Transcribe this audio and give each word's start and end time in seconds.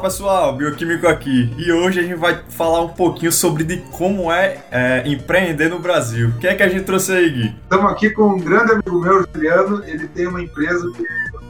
pessoal, 0.00 0.54
Bioquímico 0.54 1.06
aqui. 1.06 1.52
E 1.58 1.70
hoje 1.70 2.00
a 2.00 2.02
gente 2.02 2.16
vai 2.16 2.40
falar 2.48 2.80
um 2.80 2.88
pouquinho 2.88 3.30
sobre 3.30 3.64
de 3.64 3.76
como 3.92 4.32
é, 4.32 4.58
é 4.70 5.02
empreender 5.06 5.68
no 5.68 5.78
Brasil. 5.78 6.30
O 6.30 6.38
que 6.38 6.48
é 6.48 6.54
que 6.54 6.62
a 6.62 6.68
gente 6.68 6.84
trouxe 6.84 7.12
aí, 7.12 7.30
Gui? 7.30 7.54
Estamos 7.62 7.92
aqui 7.92 8.10
com 8.10 8.22
um 8.22 8.38
grande 8.38 8.72
amigo 8.72 8.98
meu, 9.00 9.26
Juliano. 9.34 9.84
Ele 9.84 10.08
tem 10.08 10.26
uma 10.26 10.42
empresa 10.42 10.90
de 10.92 11.04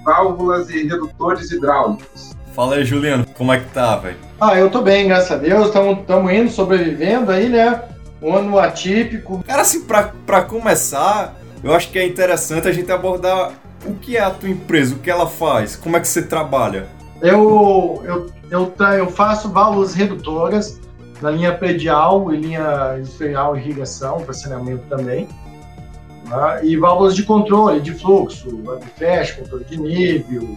válvulas 0.04 0.68
e 0.70 0.86
redutores 0.86 1.50
hidráulicos. 1.52 2.32
Fala 2.52 2.74
aí, 2.74 2.84
Juliano, 2.84 3.24
como 3.34 3.52
é 3.52 3.60
que 3.60 3.66
tá, 3.66 3.96
velho? 3.96 4.16
Ah, 4.40 4.58
eu 4.58 4.68
tô 4.68 4.82
bem, 4.82 5.06
graças 5.06 5.30
a 5.30 5.36
Deus. 5.36 5.68
Estamos 5.68 6.32
indo, 6.32 6.50
sobrevivendo 6.50 7.30
aí, 7.30 7.48
né? 7.48 7.82
Um 8.20 8.34
ano 8.34 8.58
atípico. 8.58 9.42
Cara, 9.46 9.62
assim, 9.62 9.82
pra, 9.82 10.12
pra 10.26 10.42
começar, 10.42 11.36
eu 11.62 11.72
acho 11.72 11.90
que 11.90 11.98
é 11.98 12.06
interessante 12.06 12.66
a 12.66 12.72
gente 12.72 12.90
abordar 12.90 13.52
o 13.86 13.94
que 13.94 14.16
é 14.16 14.20
a 14.20 14.30
tua 14.30 14.48
empresa, 14.48 14.94
o 14.94 14.98
que 14.98 15.10
ela 15.10 15.26
faz, 15.26 15.76
como 15.76 15.96
é 15.96 16.00
que 16.00 16.08
você 16.08 16.22
trabalha. 16.22 16.88
Eu, 17.22 18.02
eu, 18.04 18.39
eu, 18.50 18.72
eu 18.98 19.06
faço 19.08 19.48
válvulas 19.48 19.94
redutoras 19.94 20.80
na 21.22 21.30
linha 21.30 21.54
predial 21.54 22.32
e 22.32 22.36
linha 22.36 22.96
industrial 22.98 23.56
e 23.56 23.60
irrigação, 23.60 24.20
para 24.20 24.32
saneamento 24.32 24.84
também. 24.88 25.28
Né? 26.26 26.64
E 26.64 26.76
válvulas 26.76 27.14
de 27.14 27.22
controle 27.22 27.80
de 27.80 27.92
fluxo, 27.92 28.48
fecha, 28.96 29.40
controle 29.40 29.64
de 29.64 29.76
nível, 29.76 30.56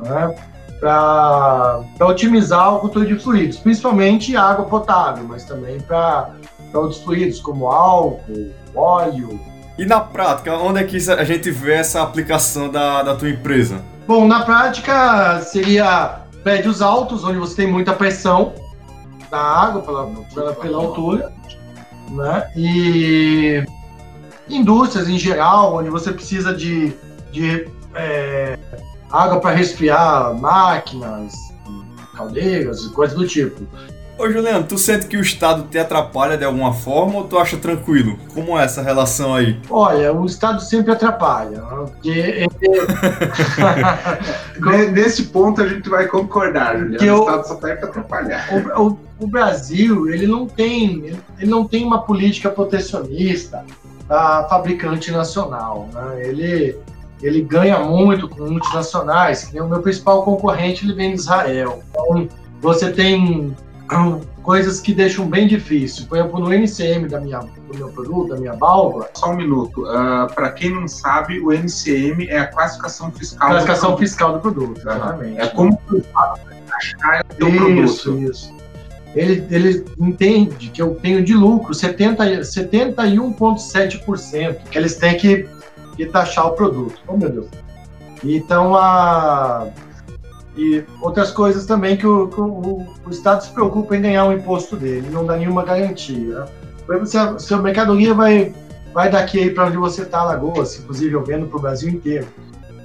né? 0.00 0.34
para 0.78 1.82
otimizar 2.00 2.76
o 2.76 2.78
controle 2.80 3.08
de 3.08 3.18
fluidos, 3.18 3.58
principalmente 3.58 4.36
água 4.36 4.66
potável, 4.66 5.24
mas 5.24 5.42
também 5.44 5.80
para 5.80 6.30
outros 6.72 7.00
fluidos 7.02 7.40
como 7.40 7.66
álcool, 7.66 8.52
óleo. 8.74 9.40
E 9.76 9.84
na 9.84 10.00
prática, 10.00 10.54
onde 10.54 10.80
é 10.80 10.84
que 10.84 10.96
a 11.10 11.24
gente 11.24 11.50
vê 11.50 11.74
essa 11.74 12.02
aplicação 12.02 12.68
da, 12.68 13.02
da 13.02 13.16
tua 13.16 13.28
empresa? 13.28 13.80
Bom, 14.06 14.26
na 14.26 14.44
prática 14.44 15.40
seria 15.40 16.27
prédios 16.48 16.80
altos, 16.80 17.24
onde 17.24 17.38
você 17.38 17.56
tem 17.56 17.70
muita 17.70 17.92
pressão 17.92 18.54
da 19.30 19.38
água 19.38 19.82
pela, 19.82 20.06
pela, 20.34 20.54
pela 20.54 20.78
altura, 20.78 21.30
né? 22.08 22.50
E 22.56 23.62
indústrias 24.48 25.10
em 25.10 25.18
geral, 25.18 25.76
onde 25.76 25.90
você 25.90 26.10
precisa 26.10 26.54
de, 26.54 26.94
de 27.30 27.68
é, 27.94 28.58
água 29.12 29.40
para 29.40 29.54
resfriar 29.54 30.40
máquinas, 30.40 31.34
caldeiras 32.16 32.86
coisas 32.94 33.14
do 33.14 33.28
tipo. 33.28 33.66
Ô 34.18 34.28
Juliano, 34.28 34.64
tu 34.64 34.76
sente 34.76 35.06
que 35.06 35.16
o 35.16 35.20
Estado 35.20 35.68
te 35.70 35.78
atrapalha 35.78 36.36
de 36.36 36.44
alguma 36.44 36.74
forma 36.74 37.18
ou 37.18 37.24
tu 37.24 37.38
acha 37.38 37.56
tranquilo? 37.56 38.18
Como 38.34 38.58
é 38.58 38.64
essa 38.64 38.82
relação 38.82 39.32
aí? 39.32 39.60
Olha, 39.70 40.12
o 40.12 40.26
Estado 40.26 40.60
sempre 40.60 40.90
atrapalha. 40.90 41.60
Porque... 41.60 42.48
Nesse 44.92 45.26
ponto 45.26 45.62
a 45.62 45.68
gente 45.68 45.88
vai 45.88 46.08
concordar, 46.08 46.76
Juliano. 46.76 46.98
Que 46.98 47.08
o 47.08 47.20
Estado 47.20 47.46
só 47.46 47.54
tem 47.54 47.76
que 47.76 47.84
atrapalhar. 47.84 48.48
O, 48.76 48.88
o, 48.88 48.98
o, 49.20 49.26
Brasil, 49.28 50.10
ele 50.10 50.26
não 50.26 50.48
tem, 50.48 51.16
ele 51.38 51.48
não 51.48 51.64
tem 51.64 51.84
uma 51.84 52.02
política 52.02 52.50
protecionista 52.50 53.64
da 54.08 54.48
fabricante 54.50 55.12
nacional. 55.12 55.88
Né? 55.94 56.26
Ele, 56.26 56.76
ele 57.22 57.40
ganha 57.42 57.78
muito 57.78 58.28
com 58.28 58.50
multinacionais. 58.50 59.48
O 59.54 59.68
meu 59.68 59.80
principal 59.80 60.24
concorrente 60.24 60.84
ele 60.84 60.94
vem 60.94 61.14
de 61.14 61.20
Israel. 61.20 61.84
Então, 61.92 62.28
você 62.60 62.90
tem 62.90 63.54
coisas 64.42 64.80
que 64.80 64.94
deixam 64.94 65.28
bem 65.28 65.46
difícil. 65.46 66.06
Por 66.06 66.16
exemplo, 66.18 66.40
no 66.40 66.50
NCM 66.52 67.06
da 67.08 67.20
minha, 67.20 67.40
do 67.40 67.76
meu 67.76 67.88
produto, 67.88 68.30
da 68.30 68.36
minha 68.36 68.54
válvula. 68.54 69.10
Só 69.14 69.32
um 69.32 69.36
minuto. 69.36 69.82
Uh, 69.82 69.88
ah, 69.88 70.26
Para 70.34 70.50
quem 70.52 70.70
não 70.70 70.88
sabe, 70.88 71.38
o 71.40 71.52
NCM 71.52 72.28
é 72.28 72.38
a 72.38 72.46
classificação 72.46 73.12
fiscal. 73.12 73.48
Classificação 73.48 73.90
do 73.92 73.98
fiscal 73.98 74.32
do 74.34 74.40
produto, 74.40 74.80
exatamente. 74.80 75.40
É 75.40 75.46
como 75.48 75.78
achar 76.70 77.22
o 77.22 77.26
produto. 77.34 77.70
Isso, 77.70 78.16
isso. 78.18 78.56
Ele, 79.14 79.46
ele 79.50 79.84
entende 79.98 80.68
que 80.68 80.82
eu 80.82 80.94
tenho 80.96 81.24
de 81.24 81.32
lucro 81.34 81.72
71,7%, 81.72 84.56
que 84.70 84.78
eles 84.78 84.96
têm 84.96 85.16
que, 85.16 85.48
que 85.96 86.04
taxar 86.06 86.46
o 86.46 86.52
produto. 86.52 87.00
Oh, 87.06 87.16
meu 87.16 87.30
Deus. 87.30 87.46
Então, 88.22 88.76
a 88.76 89.68
e 90.58 90.84
outras 91.00 91.30
coisas 91.30 91.64
também 91.64 91.96
que 91.96 92.06
o, 92.06 92.26
que 92.26 92.40
o, 92.40 92.84
o, 93.06 93.10
Estado 93.10 93.44
se 93.44 93.50
preocupa 93.52 93.96
em 93.96 94.02
ganhar 94.02 94.24
o 94.24 94.32
imposto 94.32 94.76
dele, 94.76 95.08
não 95.10 95.24
dá 95.24 95.36
nenhuma 95.36 95.64
garantia. 95.64 96.46
Por 96.84 96.96
exemplo, 96.96 97.06
se 97.06 97.16
a, 97.16 97.38
se 97.38 97.54
a 97.54 97.58
mercadoria 97.58 98.12
vai, 98.12 98.52
vai 98.92 99.08
daqui 99.08 99.50
para 99.50 99.66
onde 99.66 99.76
você 99.76 100.02
está, 100.02 100.20
Alagoas, 100.20 100.78
inclusive 100.80 101.12
eu 101.12 101.24
vendo 101.24 101.46
para 101.46 101.58
o 101.58 101.62
Brasil 101.62 101.88
inteiro, 101.88 102.26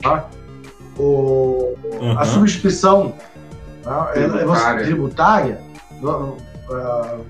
tá? 0.02 0.30
o, 0.98 1.74
uhum. 1.84 2.20
a 2.20 2.24
substituição 2.26 3.16
tá? 3.82 4.12
É, 4.14 4.24
é 4.24 4.30
tributária, 4.30 4.86
tributária 4.86 5.60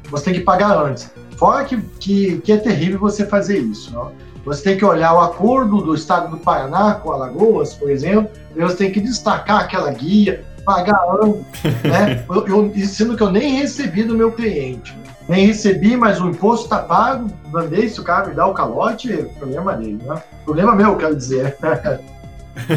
você 0.09 0.25
tem 0.25 0.33
que 0.33 0.41
pagar 0.41 0.77
antes. 0.77 1.11
Fora 1.37 1.63
que, 1.65 1.77
que, 1.99 2.37
que 2.39 2.51
é 2.51 2.57
terrível 2.57 2.99
você 2.99 3.25
fazer 3.25 3.57
isso. 3.57 3.93
Não? 3.93 4.11
Você 4.45 4.63
tem 4.63 4.77
que 4.77 4.83
olhar 4.83 5.13
o 5.13 5.21
acordo 5.21 5.81
do 5.81 5.95
Estado 5.95 6.29
do 6.29 6.37
Paraná 6.37 6.95
com 6.95 7.11
Alagoas, 7.11 7.73
por 7.73 7.89
exemplo, 7.89 8.29
e 8.55 8.61
você 8.61 8.75
tem 8.75 8.91
que 8.91 8.99
destacar 8.99 9.61
aquela 9.61 9.91
guia, 9.91 10.43
pagar 10.65 10.99
ano, 11.21 11.45
né? 11.83 12.25
Eu, 12.29 12.47
eu, 12.47 12.73
sendo 12.85 13.15
que 13.15 13.23
eu 13.23 13.31
nem 13.31 13.59
recebi 13.59 14.03
do 14.03 14.15
meu 14.15 14.31
cliente. 14.31 14.97
Nem 15.27 15.47
recebi, 15.47 15.95
mas 15.95 16.19
o 16.19 16.29
imposto 16.29 16.65
está 16.65 16.79
pago, 16.79 17.29
mandei, 17.49 17.87
se 17.87 17.99
o 17.99 18.03
cara 18.03 18.27
me 18.27 18.35
dá 18.35 18.45
o 18.45 18.53
calote, 18.53 19.13
é 19.13 19.23
problema 19.23 19.73
dele, 19.73 20.01
né? 20.03 20.21
Problema 20.43 20.75
meu, 20.75 20.97
quero 20.97 21.15
dizer. 21.15 21.57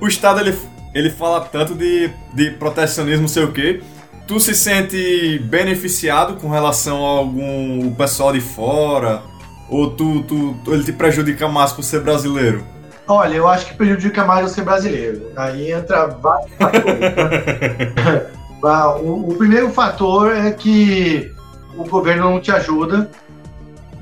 o 0.00 0.08
Estado, 0.08 0.40
ele, 0.40 0.58
ele 0.92 1.10
fala 1.10 1.42
tanto 1.42 1.76
de, 1.76 2.10
de 2.34 2.50
protecionismo, 2.52 3.28
sei 3.28 3.44
o 3.44 3.52
quê, 3.52 3.80
tu 4.26 4.40
se 4.40 4.52
sente 4.52 5.38
beneficiado 5.44 6.34
com 6.34 6.50
relação 6.50 7.06
a 7.06 7.08
algum 7.08 7.94
pessoal 7.94 8.32
de 8.32 8.40
fora? 8.40 9.22
Ou 9.68 9.90
tu, 9.90 10.22
tu, 10.22 10.56
ele 10.68 10.84
te 10.84 10.92
prejudica 10.92 11.48
mais 11.48 11.72
por 11.72 11.82
ser 11.82 12.00
brasileiro? 12.00 12.64
Olha, 13.06 13.34
eu 13.34 13.48
acho 13.48 13.66
que 13.66 13.74
prejudica 13.74 14.24
mais 14.24 14.42
eu 14.42 14.48
ser 14.48 14.64
brasileiro. 14.64 15.30
Aí 15.36 15.72
entra 15.72 16.06
vários 16.06 16.52
fatores. 16.54 17.00
Né? 17.00 18.26
o, 19.02 19.30
o 19.30 19.34
primeiro 19.36 19.70
fator 19.70 20.34
é 20.34 20.50
que 20.50 21.32
o 21.76 21.84
governo 21.84 22.30
não 22.30 22.40
te 22.40 22.50
ajuda 22.50 23.10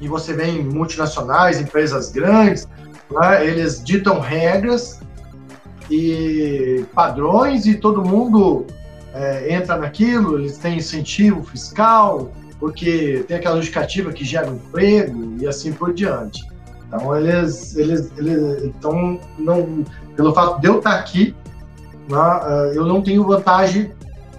e 0.01 0.09
você 0.09 0.33
vê 0.33 0.47
em 0.47 0.65
multinacionais, 0.65 1.61
empresas 1.61 2.11
grandes, 2.11 2.69
né, 3.11 3.47
eles 3.47 3.83
ditam 3.83 4.21
regras 4.21 5.01
e 5.91 6.85
padrões 6.95 7.67
e 7.67 7.75
todo 7.75 8.05
mundo 8.05 8.67
é, 9.15 9.55
entra 9.55 9.77
naquilo, 9.77 10.39
eles 10.39 10.59
têm 10.59 10.79
incentivo 10.79 11.43
fiscal, 11.45 12.31
porque 12.59 13.25
tem 13.29 13.37
aquela 13.37 13.57
justificativa 13.57 14.13
que 14.13 14.25
gera 14.25 14.49
emprego 14.49 15.37
e 15.41 15.47
assim 15.47 15.73
por 15.73 15.93
diante. 15.93 16.45
Então 16.89 17.17
eles, 17.17 17.77
eles, 17.77 18.13
eles 18.17 18.65
então 18.65 19.21
não, 19.39 19.85
pelo 20.15 20.33
fato 20.33 20.61
de 20.61 20.69
eu 20.69 20.79
estar 20.79 20.95
aqui, 20.95 21.35
né, 22.09 22.19
eu 22.75 22.87
não 22.87 23.03
tenho 23.03 23.25
vantagem 23.25 23.93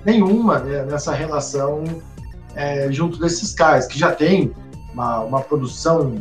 nenhuma 0.05 0.59
né, 0.59 0.83
nessa 0.83 1.13
relação 1.13 1.83
é, 2.55 2.91
junto 2.91 3.19
desses 3.19 3.53
caras 3.53 3.85
que 3.85 3.99
já 3.99 4.11
tem 4.11 4.53
uma, 4.93 5.19
uma 5.19 5.41
produção 5.41 6.15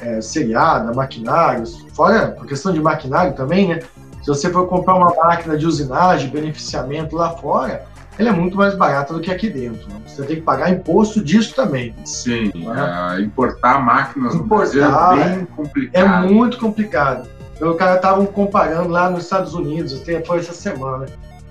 é, 0.00 0.20
seriada, 0.20 0.92
maquinários, 0.94 1.84
fora 1.92 2.36
a 2.40 2.46
questão 2.46 2.72
de 2.72 2.80
maquinário 2.80 3.34
também, 3.34 3.68
né? 3.68 3.80
Se 4.22 4.26
você 4.28 4.50
for 4.50 4.66
comprar 4.68 4.94
uma 4.94 5.14
máquina 5.14 5.56
de 5.56 5.66
usinagem, 5.66 6.30
beneficiamento 6.30 7.16
lá 7.16 7.30
fora, 7.30 7.86
ele 8.18 8.28
é 8.28 8.32
muito 8.32 8.56
mais 8.56 8.74
barato 8.74 9.14
do 9.14 9.20
que 9.20 9.30
aqui 9.30 9.48
dentro. 9.48 9.88
Né? 9.88 10.00
Você 10.06 10.22
tem 10.24 10.36
que 10.36 10.42
pagar 10.42 10.70
imposto 10.70 11.22
disso 11.22 11.54
também. 11.54 11.94
Sim, 12.04 12.52
né? 12.54 13.16
é, 13.16 13.20
importar 13.22 13.82
máquinas 13.82 14.34
importar 14.34 15.14
no 15.14 15.20
é 15.20 15.36
bem 15.36 15.44
complicado. 15.46 16.02
É 16.02 16.28
muito 16.28 16.58
complicado. 16.58 17.28
O 17.60 17.74
cara 17.74 17.96
estavam 17.96 18.24
comparando 18.26 18.88
lá 18.88 19.10
nos 19.10 19.24
Estados 19.24 19.54
Unidos, 19.54 20.00
até 20.00 20.24
foi 20.24 20.38
essa 20.38 20.54
semana, 20.54 21.06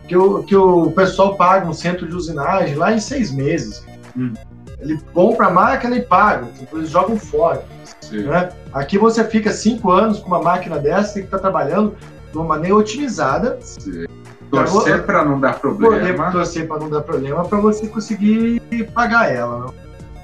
que 0.07 0.17
o, 0.17 0.43
que 0.43 0.55
o 0.55 0.91
pessoal 0.91 1.35
paga 1.35 1.67
um 1.67 1.73
centro 1.73 2.07
de 2.07 2.15
usinagem 2.15 2.75
lá 2.75 2.91
em 2.91 2.99
seis 2.99 3.31
meses. 3.31 3.85
Hum. 4.17 4.33
Ele 4.79 4.99
compra 5.13 5.47
a 5.47 5.51
máquina 5.51 5.95
e 5.97 6.01
paga, 6.01 6.47
depois 6.59 6.83
eles 6.83 6.89
jogam 6.89 7.17
fora. 7.17 7.63
Né? 8.11 8.49
Aqui 8.73 8.97
você 8.97 9.23
fica 9.23 9.51
cinco 9.51 9.91
anos 9.91 10.19
com 10.19 10.27
uma 10.27 10.41
máquina 10.41 10.79
dessa, 10.79 11.13
tem 11.13 11.23
que 11.23 11.27
estar 11.27 11.39
trabalhando 11.39 11.95
de 12.31 12.37
uma 12.37 12.45
maneira 12.45 12.75
otimizada. 12.75 13.59
Sim. 13.61 14.05
Torcer 14.49 15.03
para 15.03 15.23
não 15.23 15.39
dar 15.39 15.59
problema. 15.59 16.31
Torcer 16.31 16.67
para 16.67 16.79
não 16.79 16.89
dar 16.89 17.01
problema 17.01 17.45
para 17.45 17.59
você 17.59 17.87
conseguir 17.87 18.61
pagar 18.93 19.31
ela. 19.31 19.65
Né? 19.65 19.73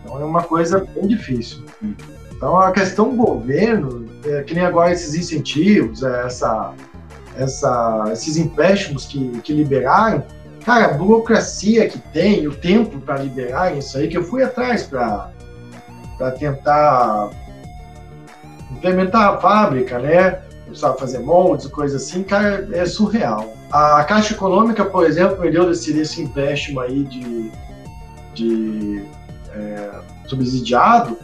Então 0.02 0.22
é 0.22 0.26
uma 0.26 0.44
coisa 0.44 0.86
bem 0.96 1.08
difícil. 1.08 1.64
Então 2.32 2.60
a 2.60 2.72
questão 2.72 3.10
do 3.10 3.16
governo, 3.16 4.06
é, 4.26 4.44
que 4.44 4.54
nem 4.54 4.66
agora 4.66 4.92
esses 4.92 5.16
incentivos, 5.16 6.04
é, 6.04 6.26
essa, 6.26 6.74
essa, 7.38 8.06
esses 8.12 8.38
empréstimos 8.38 9.06
que, 9.06 9.40
que 9.42 9.54
liberaram, 9.54 10.24
cara, 10.66 10.86
a 10.86 10.94
burocracia 10.94 11.88
que 11.88 12.00
tem, 12.00 12.48
o 12.48 12.54
tempo 12.54 13.00
para 13.00 13.18
liberar 13.18 13.78
isso 13.78 13.98
aí, 13.98 14.08
que 14.08 14.18
eu 14.18 14.24
fui 14.24 14.44
atrás 14.44 14.84
para 14.84 15.32
tentar 16.40 17.30
implementar 18.72 19.34
a 19.34 19.38
fábrica, 19.38 20.00
né? 20.00 20.40
Sabe 20.76 21.00
fazer 21.00 21.20
moldes, 21.20 21.68
coisa 21.68 21.98
assim, 21.98 22.24
cara, 22.24 22.68
é 22.72 22.86
surreal. 22.86 23.54
A 23.72 24.04
Caixa 24.04 24.34
Econômica, 24.34 24.86
por 24.86 25.06
exemplo, 25.06 25.40
me 25.42 25.52
deu 25.52 25.70
esse, 25.72 25.98
esse 25.98 26.22
empréstimo 26.22 26.80
aí 26.80 27.04
de, 27.04 27.52
de 28.34 29.04
é, 29.54 29.90
subsidiado, 30.28 31.18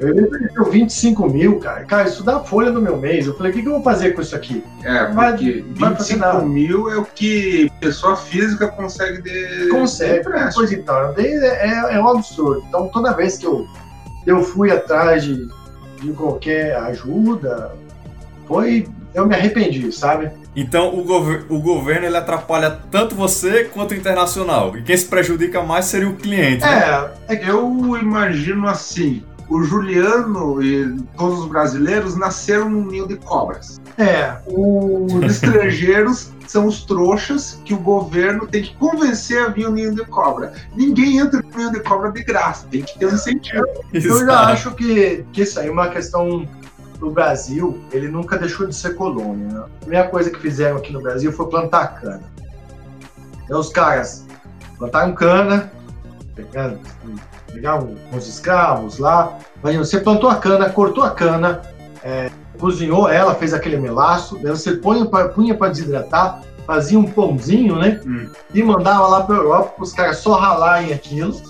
ele 0.00 0.28
deu 0.54 0.64
25 0.64 1.28
mil, 1.28 1.58
cara. 1.58 1.84
Cara, 1.84 2.08
isso 2.08 2.22
dá 2.22 2.38
folha 2.38 2.70
no 2.70 2.80
meu 2.80 2.96
mês. 2.96 3.26
Eu 3.26 3.36
falei, 3.36 3.50
o 3.50 3.54
que, 3.54 3.62
que 3.62 3.68
eu 3.68 3.72
vou 3.72 3.82
fazer 3.82 4.12
com 4.12 4.20
isso 4.22 4.36
aqui? 4.36 4.62
É, 4.84 5.06
Vai- 5.12 5.32
porque 5.32 5.64
vai 5.74 5.94
fazer 5.96 6.14
25 6.14 6.18
nada. 6.20 6.44
mil 6.44 6.90
é 6.90 6.96
o 6.98 7.04
que 7.04 7.68
pessoa 7.80 8.14
física 8.16 8.68
consegue 8.68 9.20
de. 9.22 9.68
Consegue, 9.70 10.22
de 10.22 10.54
pois 10.54 10.70
então. 10.70 11.14
É, 11.16 11.22
é, 11.22 11.94
é 11.96 12.00
um 12.00 12.08
absurdo. 12.10 12.62
Então, 12.68 12.88
toda 12.88 13.12
vez 13.12 13.38
que 13.38 13.46
eu, 13.46 13.66
eu 14.24 14.40
fui 14.44 14.70
atrás 14.70 15.24
de, 15.24 15.48
de 16.00 16.12
qualquer 16.12 16.76
ajuda, 16.76 17.72
foi. 18.46 18.86
Eu 19.14 19.26
me 19.26 19.34
arrependi, 19.34 19.90
sabe? 19.92 20.30
Então 20.54 20.98
o, 20.98 21.02
gover- 21.04 21.46
o 21.48 21.58
governo 21.60 22.06
ele 22.06 22.16
atrapalha 22.16 22.78
tanto 22.90 23.14
você 23.14 23.64
quanto 23.64 23.92
o 23.92 23.94
internacional. 23.94 24.76
E 24.76 24.82
quem 24.82 24.96
se 24.96 25.06
prejudica 25.06 25.62
mais 25.62 25.86
seria 25.86 26.08
o 26.08 26.16
cliente. 26.16 26.62
né? 26.62 27.10
É, 27.28 27.34
é 27.34 27.50
Eu 27.50 27.96
imagino 28.00 28.66
assim: 28.68 29.22
o 29.48 29.62
Juliano 29.62 30.62
e 30.62 30.96
todos 31.16 31.40
os 31.40 31.46
brasileiros 31.46 32.16
nasceram 32.16 32.68
num 32.68 32.84
ninho 32.86 33.06
de 33.08 33.16
cobras. 33.16 33.80
é, 33.96 34.36
Os 34.46 35.22
estrangeiros 35.24 36.30
são 36.46 36.66
os 36.66 36.82
trouxas 36.82 37.60
que 37.64 37.74
o 37.74 37.78
governo 37.78 38.46
tem 38.46 38.62
que 38.62 38.74
convencer 38.76 39.42
a 39.42 39.48
vir 39.48 39.64
no 39.64 39.72
ninho 39.72 39.94
de 39.94 40.04
cobra. 40.06 40.52
Ninguém 40.74 41.18
entra 41.18 41.42
no 41.42 41.56
ninho 41.58 41.70
de 41.72 41.80
cobra 41.80 42.10
de 42.10 42.22
graça, 42.24 42.66
tem 42.70 42.80
que 42.82 42.98
ter 42.98 43.06
um 43.06 43.14
incentivo. 43.14 43.64
Eu 43.92 44.00
já 44.00 44.08
Exato. 44.24 44.52
acho 44.52 44.70
que, 44.74 45.24
que 45.32 45.42
isso 45.42 45.60
aí 45.60 45.68
é 45.68 45.70
uma 45.70 45.88
questão 45.88 46.48
do 46.98 47.10
Brasil, 47.10 47.78
ele 47.92 48.08
nunca 48.08 48.36
deixou 48.36 48.66
de 48.66 48.74
ser 48.74 48.94
colônia. 48.94 49.46
Né? 49.46 49.60
A 49.60 49.80
primeira 49.80 50.08
coisa 50.08 50.30
que 50.30 50.38
fizeram 50.38 50.76
aqui 50.76 50.92
no 50.92 51.00
Brasil 51.00 51.32
foi 51.32 51.46
plantar 51.46 52.00
cana. 52.00 52.22
Então 53.44 53.60
os 53.60 53.70
caras 53.70 54.26
plantaram 54.76 55.14
cana, 55.14 55.72
pegaram, 56.34 56.78
pegaram 57.52 57.94
uns 58.12 58.28
escravos 58.28 58.98
lá, 58.98 59.38
imagina, 59.60 59.84
você 59.84 60.00
plantou 60.00 60.28
a 60.28 60.36
cana, 60.36 60.68
cortou 60.70 61.04
a 61.04 61.10
cana, 61.10 61.62
é, 62.02 62.30
cozinhou 62.58 63.08
ela, 63.08 63.34
fez 63.34 63.54
aquele 63.54 63.76
melaço, 63.76 64.38
daí 64.42 64.50
você 64.50 64.72
punha 64.72 65.06
para 65.06 65.68
desidratar, 65.68 66.42
fazia 66.66 66.98
um 66.98 67.04
pãozinho, 67.04 67.76
né? 67.76 68.00
Hum. 68.04 68.28
E 68.52 68.62
mandava 68.62 69.06
lá 69.06 69.22
para 69.22 69.36
Europa 69.36 69.72
para 69.76 69.84
os 69.84 69.92
caras 69.92 70.18
só 70.18 70.34
ralarem 70.34 70.92
aquilo 70.92 71.40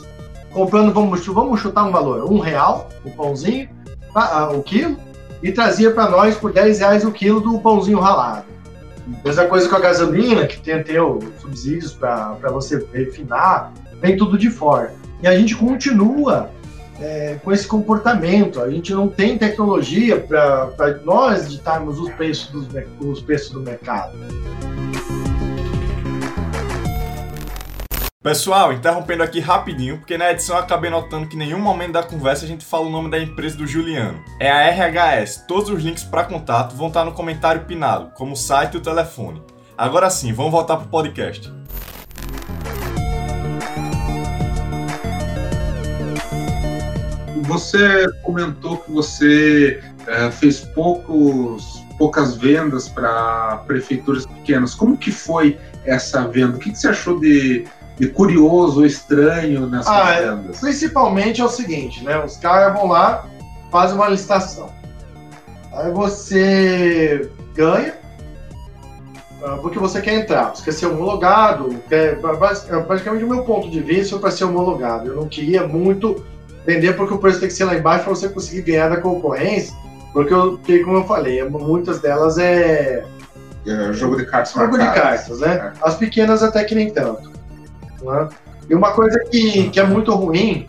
comprando, 0.52 0.92
vamos, 0.92 1.24
vamos 1.26 1.60
chutar 1.60 1.84
um 1.84 1.92
valor, 1.92 2.30
um 2.30 2.38
real 2.38 2.88
o 3.04 3.10
pãozinho, 3.10 3.68
o 4.54 4.62
quilo, 4.62 4.96
e 5.42 5.52
trazia 5.52 5.90
para 5.90 6.08
nós 6.08 6.36
por 6.36 6.52
10 6.52 6.78
reais 6.78 7.04
o 7.04 7.12
quilo 7.12 7.40
do 7.40 7.58
pãozinho 7.58 8.00
ralado. 8.00 8.46
Mesma 9.24 9.44
coisa 9.46 9.68
com 9.68 9.76
a 9.76 9.80
gasolina, 9.80 10.46
que 10.46 10.60
tem, 10.60 10.82
tem 10.82 11.00
os 11.00 11.24
subsídios 11.40 11.92
para 11.94 12.50
você 12.50 12.86
refinar, 12.92 13.72
vem 14.00 14.16
tudo 14.16 14.36
de 14.36 14.50
fora. 14.50 14.92
E 15.22 15.26
a 15.26 15.36
gente 15.36 15.56
continua 15.56 16.50
é, 17.00 17.38
com 17.42 17.52
esse 17.52 17.66
comportamento, 17.66 18.60
a 18.60 18.70
gente 18.70 18.92
não 18.92 19.08
tem 19.08 19.38
tecnologia 19.38 20.20
para 20.20 21.00
nós 21.04 21.50
ditarmos 21.50 21.98
os 21.98 22.10
preços, 22.10 22.50
dos, 22.50 22.66
os 23.00 23.20
preços 23.20 23.50
do 23.50 23.60
mercado. 23.60 24.16
Pessoal, 28.20 28.72
interrompendo 28.72 29.22
aqui 29.22 29.38
rapidinho, 29.38 29.98
porque 29.98 30.18
na 30.18 30.32
edição 30.32 30.56
eu 30.56 30.62
acabei 30.62 30.90
notando 30.90 31.28
que 31.28 31.36
em 31.36 31.38
nenhum 31.38 31.60
momento 31.60 31.92
da 31.92 32.02
conversa 32.02 32.44
a 32.44 32.48
gente 32.48 32.64
fala 32.64 32.84
o 32.86 32.90
nome 32.90 33.08
da 33.08 33.16
empresa 33.16 33.56
do 33.56 33.64
Juliano. 33.64 34.20
É 34.40 34.50
a 34.50 34.68
RHS. 34.70 35.44
Todos 35.46 35.70
os 35.70 35.80
links 35.80 36.02
para 36.02 36.24
contato 36.24 36.74
vão 36.74 36.88
estar 36.88 37.04
no 37.04 37.12
comentário 37.12 37.64
pinado, 37.64 38.10
como 38.16 38.32
o 38.32 38.36
site 38.36 38.74
e 38.74 38.78
o 38.78 38.80
telefone. 38.80 39.40
Agora 39.76 40.10
sim, 40.10 40.32
vamos 40.32 40.50
voltar 40.50 40.78
pro 40.78 40.88
podcast. 40.88 41.48
Você 47.42 48.04
comentou 48.24 48.78
que 48.78 48.90
você 48.90 49.80
eh, 50.08 50.30
fez 50.32 50.58
poucos, 50.58 51.84
poucas 51.96 52.34
vendas 52.36 52.88
para 52.88 53.58
prefeituras 53.64 54.26
pequenas. 54.26 54.74
Como 54.74 54.96
que 54.96 55.12
foi 55.12 55.56
essa 55.84 56.26
venda? 56.26 56.56
O 56.56 56.58
que, 56.58 56.72
que 56.72 56.78
você 56.78 56.88
achou 56.88 57.20
de, 57.20 57.64
de 57.98 58.08
curioso 58.08 58.80
ou 58.80 58.86
estranho 58.86 59.66
nessas 59.66 59.88
Ah, 59.88 60.12
é- 60.12 60.30
vendas? 60.30 60.60
Principalmente 60.60 61.40
é 61.40 61.44
o 61.44 61.48
seguinte, 61.48 62.04
né? 62.04 62.22
Os 62.24 62.36
caras 62.36 62.72
vão 62.74 62.86
lá, 62.88 63.26
fazem 63.70 63.96
uma 63.96 64.08
licitação. 64.08 64.70
Aí 65.72 65.90
você 65.92 67.28
ganha, 67.54 67.94
ah, 69.44 69.58
porque 69.60 69.78
você 69.78 70.00
quer 70.00 70.14
entrar, 70.14 70.54
você 70.54 70.64
quer 70.64 70.72
ser 70.72 70.86
homologado, 70.86 71.74
quer, 71.88 72.16
basi- 72.20 72.66
basicamente 72.86 73.24
o 73.24 73.28
meu 73.28 73.42
ponto 73.44 73.68
de 73.70 73.80
vista 73.80 74.16
para 74.18 74.30
ser 74.30 74.44
homologado. 74.44 75.08
Eu 75.08 75.16
não 75.16 75.28
queria 75.28 75.66
muito 75.66 76.24
vender 76.66 76.94
porque 76.96 77.14
o 77.14 77.18
preço 77.18 77.40
tem 77.40 77.48
que 77.48 77.54
ser 77.54 77.64
lá 77.64 77.74
embaixo 77.76 78.04
para 78.04 78.14
você 78.14 78.28
conseguir 78.28 78.62
ganhar 78.62 78.88
da 78.88 79.00
concorrência, 79.00 79.74
porque, 80.12 80.32
eu, 80.32 80.52
porque, 80.58 80.80
como 80.84 80.98
eu 80.98 81.04
falei, 81.04 81.42
muitas 81.48 82.00
delas 82.00 82.38
é 82.38 83.04
É, 83.66 83.92
jogo 83.92 84.16
de 84.16 84.24
cartas 84.26 84.52
jogo 84.52 84.72
de 84.78 84.84
marcadas. 84.84 85.20
cartas, 85.20 85.40
né? 85.40 85.72
As 85.82 85.94
pequenas 85.96 86.42
até 86.42 86.64
que 86.64 86.74
nem 86.74 86.90
tanto. 86.92 87.30
Né? 88.02 88.28
E 88.68 88.74
uma 88.74 88.92
coisa 88.92 89.18
que, 89.30 89.70
que 89.70 89.80
é 89.80 89.84
muito 89.84 90.12
ruim 90.14 90.66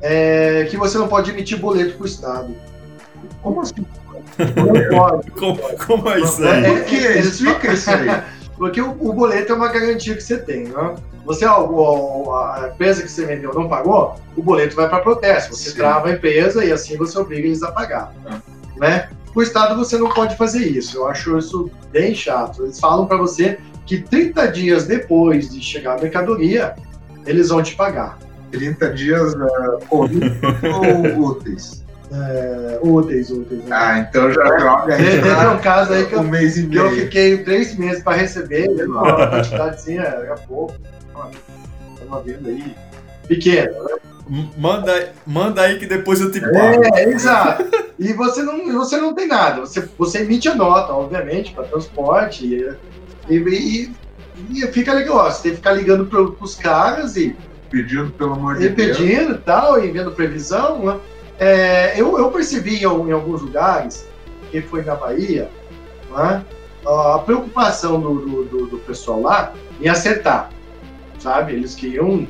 é 0.00 0.66
que 0.70 0.76
você 0.76 0.98
não 0.98 1.08
pode 1.08 1.30
emitir 1.30 1.58
boleto 1.58 1.94
para 1.94 2.02
o 2.02 2.06
Estado. 2.06 2.54
Como 3.42 3.60
assim? 3.60 3.84
Não 4.56 4.88
pode. 4.98 5.30
Como, 5.32 5.58
como 5.86 6.08
é 6.10 6.20
isso 6.20 6.44
É, 6.44 6.66
aí? 6.66 6.82
Por 6.84 6.92
eles 6.94 7.26
Explica 7.26 7.72
isso 7.72 7.90
aí. 7.90 8.22
Porque 8.56 8.80
o, 8.80 8.90
o 8.90 9.12
boleto 9.12 9.52
é 9.52 9.54
uma 9.54 9.68
garantia 9.68 10.14
que 10.14 10.20
você 10.22 10.38
tem, 10.38 10.64
né? 10.64 10.94
Você, 11.24 11.46
o- 11.46 12.32
a 12.34 12.70
empresa 12.72 13.02
que 13.02 13.08
você 13.10 13.24
vendeu 13.26 13.52
não 13.54 13.68
pagou, 13.68 14.16
o 14.36 14.42
boleto 14.42 14.74
vai 14.74 14.88
para 14.88 15.00
protesto. 15.00 15.54
Você 15.54 15.70
Sim. 15.70 15.76
trava 15.76 16.08
a 16.08 16.12
empresa 16.12 16.64
e 16.64 16.72
assim 16.72 16.96
você 16.96 17.18
obriga 17.18 17.46
eles 17.46 17.62
a 17.62 17.70
pagar. 17.70 18.12
Ah. 18.26 18.38
Né? 18.76 19.08
O 19.34 19.42
Estado 19.42 19.76
você 19.76 19.96
não 19.98 20.08
pode 20.08 20.36
fazer 20.36 20.64
isso. 20.66 20.96
Eu 20.96 21.06
acho 21.06 21.36
isso 21.38 21.70
bem 21.92 22.14
chato. 22.14 22.64
Eles 22.64 22.80
falam 22.80 23.06
para 23.06 23.16
você 23.18 23.58
que 23.88 24.02
30 24.02 24.48
dias 24.48 24.84
depois 24.86 25.48
de 25.48 25.62
chegar 25.62 25.98
a 25.98 26.00
mercadoria, 26.02 26.76
eles 27.24 27.48
vão 27.48 27.62
te 27.62 27.74
pagar. 27.74 28.18
30 28.52 28.92
dias 28.92 29.32
uh, 29.34 29.78
corridos 29.88 30.30
ou 30.62 31.30
úteis? 31.32 31.82
É, 32.12 32.78
úteis, 32.82 33.30
úteis. 33.30 33.64
né? 33.64 33.76
Ah, 33.76 33.98
então 33.98 34.30
já 34.32 34.56
troca 34.56 34.96
Teve 34.96 35.10
aí 35.10 35.22
teve 35.22 35.46
um 35.46 35.58
caso 35.58 35.92
aí 35.92 36.06
que 36.06 36.14
eu 36.14 36.20
um 36.20 36.28
mês 36.28 36.56
e 36.56 36.66
que 36.66 36.76
eu 36.76 36.90
fiquei 36.90 37.38
três 37.44 37.76
meses 37.76 38.02
para 38.02 38.16
receber, 38.16 38.68
né? 38.68 38.84
uma 38.84 39.30
quantidadezinha, 39.30 40.02
era 40.02 40.34
pouco. 40.36 40.74
Uma, 41.14 41.30
uma 42.06 42.22
venda 42.22 42.48
aí 42.50 42.74
pequena. 43.26 43.72
né? 43.72 43.96
Manda, 44.58 45.12
manda 45.26 45.62
aí 45.62 45.78
que 45.78 45.86
depois 45.86 46.20
eu 46.20 46.30
te 46.30 46.40
pago. 46.40 46.84
É, 46.94 47.04
exato. 47.04 47.64
E 47.98 48.12
você 48.12 48.44
não, 48.44 48.78
você 48.78 48.96
não 48.96 49.12
tem 49.12 49.26
nada. 49.26 49.58
Você, 49.62 49.88
você 49.98 50.20
emite 50.20 50.48
a 50.48 50.54
nota, 50.54 50.92
obviamente, 50.92 51.52
para 51.52 51.64
transporte. 51.64 52.64
E, 53.28 53.34
e, 53.36 53.92
e, 54.50 54.66
fica 54.68 54.92
legal. 54.94 55.30
Você 55.30 55.42
tem 55.42 55.50
que 55.52 55.56
ficar 55.58 55.72
ligando 55.72 56.06
para 56.06 56.20
os 56.22 56.54
caras 56.54 57.16
e, 57.16 57.34
Pedindo, 57.70 58.10
pelo 58.12 58.32
amor 58.32 58.56
de 58.56 58.64
e 58.64 58.68
Deus. 58.70 58.96
pedindo 58.96 59.34
e 59.34 59.38
tal, 59.38 59.82
e 59.84 59.90
vendo 59.90 60.10
previsão. 60.12 60.78
Né? 60.86 60.98
É, 61.38 62.00
eu, 62.00 62.18
eu 62.18 62.30
percebi 62.30 62.76
em, 62.76 62.82
em 62.84 63.12
alguns 63.12 63.42
lugares, 63.42 64.06
que 64.50 64.62
foi 64.62 64.82
na 64.82 64.94
Bahia, 64.94 65.50
né, 66.10 66.42
a 66.86 67.18
preocupação 67.18 68.00
do, 68.00 68.14
do, 68.20 68.44
do- 68.44 68.66
do 68.68 68.78
pessoal 68.78 69.20
lá 69.20 69.52
em 69.80 69.88
acertar. 69.88 70.48
Sabe? 71.18 71.52
Eles 71.52 71.74
queriam 71.74 72.26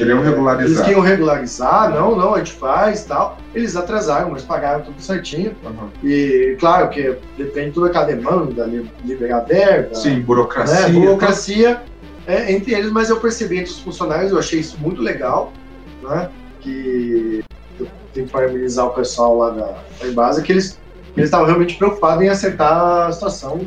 Queriam 0.00 0.18
Eles 0.18 0.30
regularizar. 0.30 0.84
queriam 0.84 1.00
regularizar, 1.02 1.90
não, 1.90 2.16
não, 2.16 2.34
a 2.34 2.38
gente 2.38 2.52
faz 2.52 3.04
tal. 3.04 3.38
Eles 3.54 3.76
atrasaram, 3.76 4.30
mas 4.30 4.42
pagaram 4.42 4.82
tudo 4.82 5.00
certinho. 5.00 5.54
Uhum. 5.64 5.88
E 6.02 6.56
claro 6.58 6.88
que 6.88 7.16
depende 7.36 7.72
toda 7.72 7.88
aquela 7.88 8.06
demanda, 8.06 8.64
li- 8.64 8.90
liberar 9.04 9.40
verba, 9.40 9.94
Sim, 9.94 10.16
né, 10.16 10.20
burocracia. 10.20 10.88
burocracia 10.88 11.82
é, 12.26 12.52
entre 12.52 12.72
eles, 12.74 12.90
mas 12.90 13.10
eu 13.10 13.16
percebi 13.18 13.58
entre 13.58 13.70
os 13.72 13.80
funcionários, 13.80 14.32
eu 14.32 14.38
achei 14.38 14.60
isso 14.60 14.76
muito 14.80 15.02
legal, 15.02 15.52
né? 16.02 16.28
Que 16.60 17.42
eu 17.78 17.86
tenho 18.14 18.26
que 18.26 18.32
parabenizar 18.32 18.86
o 18.86 18.90
pessoal 18.90 19.36
lá 19.36 19.50
da, 19.50 19.74
da 20.00 20.06
Embasa, 20.08 20.42
que 20.42 20.52
eles 20.52 20.78
eles 21.16 21.26
estavam 21.26 21.46
realmente 21.46 21.76
preocupados 21.76 22.22
em 22.24 22.28
acertar 22.28 23.08
a 23.08 23.12
situação 23.12 23.60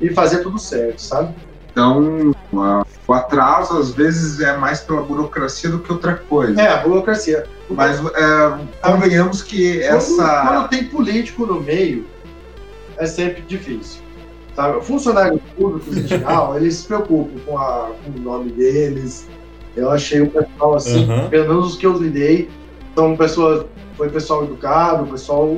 e 0.00 0.08
fazer 0.10 0.38
tudo 0.38 0.58
certo, 0.58 0.98
sabe? 0.98 1.34
Então, 1.76 2.32
a- 2.54 2.86
o 3.06 3.12
atraso 3.12 3.76
às 3.76 3.90
vezes 3.92 4.40
é 4.40 4.56
mais 4.56 4.80
pela 4.80 5.02
burocracia 5.02 5.68
do 5.68 5.78
que 5.78 5.92
outra 5.92 6.14
coisa. 6.14 6.58
É, 6.58 6.68
a 6.72 6.76
burocracia. 6.78 7.44
Mas 7.68 8.00
é, 8.00 8.58
convenhamos 8.90 9.42
que 9.42 9.80
Quando, 9.80 9.96
essa. 9.96 10.42
quando 10.46 10.68
tem 10.70 10.84
político 10.84 11.44
no 11.44 11.60
meio, 11.60 12.06
é 12.96 13.04
sempre 13.04 13.42
difícil. 13.42 14.00
Sabe? 14.54 14.82
Funcionários 14.82 15.38
públicos 15.54 15.94
em 15.98 16.06
geral, 16.06 16.56
eles 16.56 16.76
se 16.76 16.86
preocupam 16.86 17.38
com, 17.44 17.58
a- 17.58 17.90
com 18.02 18.18
o 18.18 18.22
nome 18.22 18.52
deles. 18.52 19.28
Eu 19.76 19.90
achei 19.90 20.22
o 20.22 20.30
pessoal 20.30 20.76
assim, 20.76 21.06
Uhum. 21.06 21.28
pelo 21.28 21.48
menos 21.48 21.66
os 21.72 21.76
que 21.76 21.84
eu 21.84 21.92
lidei, 21.92 22.48
são 22.94 23.14
pessoas, 23.14 23.66
foi 23.98 24.08
pessoal 24.08 24.44
educado, 24.44 25.04
pessoal 25.08 25.54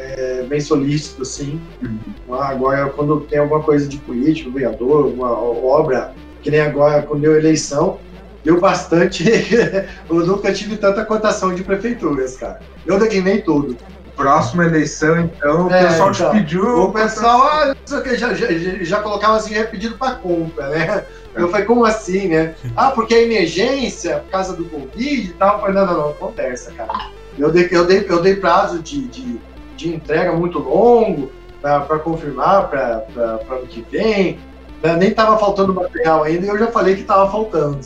é, 0.00 0.44
bem 0.48 0.60
solícito, 0.60 1.22
assim. 1.22 1.60
Uhum. 1.82 2.34
Agora, 2.34 2.88
quando 2.90 3.20
tem 3.20 3.38
alguma 3.38 3.62
coisa 3.62 3.86
de 3.86 3.98
político, 3.98 4.50
vereador, 4.50 5.04
alguma 5.04 5.30
obra, 5.30 6.14
que 6.42 6.50
nem 6.50 6.60
agora, 6.60 7.02
quando 7.02 7.22
deu 7.22 7.36
eleição, 7.36 7.98
deu 8.44 8.60
bastante. 8.60 9.24
eu 10.08 10.26
nunca 10.26 10.52
tive 10.52 10.76
tanta 10.76 11.04
cotação 11.04 11.54
de 11.54 11.62
prefeituras, 11.62 12.36
cara. 12.36 12.60
Eu 12.86 12.98
declinei 12.98 13.42
tudo. 13.42 13.76
Próxima 14.16 14.66
eleição, 14.66 15.18
então, 15.20 15.68
o 15.68 15.72
É, 15.72 15.86
pessoal 15.86 16.10
então, 16.10 16.30
te 16.30 16.36
pediu. 16.36 16.82
O 16.82 16.92
pessoal, 16.92 17.42
ah, 17.42 17.74
não 17.88 18.02
que, 18.02 18.16
já, 18.18 18.34
já, 18.34 18.48
já 18.82 19.00
colocava 19.00 19.36
assim, 19.36 19.54
é 19.54 19.64
pedido 19.64 19.96
para 19.96 20.16
compra, 20.16 20.68
né? 20.68 21.04
Eu 21.34 21.48
falei, 21.48 21.64
como 21.64 21.84
assim, 21.84 22.28
né? 22.28 22.54
Ah, 22.76 22.90
porque 22.90 23.14
é 23.14 23.22
emergência, 23.22 24.18
por 24.18 24.30
causa 24.30 24.54
do 24.54 24.64
Covid 24.64 25.28
e 25.28 25.32
tal. 25.34 25.54
Eu 25.54 25.60
falei, 25.60 25.74
não, 25.74 25.86
não, 25.86 25.94
não, 25.94 26.10
acontece, 26.10 26.70
cara. 26.72 27.10
Eu 27.38 27.50
dei, 27.50 27.68
eu 27.70 27.86
dei, 27.86 28.04
eu 28.06 28.20
dei 28.20 28.36
prazo 28.36 28.80
de, 28.80 29.06
de, 29.06 29.40
de 29.80 29.94
entrega 29.94 30.32
muito 30.32 30.58
longo 30.58 31.30
para 31.60 31.98
confirmar 31.98 32.68
para 32.68 33.04
ano 33.14 33.66
que 33.66 33.84
vem. 33.90 34.38
Né? 34.82 34.96
Nem 34.96 35.10
tava 35.12 35.38
faltando 35.38 35.74
material 35.74 36.22
ainda 36.22 36.46
e 36.46 36.48
eu 36.48 36.58
já 36.58 36.68
falei 36.68 36.96
que 36.96 37.02
tava 37.02 37.30
faltando. 37.30 37.80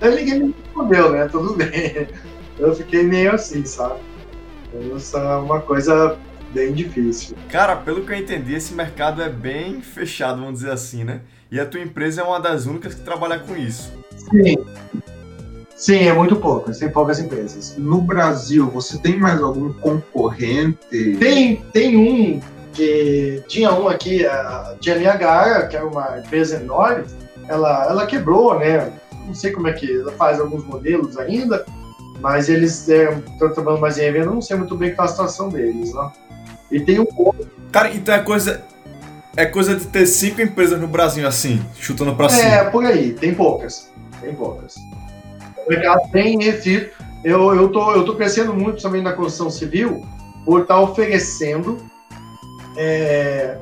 Daí 0.00 0.14
ninguém 0.16 0.40
me 0.40 0.54
respondeu, 0.64 1.12
né? 1.12 1.28
Tudo 1.28 1.54
bem. 1.54 2.08
Eu 2.58 2.74
fiquei 2.74 3.02
meio 3.02 3.34
assim, 3.34 3.64
sabe? 3.64 4.00
Isso 4.94 5.16
é 5.16 5.36
uma 5.36 5.60
coisa 5.60 6.16
bem 6.52 6.72
difícil. 6.72 7.36
Cara, 7.48 7.76
pelo 7.76 8.04
que 8.04 8.12
eu 8.12 8.16
entendi, 8.16 8.54
esse 8.54 8.74
mercado 8.74 9.22
é 9.22 9.28
bem 9.28 9.80
fechado, 9.80 10.40
vamos 10.40 10.60
dizer 10.60 10.72
assim, 10.72 11.04
né? 11.04 11.20
E 11.50 11.58
a 11.58 11.64
tua 11.64 11.80
empresa 11.80 12.20
é 12.20 12.24
uma 12.24 12.40
das 12.40 12.66
únicas 12.66 12.94
que 12.94 13.00
trabalha 13.02 13.38
com 13.38 13.56
isso. 13.56 13.92
Sim. 14.30 14.56
Sim, 15.78 16.08
é 16.08 16.12
muito 16.12 16.34
pouco, 16.34 16.76
tem 16.76 16.90
poucas 16.90 17.20
empresas. 17.20 17.76
No 17.78 18.00
Brasil, 18.00 18.68
você 18.68 18.98
tem 18.98 19.16
mais 19.16 19.40
algum 19.40 19.72
concorrente? 19.72 21.16
Tem, 21.20 21.62
tem 21.72 21.96
um 21.96 22.40
que 22.72 23.44
tinha 23.46 23.72
um 23.72 23.88
aqui, 23.88 24.26
a 24.26 24.74
GLH, 24.80 25.68
que 25.68 25.76
é 25.76 25.82
uma 25.82 26.18
empresa 26.18 26.56
enorme, 26.56 27.04
ela, 27.48 27.86
ela 27.88 28.06
quebrou, 28.06 28.58
né? 28.58 28.92
Não 29.24 29.34
sei 29.34 29.52
como 29.52 29.68
é 29.68 29.72
que 29.72 30.00
ela 30.00 30.10
faz 30.12 30.40
alguns 30.40 30.64
modelos 30.64 31.16
ainda, 31.16 31.64
mas 32.20 32.48
eles 32.48 32.88
estão 32.88 33.52
trabalhando 33.52 33.80
mais 33.80 33.98
em 33.98 34.02
revenda, 34.02 34.26
não 34.26 34.42
sei 34.42 34.56
muito 34.56 34.76
bem 34.76 34.92
qual 34.96 35.06
é 35.06 35.08
a 35.08 35.12
situação 35.12 35.48
deles, 35.48 35.94
né? 35.94 36.10
E 36.72 36.80
tem 36.80 36.98
um 36.98 37.06
outro. 37.16 37.48
Cara, 37.70 37.94
então 37.94 38.14
é 38.14 38.18
coisa. 38.18 38.62
É 39.36 39.46
coisa 39.46 39.76
de 39.76 39.86
ter 39.86 40.04
cinco 40.06 40.42
empresas 40.42 40.80
no 40.80 40.88
Brasil 40.88 41.24
assim, 41.26 41.64
chutando 41.76 42.16
pra 42.16 42.28
cima. 42.28 42.48
É, 42.48 42.64
por 42.64 42.84
aí, 42.84 43.12
tem 43.12 43.32
poucas. 43.32 43.88
Tem 44.20 44.34
poucas. 44.34 44.74
O 45.68 45.70
mercado 45.70 46.08
bem 46.08 46.42
restrito. 46.42 46.96
Eu, 47.22 47.54
eu, 47.54 47.68
tô, 47.68 47.92
eu 47.92 48.04
tô 48.04 48.14
crescendo 48.14 48.54
muito 48.54 48.80
também 48.80 49.02
na 49.02 49.12
construção 49.12 49.50
civil 49.50 50.02
por 50.44 50.62
estar 50.62 50.80
oferecendo 50.80 51.76
é, 52.76 53.58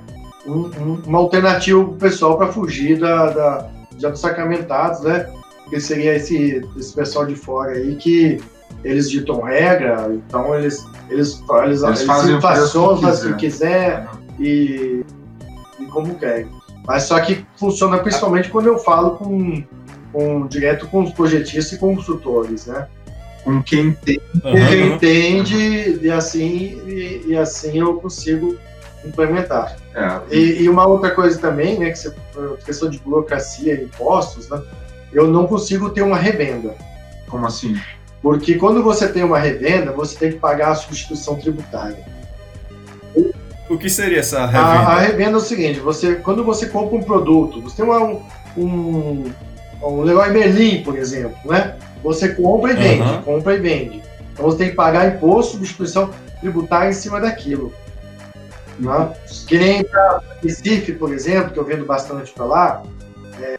um, 0.47 0.71
um, 0.79 1.03
uma 1.05 1.19
alternativa 1.19 1.83
para 1.83 1.93
o 1.93 1.97
pessoal 1.97 2.37
para 2.37 2.53
fugir 2.53 2.99
da, 2.99 3.31
da, 3.31 3.71
já 3.99 4.11
dos 4.11 4.21
sacramentados, 4.21 5.01
né? 5.01 5.27
Que 5.69 5.81
seria 5.81 6.15
esse, 6.15 6.65
esse 6.77 6.95
pessoal 6.95 7.27
de 7.27 7.35
fora 7.35 7.73
aí 7.73 7.97
que 7.97 8.41
eles 8.85 9.11
ditam 9.11 9.43
regra, 9.43 10.09
então 10.13 10.55
eles 10.55 10.87
eles, 11.09 11.43
eles, 11.65 11.83
Eles 11.83 12.03
fazem 12.03 12.35
o 12.35 12.39
inflacionam, 12.39 13.01
preço 13.01 13.01
que 13.01 13.07
fazem 13.07 13.31
o 13.31 13.35
que 13.35 13.47
quiser 13.47 14.09
e, 14.39 15.05
e 15.81 15.87
como 15.87 16.15
quer. 16.17 16.47
Mas 16.87 17.05
só 17.05 17.19
que 17.21 17.45
funciona 17.57 17.99
principalmente 17.99 18.49
quando 18.49 18.67
eu 18.67 18.79
falo 18.79 19.13
com, 19.13 19.63
com 20.17 20.47
direto 20.47 20.87
com 20.89 21.03
os 21.03 21.13
projetistas 21.13 21.73
e 21.73 21.79
construtores, 21.79 22.65
né? 22.65 22.87
Com 23.45 23.63
quem 23.63 23.93
tem. 23.93 24.19
Com 24.41 24.55
quem 24.55 24.95
entende 24.95 26.01
e 26.03 26.11
assim 26.11 26.81
e, 26.87 27.25
e 27.27 27.37
assim 27.37 27.79
eu 27.79 27.97
consigo 28.01 28.57
implementar. 29.05 29.77
É, 29.95 30.35
E, 30.35 30.63
e 30.63 30.69
uma 30.71 30.87
outra 30.87 31.11
coisa 31.11 31.39
também, 31.39 31.79
né, 31.79 31.91
que 31.91 31.99
você, 31.99 32.15
questão 32.65 32.89
de 32.89 32.99
burocracia 32.99 33.75
e 33.75 33.85
impostos, 33.85 34.49
né? 34.49 34.63
Eu 35.13 35.29
não 35.29 35.47
consigo 35.47 35.91
ter 35.91 36.01
uma 36.01 36.17
revenda. 36.17 36.75
como 37.29 37.47
assim? 37.47 37.79
Porque 38.23 38.55
quando 38.55 38.83
você 38.83 39.07
tem 39.07 39.23
uma 39.23 39.39
revenda, 39.39 39.93
você 39.93 40.17
tem 40.17 40.33
que 40.33 40.39
pagar 40.39 40.71
a 40.71 40.75
substituição 40.75 41.37
tributária. 41.37 41.99
O 43.69 43.77
que 43.77 43.91
seria 43.91 44.21
essa 44.21 44.41
A, 44.41 44.45
a 44.45 44.47
revenda? 44.47 45.01
revenda 45.01 45.33
é 45.33 45.37
o 45.37 45.41
seguinte: 45.41 45.79
você, 45.79 46.15
quando 46.15 46.43
você 46.43 46.67
compra 46.67 46.97
um 46.97 47.03
produto, 47.03 47.61
você 47.61 47.77
tem 47.77 47.85
uma, 47.85 48.21
um, 48.57 49.31
um, 49.83 49.87
um 49.87 50.03
Leroy 50.03 50.31
Merlin, 50.31 50.83
por 50.83 50.97
exemplo, 50.97 51.37
né? 51.45 51.77
Você 52.03 52.31
compra 52.31 52.73
e 52.73 52.77
vende, 52.77 53.03
Aham. 53.03 53.23
compra 53.23 53.55
e 53.55 53.59
vende. 53.59 54.03
Então 54.33 54.45
você 54.45 54.59
tem 54.59 54.71
que 54.71 54.77
pagar 54.77 55.15
imposto, 55.15 55.53
substituição 55.53 56.11
tributária 56.41 56.91
em 56.91 56.95
cima 56.95 57.21
daquilo. 57.21 57.73
Né? 58.79 59.13
Que 59.47 59.59
nem 59.59 59.83
para 59.83 60.21
Recife, 60.43 60.93
por 60.93 61.13
exemplo, 61.13 61.51
que 61.51 61.59
eu 61.59 61.65
vendo 61.65 61.85
bastante 61.87 62.33
para 62.33 62.45
lá, 62.45 62.83
é, 63.41 63.59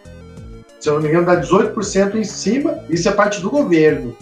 se 0.80 0.88
eu 0.88 0.94
não 0.96 1.02
me 1.02 1.10
engano, 1.10 1.26
dá 1.26 1.42
18% 1.42 2.16
em 2.16 2.24
cima, 2.24 2.80
isso 2.90 3.10
é 3.10 3.12
parte 3.12 3.42
do 3.42 3.50
governo. 3.50 4.16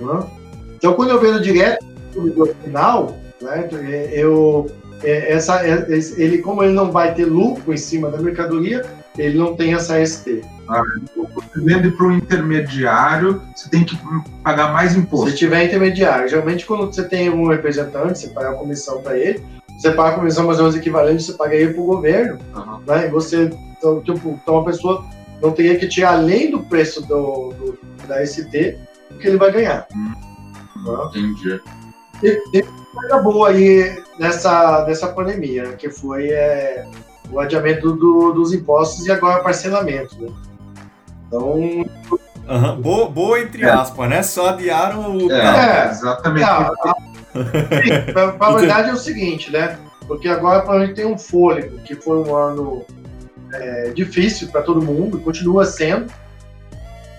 né? 0.00 0.24
Então, 0.76 0.94
quando 0.94 1.10
eu 1.10 1.20
vendo 1.20 1.42
direto 1.42 1.84
consumidor 2.12 2.54
final, 2.62 3.16
né, 3.40 3.68
eu, 4.12 4.70
é, 5.02 5.32
essa, 5.32 5.66
é, 5.66 5.86
ele, 6.16 6.38
como 6.38 6.62
ele 6.62 6.72
não 6.72 6.92
vai 6.92 7.14
ter 7.14 7.24
lucro 7.24 7.72
em 7.72 7.76
cima 7.76 8.10
da 8.10 8.18
mercadoria, 8.18 8.84
ele 9.18 9.38
não 9.38 9.54
tem 9.56 9.74
essa 9.74 10.04
ST. 10.04 10.42
Você 11.14 11.60
vende 11.60 11.90
para 11.90 12.06
um 12.06 12.12
intermediário, 12.12 13.42
você 13.54 13.68
tem 13.68 13.84
que 13.84 13.98
pagar 14.42 14.72
mais 14.72 14.92
Se 14.92 14.98
imposto. 14.98 15.36
tiver 15.36 15.64
intermediário, 15.64 16.28
geralmente 16.28 16.64
quando 16.66 16.86
você 16.86 17.04
tem 17.04 17.28
um 17.30 17.48
representante, 17.48 18.18
você 18.20 18.28
paga 18.28 18.50
a 18.50 18.54
comissão 18.54 19.02
para 19.02 19.18
ele, 19.18 19.42
você 19.78 19.90
paga 19.90 20.10
a 20.16 20.18
comissão 20.18 20.46
mais 20.46 20.58
ou 20.58 20.64
menos 20.64 20.78
equivalente, 20.78 21.22
você 21.24 21.32
paga 21.34 21.54
ele 21.54 21.74
para 21.74 21.82
o 21.82 21.86
governo, 21.86 22.38
Aham. 22.54 22.80
né? 22.86 23.06
E 23.06 23.10
você, 23.10 23.50
então, 23.76 24.00
tipo, 24.00 24.38
então 24.42 24.58
a 24.58 24.64
pessoa 24.64 25.04
não 25.42 25.50
teria 25.52 25.76
que 25.78 25.88
tirar 25.88 26.12
além 26.14 26.50
do 26.50 26.60
preço 26.60 27.02
do, 27.06 27.50
do- 27.52 27.78
da 28.06 28.24
ST 28.24 28.78
o 29.10 29.18
que 29.18 29.26
ele 29.28 29.36
vai 29.36 29.52
ganhar. 29.52 29.86
Hum. 29.94 30.12
né? 30.86 31.10
Entendi. 31.10 31.60
E 32.22 32.62
uma 32.62 33.00
coisa 33.02 33.18
boa 33.18 33.48
aí 33.50 34.00
nessa, 34.18 34.84
nessa 34.86 35.08
pandemia, 35.08 35.64
né, 35.64 35.72
que 35.76 35.90
foi 35.90 36.28
é, 36.30 36.86
o 37.32 37.40
adiamento 37.40 37.92
do- 37.96 38.32
dos 38.32 38.52
impostos 38.52 39.06
e 39.06 39.12
agora 39.12 39.42
parcelamento. 39.42 40.16
Né? 40.20 40.28
Então, 41.26 41.84
Aham. 42.48 42.80
Boa, 42.80 43.08
boa 43.08 43.40
entre 43.40 43.64
aspas, 43.64 44.08
né? 44.10 44.22
Só 44.22 44.48
adiaram 44.50 45.16
o. 45.16 45.30
É, 45.32 45.86
É. 45.86 45.90
exatamente. 45.90 46.44
Sim, 46.44 48.12
na, 48.38 48.50
verdade 48.52 48.90
é 48.90 48.92
o 48.92 48.96
seguinte, 48.96 49.50
né? 49.50 49.78
Porque 50.06 50.28
agora 50.28 50.68
a 50.68 50.80
gente 50.84 50.94
tem 50.96 51.06
um 51.06 51.16
fôlego, 51.16 51.78
que 51.78 51.94
foi 51.94 52.18
um 52.18 52.34
ano 52.36 52.84
é, 53.54 53.90
difícil 53.90 54.48
para 54.48 54.60
todo 54.62 54.82
mundo, 54.82 55.20
continua 55.20 55.64
sendo. 55.64 56.12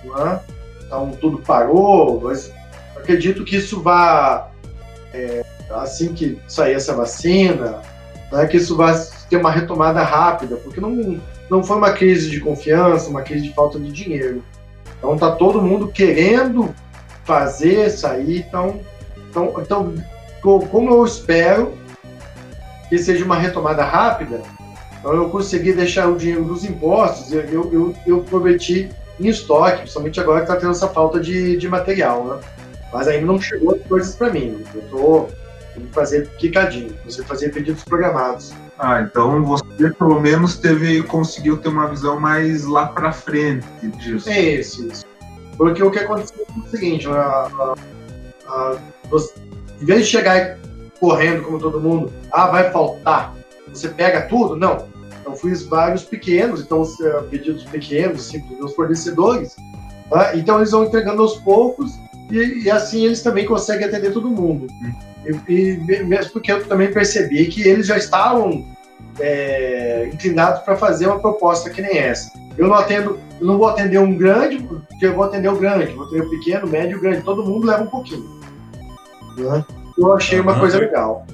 né? 0.04 0.40
Então 0.86 1.12
tudo 1.20 1.38
parou, 1.40 2.20
mas 2.22 2.52
acredito 2.96 3.44
que 3.46 3.56
isso 3.56 3.82
vai, 3.82 4.44
é, 5.14 5.44
assim 5.72 6.14
que 6.14 6.38
sair 6.48 6.74
essa 6.74 6.94
vacina, 6.94 7.82
né, 8.34 8.48
que 8.48 8.58
isso 8.58 8.76
vai 8.76 8.94
ter 9.30 9.38
uma 9.38 9.52
retomada 9.52 10.02
rápida, 10.02 10.56
porque 10.58 10.82
não, 10.82 11.22
não 11.50 11.64
foi 11.64 11.78
uma 11.78 11.92
crise 11.92 12.30
de 12.30 12.40
confiança, 12.40 13.10
uma 13.10 13.22
crise 13.22 13.48
de 13.48 13.54
falta 13.54 13.80
de 13.80 13.92
dinheiro. 13.92 14.44
Então 14.98 15.16
tá 15.16 15.32
todo 15.32 15.62
mundo 15.62 15.88
querendo 15.88 16.74
fazer 17.24 17.90
sair, 17.92 18.40
então 18.40 18.82
então, 19.30 19.54
então, 19.60 19.94
co- 20.42 20.66
como 20.68 20.94
eu 20.94 21.06
espero 21.06 21.74
que 22.90 22.98
seja 22.98 23.26
uma 23.26 23.38
retomada 23.38 23.84
rápida, 23.84 24.42
então 25.00 25.14
eu 25.14 25.30
consegui 25.30 25.74
deixar 25.74 26.08
o 26.08 26.16
dinheiro 26.16 26.44
dos 26.44 26.64
impostos, 26.64 27.32
eu, 27.32 27.42
eu, 27.42 27.74
eu, 27.74 27.96
eu 28.06 28.22
prometi 28.22 28.90
em 29.20 29.28
estoque, 29.28 29.80
principalmente 29.80 30.20
agora 30.20 30.40
que 30.42 30.46
está 30.46 30.56
tendo 30.56 30.72
essa 30.72 30.88
falta 30.88 31.20
de, 31.20 31.58
de 31.58 31.68
material, 31.68 32.26
né? 32.26 32.40
Mas 32.92 33.08
ainda 33.08 33.26
não 33.26 33.42
chegou 33.42 33.76
as 33.76 33.82
coisas 33.88 34.16
para 34.16 34.30
mim. 34.30 34.64
Eu 34.74 34.82
estou 34.82 35.30
fazer 35.92 36.28
quicadinho, 36.38 36.96
você 37.06 37.24
fazer 37.24 37.50
pedidos 37.50 37.84
programados. 37.84 38.54
Ah, 38.80 39.02
então 39.02 39.44
você 39.44 39.90
pelo 39.98 40.20
menos 40.20 40.58
teve, 40.58 41.04
conseguiu 41.04 41.58
ter 41.58 41.70
uma 41.70 41.88
visão 41.88 42.20
mais 42.20 42.66
lá 42.66 42.88
pra 42.88 43.12
frente 43.12 43.66
disso. 44.00 44.30
É 44.30 44.40
isso, 44.42 44.88
isso. 44.88 45.06
Porque 45.58 45.84
o 45.84 45.92
que 45.92 46.00
aconteceu 46.00 46.46
foi 46.54 46.64
o 46.64 46.68
seguinte, 46.70 47.08
a, 47.08 47.14
a- 47.14 47.76
a- 48.48 48.78
você- 49.10 49.34
em 49.82 49.86
vez 49.86 50.02
de 50.06 50.12
chegar 50.12 50.58
correndo 51.00 51.44
como 51.44 51.60
todo 51.60 51.80
mundo, 51.80 52.12
ah, 52.32 52.48
vai 52.48 52.72
faltar, 52.72 53.34
você 53.72 53.90
pega 53.90 54.24
tudo? 54.24 54.56
Não. 54.56 54.88
Eu 55.26 55.36
fiz 55.36 55.64
vários 55.64 56.04
pequenos, 56.04 56.62
então 56.62 56.84
eh, 57.02 57.22
pedidos 57.30 57.64
pequenos, 57.64 58.28
assim, 58.28 58.40
dos 58.40 58.58
meus 58.58 58.74
fornecedores. 58.76 59.56
tá? 60.10 60.36
Então 60.36 60.58
eles 60.58 60.72
vão 60.72 60.84
entregando 60.84 61.22
aos 61.22 61.38
poucos 61.38 61.94
e, 62.30 62.64
e 62.64 62.70
assim 62.72 63.06
eles 63.06 63.22
também 63.24 63.46
conseguem 63.46 63.88
atender 63.88 64.12
todo 64.12 64.30
mundo. 64.30 64.68
E, 65.26 65.52
e 65.54 65.78
me- 65.78 66.04
mesmo 66.04 66.32
porque 66.34 66.52
eu 66.52 66.64
também 66.66 66.92
percebi 66.92 67.46
que 67.48 67.62
eles 67.68 67.88
já 67.88 67.98
estavam 67.98 68.66
é, 69.20 70.10
inclinados 70.14 70.62
para 70.64 70.76
fazer 70.76 71.08
uma 71.08 71.20
proposta 71.20 71.70
que 71.70 71.82
nem 71.82 71.98
essa. 71.98 72.32
Eu 72.58 72.68
não 72.68 72.76
atendo, 72.76 73.20
eu 73.40 73.48
não 73.48 73.58
vou 73.58 73.68
atender 73.68 73.98
um 74.00 74.16
grande, 74.18 74.58
porque 74.60 75.06
eu 75.06 75.14
vou 75.16 75.24
atender 75.24 75.50
o 75.50 75.58
grande, 75.58 75.92
vou 75.94 76.06
atender 76.06 76.22
o 76.24 76.30
pequeno, 76.30 76.68
médio, 76.68 77.00
grande, 77.02 77.22
todo 77.24 77.44
mundo 77.44 77.66
leva 77.66 77.84
um 77.84 77.88
pouquinho. 77.88 78.42
Eu 79.98 80.14
achei 80.14 80.40
uma 80.40 80.52
Aham. 80.52 80.60
coisa 80.60 80.78
legal. 80.80 81.26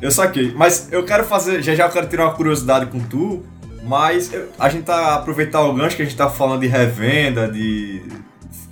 Eu 0.00 0.10
saquei. 0.10 0.52
Mas 0.54 0.90
eu 0.92 1.04
quero 1.04 1.24
fazer. 1.24 1.62
Já 1.62 1.74
já 1.74 1.86
eu 1.86 1.90
quero 1.90 2.06
tirar 2.06 2.24
uma 2.24 2.34
curiosidade 2.34 2.86
com 2.86 2.98
tu. 3.00 3.42
Mas 3.82 4.32
a 4.58 4.68
gente 4.68 4.84
tá 4.84 5.14
aproveitar 5.14 5.62
o 5.62 5.72
gancho 5.72 5.94
que 5.96 6.02
a 6.02 6.04
gente 6.04 6.16
tá 6.16 6.28
falando 6.28 6.60
de 6.62 6.66
revenda, 6.66 7.46
de 7.48 8.02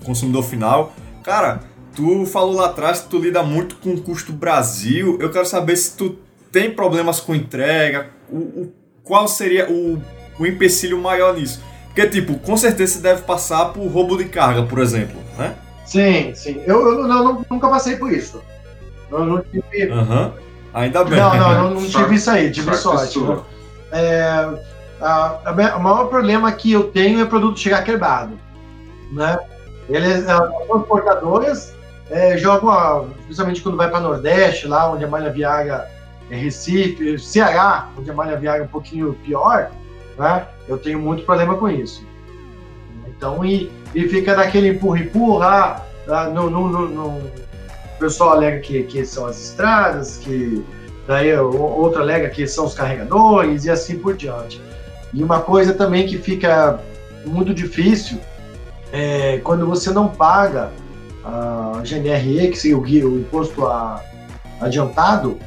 consumidor 0.05 0.43
final. 0.43 0.93
Cara, 1.23 1.61
tu 1.95 2.27
falou 2.27 2.55
lá 2.55 2.67
atrás 2.67 3.01
que 3.01 3.09
tu 3.09 3.19
lida 3.19 3.43
muito 3.43 3.77
com 3.77 3.91
o 3.91 4.01
custo 4.01 4.33
Brasil. 4.33 5.19
Eu 5.21 5.31
quero 5.31 5.47
saber 5.47 5.77
se 5.77 5.97
tu 5.97 6.17
tem 6.51 6.71
problemas 6.71 7.21
com 7.21 7.35
entrega. 7.35 8.11
O, 8.29 8.39
o 8.39 8.73
qual 9.03 9.29
seria 9.29 9.71
o, 9.71 10.01
o 10.39 10.47
empecilho 10.47 10.99
maior 11.01 11.35
nisso? 11.35 11.63
Porque, 11.87 12.07
tipo, 12.09 12.39
com 12.41 12.57
certeza 12.57 12.95
você 12.95 12.99
deve 13.01 13.23
passar 13.23 13.67
por 13.67 13.87
roubo 13.87 14.17
de 14.17 14.25
carga, 14.25 14.65
por 14.65 14.81
exemplo, 14.81 15.17
né? 15.39 15.55
Sim, 15.87 16.35
sim. 16.35 16.61
Eu, 16.67 16.85
eu 16.87 17.07
não, 17.07 17.25
não, 17.25 17.47
nunca 17.49 17.69
passei 17.69 17.97
por 17.97 18.13
isso. 18.13 18.43
Eu 19.11 19.25
não 19.25 19.43
tive. 19.43 19.93
Uhum. 19.93 20.33
Ainda 20.73 21.05
bem. 21.05 21.21
Não, 21.21 21.37
não, 21.37 21.55
não, 21.55 21.71
não 21.81 21.87
tive 21.87 22.17
isso 22.17 22.31
aí, 22.31 22.51
tive 22.51 22.75
sorte. 22.75 23.21
Né? 23.21 23.39
É, 23.93 24.49
a, 25.01 25.39
a, 25.45 25.77
o 25.77 25.83
maior 25.83 26.07
problema 26.07 26.51
que 26.51 26.73
eu 26.73 26.85
tenho 26.85 27.21
é 27.21 27.23
o 27.23 27.29
produto 27.29 27.61
chegar 27.61 27.85
quebrado. 27.85 28.39
Né? 29.13 29.39
Eles, 29.89 30.29
as 30.29 30.67
transportadoras 30.67 31.75
é, 32.15 32.39
jogam, 32.39 33.11
principalmente 33.25 33.61
quando 33.61 33.77
vai 33.77 33.91
para 33.91 33.99
Nordeste, 33.99 34.69
lá 34.69 34.89
onde 34.89 35.05
a 35.05 35.09
malha 35.09 35.31
viária 35.31 35.85
é 36.31 36.37
Recife, 36.37 37.19
Ceará, 37.19 37.89
onde 37.99 38.09
a 38.09 38.15
malha 38.15 38.37
viária 38.37 38.63
é 38.63 38.65
um 38.65 38.69
pouquinho 38.69 39.15
pior, 39.25 39.73
né? 40.17 40.47
Eu 40.69 40.79
tenho 40.79 41.01
muito 41.01 41.25
problema 41.25 41.57
com 41.57 41.69
isso. 41.69 42.07
Então, 43.09 43.45
e, 43.45 43.69
e 43.93 44.09
fica 44.09 44.37
naquele 44.37 44.69
empurra-empurra, 44.69 45.85
ah, 46.09 46.25
no, 46.27 46.49
no, 46.49 46.69
no, 46.69 46.89
no, 46.89 47.09
o 47.09 47.99
pessoal 47.99 48.31
alega 48.31 48.61
que, 48.61 48.85
que 48.85 49.05
são 49.05 49.27
as 49.27 49.49
estradas, 49.49 50.19
que 50.19 50.65
daí 51.09 51.37
outro 51.37 52.01
alega 52.01 52.31
que 52.31 52.47
são 52.47 52.67
os 52.67 52.75
carregadores 52.75 53.65
e 53.65 53.71
assim 53.71 53.99
por 53.99 54.15
diante. 54.15 54.63
E 55.13 55.21
uma 55.21 55.41
coisa 55.41 55.75
também 55.75 56.07
que 56.07 56.17
fica 56.17 56.79
muito 57.27 57.53
difícil 57.53 58.21
é 58.93 59.41
quando 59.43 59.67
você 59.67 59.91
não 59.91 60.07
paga 60.07 60.71
a 61.25 61.83
GNRE, 61.83 62.51
que 62.51 62.59
seria 62.59 62.77
o, 62.77 63.19
imposto 63.19 63.67
a, 63.67 64.03
adiantado, 64.61 65.39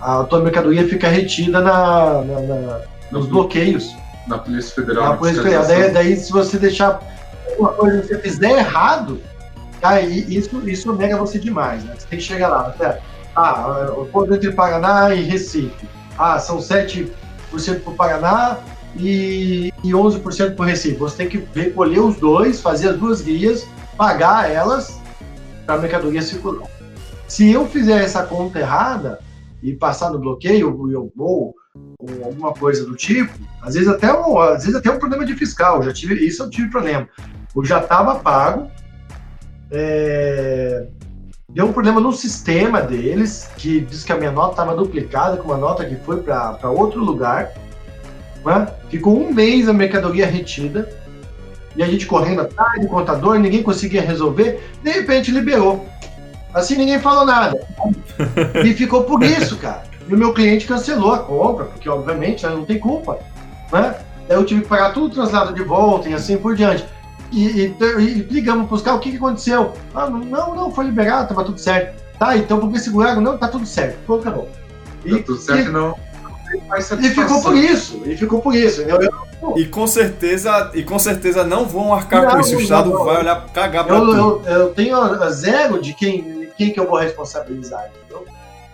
a 0.00 0.22
tua 0.24 0.40
mercadoria 0.40 0.86
fica 0.88 1.08
retida 1.08 1.60
na, 1.60 2.22
na, 2.22 2.40
na 2.40 2.80
nos 3.10 3.26
bloqueios. 3.26 3.96
Na 4.26 4.38
Polícia 4.38 4.74
Federal. 4.74 5.08
Na 5.08 5.16
Polícia 5.16 5.42
Federal. 5.42 5.66
Daí, 5.66 5.90
daí, 5.90 6.16
se 6.16 6.30
você 6.30 6.58
deixar 6.58 7.00
alguma 7.50 7.72
coisa 7.72 8.00
que 8.02 8.08
você 8.08 8.18
fizer 8.18 8.58
errado, 8.58 9.20
aí 9.82 10.24
isso, 10.28 10.68
isso 10.68 10.92
nega 10.92 11.16
você 11.16 11.38
demais. 11.38 11.82
Né? 11.84 11.94
Você 11.98 12.06
tem 12.06 12.18
que 12.18 12.24
chegar 12.24 12.48
lá. 12.48 12.68
Até, 12.68 13.00
ah, 13.34 13.92
o 13.96 14.04
ponto 14.06 14.34
entre 14.34 14.52
Paraná 14.52 15.14
e 15.14 15.22
Recife. 15.22 15.88
Ah, 16.18 16.38
são 16.38 16.58
7% 16.58 17.08
para 17.82 17.92
o 17.92 17.94
Paraná 17.94 18.58
e, 18.96 19.72
e 19.82 19.90
11% 19.90 20.54
para 20.54 20.62
o 20.62 20.66
Recife. 20.66 20.96
Você 20.96 21.16
tem 21.16 21.28
que 21.28 21.48
recolher 21.58 22.00
os 22.00 22.16
dois, 22.16 22.60
fazer 22.60 22.90
as 22.90 22.96
duas 22.98 23.22
guias, 23.22 23.66
pagar 23.96 24.50
elas 24.50 24.97
para 25.68 25.82
mercadoria 25.82 26.22
circular. 26.22 26.66
Se 27.28 27.52
eu 27.52 27.66
fizer 27.66 28.02
essa 28.02 28.22
conta 28.22 28.58
errada, 28.58 29.18
e 29.62 29.74
passar 29.74 30.10
no 30.10 30.18
bloqueio 30.18 30.88
eu 30.90 31.12
ou, 31.18 31.54
ou 31.98 32.24
alguma 32.24 32.54
coisa 32.54 32.86
do 32.86 32.96
tipo, 32.96 33.32
às 33.60 33.74
vezes 33.74 33.88
até 33.88 34.10
um, 34.10 34.38
às 34.38 34.62
vezes 34.64 34.74
até 34.74 34.90
um 34.90 34.98
problema 34.98 35.26
de 35.26 35.34
fiscal, 35.34 35.82
já 35.82 35.92
tive 35.92 36.14
isso 36.14 36.42
eu 36.42 36.48
tive 36.48 36.70
problema. 36.70 37.06
Eu 37.54 37.64
já 37.64 37.80
estava 37.80 38.14
pago, 38.14 38.70
é, 39.70 40.86
deu 41.50 41.66
um 41.66 41.72
problema 41.72 42.00
no 42.00 42.12
sistema 42.12 42.80
deles, 42.80 43.50
que 43.58 43.80
diz 43.80 44.04
que 44.04 44.12
a 44.12 44.16
minha 44.16 44.32
nota 44.32 44.52
estava 44.52 44.74
duplicada 44.74 45.36
com 45.36 45.48
uma 45.48 45.58
nota 45.58 45.84
que 45.84 45.96
foi 45.96 46.22
para 46.22 46.70
outro 46.70 47.04
lugar. 47.04 47.52
Né? 48.42 48.68
Ficou 48.88 49.20
um 49.20 49.34
mês 49.34 49.68
a 49.68 49.72
mercadoria 49.72 50.26
retida, 50.26 50.88
e 51.78 51.82
a 51.82 51.86
gente 51.86 52.06
correndo 52.06 52.40
atrás 52.40 52.82
do 52.82 52.88
contador, 52.88 53.38
ninguém 53.38 53.62
conseguia 53.62 54.02
resolver, 54.02 54.68
de 54.82 54.90
repente 54.90 55.30
liberou. 55.30 55.86
Assim 56.52 56.74
ninguém 56.74 56.98
falou 56.98 57.24
nada. 57.24 57.56
e 58.66 58.74
ficou 58.74 59.04
por 59.04 59.22
isso, 59.22 59.56
cara. 59.58 59.84
E 60.08 60.12
o 60.12 60.18
meu 60.18 60.34
cliente 60.34 60.66
cancelou 60.66 61.14
a 61.14 61.20
compra, 61.20 61.66
porque 61.66 61.88
obviamente 61.88 62.44
né, 62.44 62.52
não 62.52 62.64
tem 62.64 62.80
culpa. 62.80 63.20
Né? 63.72 63.94
Eu 64.28 64.44
tive 64.44 64.62
que 64.62 64.66
pagar 64.66 64.92
tudo 64.92 65.06
o 65.06 65.14
translado 65.14 65.54
de 65.54 65.62
volta 65.62 66.08
e 66.08 66.14
assim 66.14 66.36
por 66.36 66.56
diante. 66.56 66.84
E, 67.30 67.46
e, 67.46 67.76
e 68.00 68.14
ligamos 68.28 68.66
para 68.66 68.74
os 68.74 68.82
caras, 68.82 68.98
o 68.98 69.02
que, 69.02 69.12
que 69.12 69.16
aconteceu? 69.16 69.72
Ah, 69.94 70.10
não, 70.10 70.56
não, 70.56 70.72
foi 70.72 70.86
liberado, 70.86 71.22
estava 71.22 71.44
tudo 71.44 71.60
certo. 71.60 72.02
Tá, 72.18 72.36
então 72.36 72.58
por 72.58 72.72
que 72.72 72.80
seguraram? 72.80 73.20
Não, 73.20 73.38
tá 73.38 73.46
tudo 73.46 73.64
certo. 73.64 73.98
Pô, 74.04 74.16
acabou. 74.16 74.48
E, 75.04 75.14
tá 75.14 75.22
tudo 75.22 75.38
certo, 75.38 75.68
e, 75.68 75.72
não. 75.72 75.94
E 77.00 77.10
ficou 77.10 77.42
por 77.42 77.56
isso, 77.56 78.02
e 78.06 78.16
ficou 78.16 78.40
por 78.40 78.54
isso. 78.54 78.82
Eu, 78.82 79.00
eu, 79.00 79.56
e 79.56 79.66
com 79.66 79.86
certeza, 79.86 80.70
e 80.74 80.82
com 80.82 80.98
certeza 80.98 81.44
não 81.44 81.66
vão 81.66 81.92
arcar 81.94 82.24
não, 82.24 82.30
com 82.30 82.40
isso. 82.40 82.56
O 82.56 82.60
Estado 82.60 82.90
não, 82.90 83.04
vai 83.04 83.18
olhar 83.18 83.46
cagar 83.52 83.84
pra 83.84 83.96
eu, 83.96 84.00
tudo. 84.06 84.42
Eu, 84.46 84.52
eu 84.52 84.74
tenho 84.74 85.30
zero 85.30 85.80
de 85.80 85.94
quem 85.94 86.38
quem 86.58 86.72
que 86.72 86.80
eu 86.80 86.88
vou 86.88 86.98
responsabilizar, 86.98 87.88
entendeu? 87.88 88.26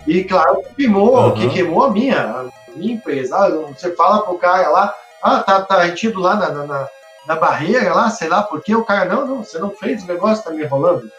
E 0.07 0.25
claro, 0.25 0.63
queimou, 0.75 1.17
uhum. 1.17 1.35
que 1.35 1.49
queimou 1.51 1.85
a 1.85 1.91
minha, 1.91 2.19
a 2.19 2.47
minha 2.75 2.95
empresa. 2.95 3.37
Ah, 3.37 3.51
você 3.51 3.95
fala 3.95 4.23
pro 4.23 4.39
cara 4.39 4.71
lá, 4.71 4.95
ah, 5.23 5.43
tá, 5.43 5.61
tá 5.61 5.83
retido 5.83 6.19
lá 6.19 6.35
na, 6.35 6.51
na, 6.51 6.89
na, 7.27 7.37
barreira 7.37 7.95
lá, 7.95 8.09
sei 8.09 8.29
lá 8.29 8.43
por 8.43 8.63
quê, 8.63 8.75
o 8.75 8.85
cara, 8.85 9.05
não, 9.05 9.27
não, 9.27 9.45
você 9.45 9.59
não 9.59 9.71
fez 9.71 10.03
o 10.03 10.07
negócio, 10.07 10.43
tá 10.43 10.51
me 10.51 10.65
enrolando. 10.65 11.11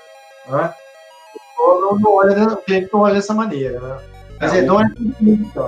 Né? 0.47 0.73
Não, 1.57 1.99
não 1.99 2.13
olha, 2.13 2.35
não 2.35 2.99
olha 2.99 3.13
dessa 3.13 3.33
maneira, 3.33 3.79
né? 3.79 3.97
Quer 4.39 4.45
dizer, 4.45 4.57
é, 4.59 4.61
não 4.63 4.81
é 4.81 4.85
tudo 4.89 5.15
muito 5.21 5.59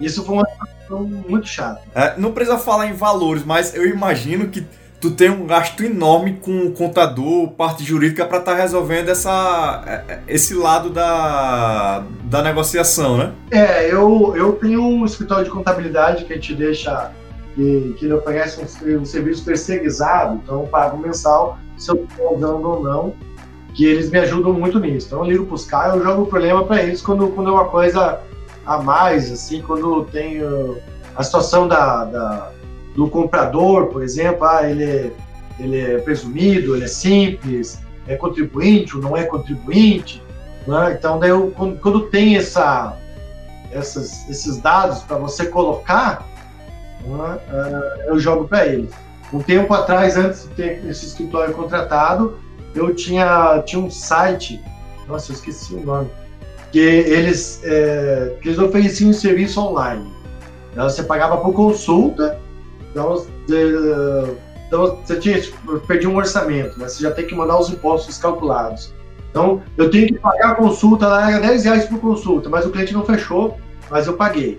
Isso 0.00 0.24
foi 0.24 0.36
uma 0.36 0.46
situação 0.48 1.02
muito 1.28 1.46
chata. 1.46 1.82
É, 1.94 2.18
não 2.18 2.32
precisa 2.32 2.58
falar 2.58 2.86
em 2.86 2.94
valores, 2.94 3.44
mas 3.44 3.74
eu 3.74 3.86
imagino 3.86 4.48
que 4.48 4.66
tu 5.00 5.10
tem 5.10 5.30
um 5.30 5.46
gasto 5.46 5.82
enorme 5.82 6.34
com 6.34 6.66
o 6.66 6.72
contador, 6.72 7.48
parte 7.52 7.82
jurídica 7.82 8.26
para 8.26 8.38
estar 8.38 8.52
tá 8.52 8.58
resolvendo 8.58 9.08
essa, 9.08 9.82
é, 9.86 10.12
é, 10.12 10.20
esse 10.28 10.54
lado 10.54 10.90
da, 10.90 12.04
da 12.24 12.42
negociação, 12.42 13.16
né? 13.16 13.32
É, 13.50 13.92
eu, 13.92 14.34
eu 14.36 14.52
tenho 14.52 14.82
um 14.82 15.04
escritório 15.04 15.44
de 15.44 15.50
contabilidade 15.50 16.24
que 16.24 16.34
gente 16.34 16.54
deixa, 16.54 17.10
que, 17.54 17.94
que 17.98 18.04
ele 18.04 18.14
oferece 18.14 18.60
um, 18.60 19.00
um 19.00 19.04
serviço 19.04 19.44
terceirizado, 19.44 20.40
então 20.42 20.60
eu 20.60 20.66
pago 20.66 20.98
mensal 20.98 21.58
se 21.78 21.90
eu 21.90 22.04
estou 22.04 22.36
usando 22.36 22.68
ou 22.68 22.82
não, 22.82 23.14
que 23.74 23.86
eles 23.86 24.10
me 24.10 24.18
ajudam 24.18 24.52
muito 24.52 24.78
nisso. 24.78 25.06
Então 25.06 25.24
eu 25.24 25.30
ligo 25.30 25.46
para 25.46 25.54
os 25.54 25.64
caras, 25.64 25.94
eu 25.94 26.04
jogo 26.04 26.22
o 26.22 26.26
problema 26.26 26.62
para 26.64 26.82
eles 26.82 27.00
quando, 27.00 27.28
quando 27.28 27.48
é 27.48 27.52
uma 27.52 27.68
coisa 27.68 28.20
a 28.66 28.78
mais, 28.78 29.30
assim, 29.30 29.62
quando 29.62 30.04
tem 30.06 30.40
a 31.16 31.22
situação 31.22 31.66
da, 31.66 32.04
da 32.04 32.52
do 32.94 33.08
comprador, 33.08 33.86
por 33.86 34.02
exemplo, 34.02 34.44
ah, 34.44 34.68
ele 34.68 34.84
é, 34.84 35.12
ele 35.58 35.80
é 35.80 35.98
presumido, 35.98 36.74
ele 36.74 36.84
é 36.84 36.88
simples, 36.88 37.80
é 38.06 38.16
contribuinte 38.16 38.96
ou 38.96 39.02
não 39.02 39.16
é 39.16 39.24
contribuinte. 39.24 40.22
Né? 40.66 40.96
Então, 40.98 41.18
daí 41.18 41.30
eu, 41.30 41.52
quando, 41.56 41.78
quando 41.80 42.00
tem 42.08 42.36
essa, 42.36 42.96
essas, 43.72 44.28
esses 44.28 44.58
dados 44.58 45.00
para 45.02 45.16
você 45.16 45.46
colocar, 45.46 46.26
né, 47.04 47.38
uh, 47.48 48.08
eu 48.08 48.18
jogo 48.18 48.46
para 48.48 48.66
ele. 48.66 48.90
Um 49.32 49.40
tempo 49.40 49.72
atrás, 49.72 50.16
antes 50.16 50.42
de 50.42 50.48
ter 50.48 50.84
esse 50.86 51.06
escritório 51.06 51.54
contratado, 51.54 52.38
eu 52.74 52.94
tinha, 52.94 53.62
tinha 53.64 53.80
um 53.80 53.90
site, 53.90 54.62
nossa, 55.06 55.30
eu 55.30 55.36
esqueci 55.36 55.74
o 55.74 55.84
nome, 55.84 56.10
que 56.72 56.78
eles, 56.78 57.60
é, 57.64 58.36
que 58.40 58.48
eles 58.48 58.58
ofereciam 58.58 59.10
um 59.10 59.12
serviço 59.12 59.60
online. 59.60 60.10
Então, 60.72 60.88
você 60.88 61.02
pagava 61.02 61.38
por 61.38 61.52
consulta 61.52 62.38
então, 62.90 63.24
então 64.66 64.96
você 64.96 65.16
tinha, 65.16 65.40
tipo, 65.40 65.78
perdi 65.80 66.06
um 66.06 66.16
orçamento, 66.16 66.78
né? 66.78 66.88
Você 66.88 67.02
já 67.02 67.10
tem 67.10 67.26
que 67.26 67.34
mandar 67.34 67.58
os 67.58 67.70
impostos 67.70 68.18
calculados. 68.18 68.92
Então, 69.30 69.62
eu 69.76 69.90
tenho 69.90 70.08
que 70.08 70.18
pagar 70.18 70.50
a 70.50 70.54
consulta, 70.56 71.06
lá 71.06 71.30
era 71.30 71.40
10 71.40 71.64
reais 71.64 71.84
por 71.86 72.00
consulta, 72.00 72.48
mas 72.48 72.66
o 72.66 72.70
cliente 72.70 72.92
não 72.92 73.04
fechou, 73.04 73.58
mas 73.88 74.06
eu 74.06 74.14
paguei. 74.14 74.58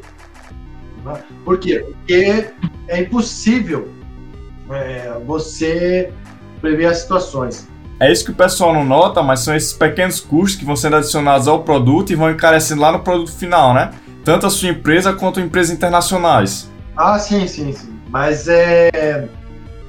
Por 1.43 1.57
quê? 1.57 1.85
Porque 1.85 2.51
é 2.87 3.01
impossível 3.01 3.89
é, 4.69 5.11
você 5.25 6.13
prever 6.61 6.85
as 6.85 6.99
situações. 6.99 7.67
É 8.01 8.11
isso 8.11 8.25
que 8.25 8.31
o 8.31 8.35
pessoal 8.35 8.73
não 8.73 8.83
nota, 8.83 9.21
mas 9.21 9.41
são 9.41 9.55
esses 9.55 9.73
pequenos 9.73 10.19
custos 10.19 10.55
que 10.55 10.65
vão 10.65 10.75
sendo 10.75 10.95
adicionados 10.95 11.47
ao 11.47 11.61
produto 11.61 12.11
e 12.11 12.15
vão 12.15 12.31
encarecendo 12.31 12.81
lá 12.81 12.91
no 12.91 13.01
produto 13.01 13.31
final, 13.31 13.75
né? 13.75 13.91
Tanto 14.25 14.47
a 14.47 14.49
sua 14.49 14.69
empresa 14.69 15.13
quanto 15.13 15.39
empresas 15.39 15.71
internacionais. 15.71 16.67
Ah, 16.97 17.19
sim, 17.19 17.47
sim, 17.47 17.71
sim. 17.71 17.99
Mas 18.09 18.47
é, 18.47 18.89
é, 18.91 19.29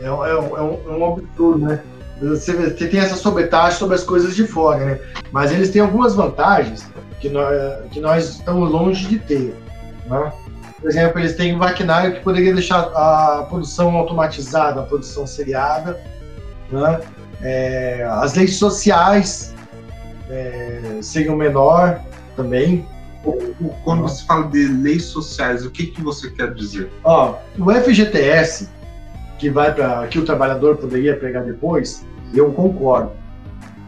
é, 0.03 0.13
um, 0.13 0.27
é 0.27 0.91
um 0.91 1.13
absurdo, 1.15 1.67
né? 1.67 1.81
Você, 2.21 2.53
você 2.53 2.87
tem 2.87 3.01
essa 3.01 3.17
sobretaxa 3.17 3.79
sobre 3.79 3.95
as 3.95 4.05
coisas 4.05 4.37
de 4.37 4.47
fora, 4.47 4.85
né? 4.85 5.01
Mas 5.33 5.51
eles 5.51 5.71
têm 5.71 5.81
algumas 5.81 6.15
vantagens 6.15 6.87
que 7.19 7.31
nós, 7.31 7.81
que 7.91 7.99
nós 7.99 8.29
estamos 8.29 8.71
longe 8.71 9.07
de 9.07 9.19
ter. 9.21 9.57
Né? 10.05 10.33
Por 10.79 10.91
exemplo, 10.91 11.19
eles 11.19 11.35
têm 11.35 11.57
maquinário 11.57 12.13
que 12.13 12.21
poderia 12.21 12.53
deixar 12.53 12.91
a 12.95 13.47
produção 13.49 13.97
automatizada, 13.97 14.81
a 14.81 14.85
produção 14.85 15.27
seriada. 15.27 15.99
Né? 16.71 17.01
É, 17.43 18.07
as 18.09 18.35
leis 18.35 18.57
sociais 18.57 19.55
é, 20.31 20.99
seriam 21.03 21.37
menor 21.37 22.01
também. 22.37 22.87
Quando 23.85 24.03
você 24.03 24.25
fala 24.25 24.49
de 24.49 24.67
leis 24.67 25.05
sociais, 25.05 25.65
o 25.65 25.71
que, 25.71 25.87
que 25.87 26.03
você 26.03 26.31
quer 26.31 26.53
dizer? 26.55 26.91
Ó, 27.05 27.37
o 27.59 27.71
FGTS, 27.71 28.69
que 29.39 29.49
vai 29.49 29.73
para 29.73 30.07
que 30.09 30.19
o 30.19 30.25
trabalhador 30.25 30.77
poderia 30.77 31.17
pegar 31.17 31.43
depois, 31.43 32.05
eu 32.35 32.51
concordo. 32.53 33.13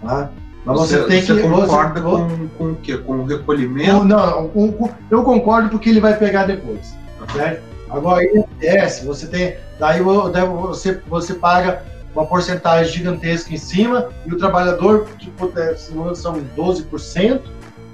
Tá? 0.03 0.31
Mas 0.65 0.79
você, 0.79 0.99
você 0.99 1.07
tem 1.09 1.23
você 1.23 1.35
que. 1.35 1.49
concorda 1.49 2.01
você, 2.01 2.23
com, 2.37 2.49
com 2.49 2.65
o 2.71 2.77
quê? 2.77 2.97
Com 2.99 3.13
o 3.15 3.25
recolhimento? 3.25 3.99
com- 3.99 4.05
não, 4.05 4.49
com- 4.49 4.91
eu 5.11 5.23
concordo 5.23 5.69
porque 5.69 5.89
ele 5.91 6.01
vai 6.01 6.17
pegar 6.17 6.47
depois. 6.47 6.95
Certo? 7.33 7.63
Agora, 7.91 8.23
INSS, 8.25 9.05
você 9.05 9.27
tem. 9.27 9.57
Daí 9.79 10.01
você, 10.01 11.01
você 11.09 11.35
paga 11.35 11.83
uma 12.15 12.27
porcentagem 12.27 12.93
gigantesca 12.93 13.53
em 13.53 13.57
cima 13.57 14.09
e 14.27 14.33
o 14.33 14.39
trabalhador, 14.39 15.07
tipo, 15.19 15.51
é, 15.59 15.75
são 15.77 16.41
12%, 16.57 17.41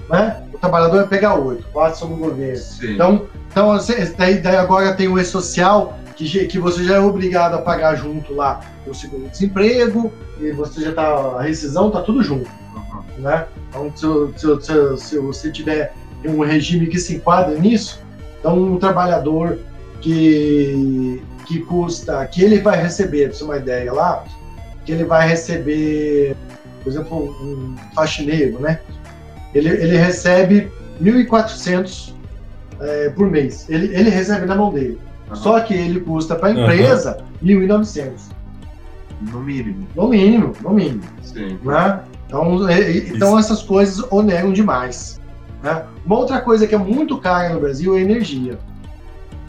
né? 0.08 0.42
O 0.52 0.58
trabalhador 0.58 0.98
vai 0.98 1.06
pegar 1.08 1.36
8%, 1.38 1.62
4% 1.72 1.94
são 1.94 2.08
do 2.08 2.16
governo. 2.16 2.56
Sim. 2.56 2.94
Então, 2.94 3.26
então 3.50 3.76
daí, 4.18 4.38
daí 4.38 4.56
agora 4.56 4.94
tem 4.94 5.08
o 5.08 5.18
E-Social, 5.18 5.98
que, 6.16 6.46
que 6.46 6.58
você 6.58 6.84
já 6.84 6.96
é 6.96 7.00
obrigado 7.00 7.54
a 7.54 7.58
pagar 7.62 7.94
junto 7.96 8.34
lá 8.34 8.60
o 8.86 8.92
seguro-desemprego, 8.92 10.12
e 10.38 10.50
você 10.52 10.82
já 10.82 10.92
tá. 10.92 11.02
A 11.38 11.42
rescisão 11.42 11.90
tá 11.90 12.02
tudo 12.02 12.22
junto, 12.22 12.48
Uhum. 12.74 13.02
né? 13.22 13.46
Então, 13.68 13.90
se, 13.94 14.38
se- 14.38 14.60
se- 14.60 14.96
se 14.98 15.18
você 15.18 15.50
tiver 15.50 15.94
um 16.24 16.40
regime 16.44 16.86
que 16.88 16.98
se 16.98 17.14
enquadra 17.14 17.56
nisso, 17.58 18.00
então 18.38 18.58
um 18.58 18.78
trabalhador 18.78 19.58
que, 20.00 21.22
que 21.50 21.58
custa, 21.58 22.24
que 22.26 22.44
ele 22.44 22.60
vai 22.60 22.80
receber, 22.80 23.24
pra 23.24 23.32
você 23.32 23.38
ter 23.40 23.44
uma 23.44 23.56
ideia 23.56 23.92
lá, 23.92 24.24
que 24.84 24.92
ele 24.92 25.02
vai 25.02 25.28
receber, 25.28 26.36
por 26.84 26.90
exemplo, 26.90 27.36
um 27.42 27.74
faxineiro, 27.92 28.60
né? 28.60 28.78
Ele, 29.52 29.68
ele 29.68 29.96
recebe 29.96 30.70
1.400 31.02 32.14
é, 32.80 33.08
por 33.10 33.28
mês. 33.28 33.68
Ele, 33.68 33.86
ele 33.92 34.10
recebe 34.10 34.46
na 34.46 34.54
mão 34.54 34.72
dele. 34.72 35.00
Uhum. 35.28 35.34
Só 35.34 35.60
que 35.60 35.74
ele 35.74 35.98
custa 36.00 36.36
para 36.36 36.50
a 36.50 36.52
empresa 36.52 37.18
1.900. 37.42 38.12
No 39.32 39.40
mínimo. 39.40 39.88
No 39.96 40.08
mínimo, 40.08 40.52
no 40.62 40.70
mínimo. 40.70 41.02
Sim. 41.22 41.58
Né? 41.64 42.00
Então, 42.28 42.70
então 42.70 43.36
essas 43.36 43.60
coisas 43.60 44.04
onegam 44.12 44.52
demais. 44.52 45.20
Né? 45.64 45.84
Uma 46.06 46.16
outra 46.16 46.40
coisa 46.40 46.64
que 46.64 46.76
é 46.76 46.78
muito 46.78 47.18
cara 47.18 47.52
no 47.52 47.58
Brasil 47.60 47.96
é 47.96 48.02
energia. 48.02 48.56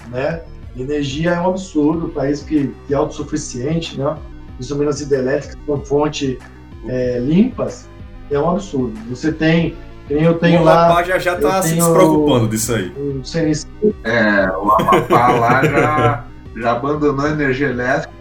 Né? 0.10 0.42
Energia 0.76 1.32
é 1.32 1.40
um 1.42 1.50
absurdo, 1.50 2.08
país 2.10 2.42
que, 2.44 2.74
que 2.88 2.94
é 2.94 2.98
autossuficiente, 2.98 4.00
né? 4.00 4.16
principalmente 4.56 4.90
as 4.90 5.02
hidrelétricas 5.02 5.58
com 5.66 5.78
fonte 5.82 6.40
é, 6.88 7.20
limpas, 7.20 7.90
é 8.30 8.40
um 8.40 8.52
absurdo. 8.52 8.94
Você 9.10 9.32
tem, 9.32 9.76
eu 10.10 10.36
tenho 10.36 10.62
o 10.62 10.64
lá 10.64 10.88
Lapá 10.88 11.04
já, 11.04 11.18
já 11.20 11.36
tá 11.36 11.58
eu 11.58 11.64
se 11.64 11.76
despreocupando 11.76 12.48
disso 12.48 12.74
aí. 12.74 12.92
um 12.98 13.24
CNC 13.24 13.68
É, 14.04 14.50
o 14.58 14.72
Amapá 14.72 15.28
lá 15.30 15.64
já, 15.66 16.24
já 16.58 16.72
abandonou 16.72 17.26
a 17.26 17.30
energia 17.30 17.70
elétrica. 17.70 18.14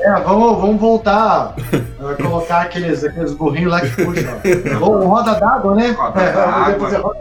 É, 0.00 0.20
vamos, 0.20 0.58
vamos 0.60 0.80
voltar 0.80 1.54
a 2.00 2.14
colocar 2.22 2.62
aqueles, 2.62 3.04
aqueles 3.04 3.34
burrinhos 3.34 3.70
lá 3.70 3.80
que 3.82 3.90
puxam. 4.04 4.40
Ou 4.80 5.06
roda 5.06 5.34
d'água, 5.38 5.74
né? 5.74 5.90
Roda 5.90 6.20
É, 6.22 6.32
d'água. 6.32 7.14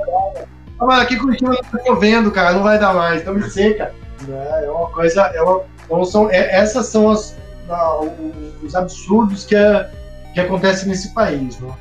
Ah, 0.79 0.85
Mas 0.85 0.99
aqui 1.01 1.17
Curitiba 1.17 1.55
tá 1.71 1.79
chovendo, 1.85 2.31
cara, 2.31 2.53
não 2.53 2.63
vai 2.63 2.79
dar 2.79 2.93
mais, 2.93 3.19
estamos 3.19 3.51
seca. 3.53 3.91
É 4.29 4.69
uma 4.69 4.89
coisa. 4.89 5.21
É 5.33 5.41
uma, 5.41 5.61
então 5.85 6.05
são, 6.05 6.29
é- 6.29 6.55
essas 6.55 6.87
são 6.87 7.09
as, 7.09 7.35
o- 7.69 8.65
os 8.65 8.75
absurdos 8.75 9.45
que, 9.45 9.55
é, 9.55 9.89
que 10.33 10.39
acontecem 10.39 10.87
nesse 10.89 11.13
país. 11.13 11.59
Né? 11.59 11.73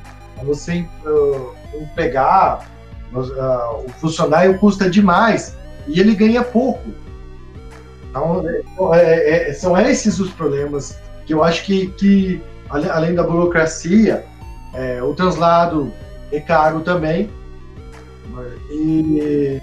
Você 0.43 0.85
ah, 1.05 1.51
empregar 1.75 2.67
ah, 3.15 3.75
o 3.85 3.89
funcionário 3.99 4.57
custa 4.59 4.89
demais 4.89 5.55
e 5.87 5.99
ele 5.99 6.15
ganha 6.15 6.43
pouco. 6.43 6.83
Então, 8.09 8.43
é- 8.93 9.01
é- 9.03 9.49
é- 9.49 9.53
são 9.53 9.77
esses 9.77 10.19
os 10.19 10.29
problemas 10.31 10.97
que 11.25 11.33
eu 11.33 11.43
acho 11.43 11.63
que, 11.63 11.87
que 11.91 12.41
além 12.69 13.15
da 13.15 13.23
burocracia, 13.23 14.25
é, 14.73 15.01
o 15.01 15.13
translado 15.13 15.91
é 16.31 16.39
caro 16.39 16.81
também. 16.81 17.29
E, 18.71 19.61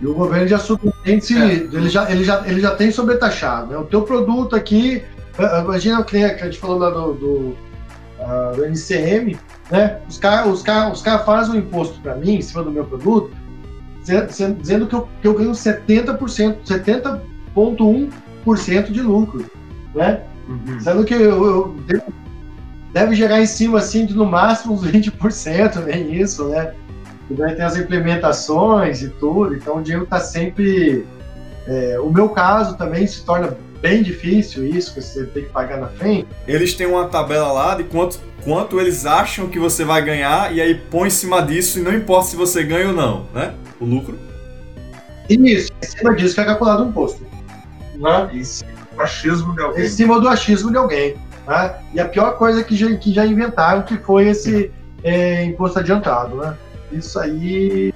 e 0.00 0.06
o 0.06 0.14
governo 0.14 0.46
já 0.46 0.58
subentende 0.58 1.36
É. 1.36 1.52
ele, 1.54 1.88
já, 1.88 2.10
ele, 2.10 2.24
já, 2.24 2.46
ele 2.46 2.60
já 2.60 2.74
tem 2.74 2.90
sobretaxado. 2.90 3.72
Né? 3.72 3.78
O 3.78 3.84
teu 3.84 4.02
produto 4.02 4.54
aqui, 4.54 5.02
ah, 5.38 5.62
imagina 5.64 6.02
que 6.04 6.16
a 6.16 6.36
gente 6.44 6.58
falou 6.58 6.78
lá 6.78 6.90
do, 6.90 7.14
do, 7.14 7.56
ah, 8.20 8.52
do 8.54 8.64
NCM, 8.64 9.36
né? 9.70 9.98
Os 10.08 10.18
caras 10.18 10.52
os 10.52 10.62
cara, 10.62 10.90
os 10.92 11.02
cara 11.02 11.18
fazem 11.20 11.54
um 11.54 11.58
imposto 11.58 12.00
para 12.00 12.14
mim 12.14 12.36
em 12.36 12.42
cima 12.42 12.62
do 12.62 12.70
meu 12.70 12.84
produto, 12.84 13.30
dize- 14.02 14.26
dize- 14.26 14.54
dizendo 14.54 14.86
que 14.86 14.94
eu, 14.94 15.08
que 15.20 15.28
eu 15.28 15.34
ganho 15.34 15.50
70%, 15.52 16.56
70,1% 17.54 18.90
de 18.92 19.02
lucro. 19.02 19.44
Né? 19.94 20.20
Uhum. 20.48 20.80
Sendo 20.80 21.04
que 21.04 21.14
eu, 21.14 21.44
eu 21.44 21.76
devo- 21.86 22.12
deve 22.92 23.14
gerar 23.14 23.40
em 23.40 23.46
cima 23.46 23.78
assim 23.78 24.06
de 24.06 24.14
no 24.14 24.24
máximo 24.24 24.74
uns 24.74 24.84
20%, 24.86 25.76
nem 25.84 26.14
isso, 26.14 26.48
né? 26.48 26.72
E 27.30 27.34
daí 27.34 27.54
tem 27.54 27.64
as 27.64 27.76
implementações 27.76 29.02
e 29.02 29.08
tudo, 29.08 29.54
então 29.54 29.76
o 29.78 29.82
dinheiro 29.82 30.04
está 30.04 30.18
sempre. 30.20 31.06
é, 31.66 31.98
o 32.00 32.10
meu 32.10 32.30
caso 32.30 32.76
também 32.76 33.06
se 33.06 33.24
torna 33.24 33.56
bem 33.80 34.02
difícil 34.02 34.66
isso, 34.66 34.94
que 34.94 35.00
você 35.02 35.24
tem 35.26 35.44
que 35.44 35.50
pagar 35.50 35.78
na 35.78 35.88
frente. 35.88 36.26
Eles 36.46 36.74
têm 36.74 36.86
uma 36.86 37.06
tabela 37.06 37.52
lá 37.52 37.74
de 37.76 37.84
quanto, 37.84 38.18
quanto 38.42 38.80
eles 38.80 39.06
acham 39.06 39.46
que 39.48 39.58
você 39.58 39.84
vai 39.84 40.02
ganhar 40.02 40.52
e 40.54 40.60
aí 40.60 40.74
põe 40.74 41.08
em 41.08 41.10
cima 41.10 41.40
disso 41.42 41.78
e 41.78 41.82
não 41.82 41.94
importa 41.94 42.28
se 42.28 42.36
você 42.36 42.64
ganha 42.64 42.88
ou 42.88 42.94
não, 42.94 43.26
né? 43.34 43.54
O 43.78 43.84
lucro. 43.84 44.18
E 45.28 45.34
isso, 45.52 45.70
em 45.82 45.86
cima 45.86 46.14
disso 46.16 46.34
que 46.34 46.40
é 46.40 46.44
calculado 46.44 46.82
um 46.84 46.88
imposto. 46.88 47.24
Né? 47.94 48.30
Em 48.32 48.42
cima 48.44 48.72
do 48.94 49.02
achismo 49.02 49.54
de 49.54 49.60
Em 49.60 49.64
alguém. 49.64 49.88
cima 49.88 50.20
do 50.20 50.28
achismo 50.28 50.70
de 50.70 50.76
alguém. 50.78 51.14
Né? 51.46 51.74
E 51.94 52.00
a 52.00 52.08
pior 52.08 52.36
coisa 52.38 52.64
que 52.64 52.74
já, 52.74 52.92
que 52.96 53.12
já 53.12 53.26
inventaram 53.26 53.82
que 53.82 53.96
foi 53.98 54.28
esse 54.28 54.72
é, 55.04 55.44
imposto 55.44 55.78
adiantado. 55.78 56.36
Né? 56.36 56.54
Isso 56.92 57.18
aí 57.18 57.92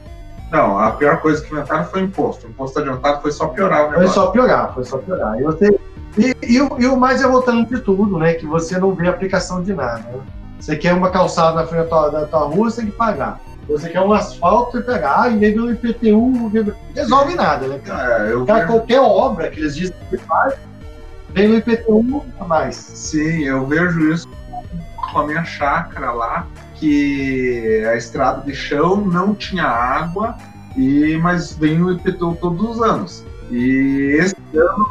Não, 0.50 0.78
a 0.78 0.90
pior 0.92 1.20
coisa 1.22 1.42
que 1.42 1.50
inventaram 1.52 1.84
foi 1.84 2.02
o 2.02 2.04
imposto. 2.04 2.46
O 2.46 2.50
imposto 2.50 2.78
adiantado 2.78 3.22
foi 3.22 3.32
só 3.32 3.46
piorar 3.48 3.84
o 3.84 3.88
Foi 3.88 3.98
negócio. 4.00 4.14
só 4.22 4.26
piorar, 4.30 4.74
foi 4.74 4.84
só 4.84 4.98
piorar. 4.98 5.38
E, 5.40 5.42
você, 5.44 5.80
e, 6.18 6.36
e 6.42 6.60
o- 6.60 6.76
e 6.78 6.86
o 6.86 6.96
mais 6.96 7.22
revoltante 7.22 7.74
de 7.74 7.80
tudo, 7.80 8.18
né? 8.18 8.34
Que 8.34 8.44
você 8.46 8.78
não 8.78 8.94
vê 8.94 9.08
aplicação 9.08 9.62
de 9.62 9.72
nada. 9.72 10.00
né? 10.00 10.20
Você 10.60 10.76
quer 10.76 10.92
uma 10.92 11.08
calçada 11.10 11.56
na 11.56 11.66
frente 11.66 11.84
da 11.84 11.88
tua, 11.88 12.08
da 12.10 12.26
tua 12.26 12.40
rua, 12.40 12.70
você 12.70 12.82
tem 12.82 12.90
que 12.90 12.96
pagar. 12.96 13.40
Você 13.66 13.88
quer 13.88 14.00
um 14.02 14.12
asfalto, 14.12 14.72
você 14.72 14.82
pegar. 14.82 15.22
Ah, 15.22 15.28
e 15.30 15.38
vem 15.38 15.58
o 15.58 15.70
IPTU, 15.72 16.52
resolve 16.94 17.34
nada, 17.34 17.66
né? 17.68 17.80
Cara, 17.84 18.28
É, 18.28 18.32
eu 18.32 18.44
Cara, 18.44 18.58
vejo, 18.66 18.72
qualquer 18.72 19.00
obra 19.00 19.48
que 19.48 19.58
eles 19.58 19.74
dizem 19.74 19.94
que 20.10 20.18
faz, 20.18 20.54
vem 21.30 21.50
o 21.50 21.56
IPTU 21.56 22.24
a 22.38 22.44
mais. 22.44 22.76
sim, 22.76 23.44
eu 23.44 23.64
vejo 23.66 24.12
isso 24.12 24.28
com 25.12 25.18
a 25.20 25.26
minha 25.26 25.44
chácara 25.44 26.12
lá, 26.12 26.46
que 26.82 27.84
a 27.86 27.94
estrada 27.94 28.42
de 28.42 28.52
chão 28.52 28.96
não 29.06 29.36
tinha 29.36 29.64
água, 29.64 30.36
e 30.76 31.16
mas 31.18 31.52
vem 31.52 31.80
o 31.80 31.92
IPTU 31.92 32.36
todos 32.40 32.70
os 32.70 32.82
anos. 32.82 33.24
E 33.52 34.16
esse 34.18 34.34
ano, 34.52 34.90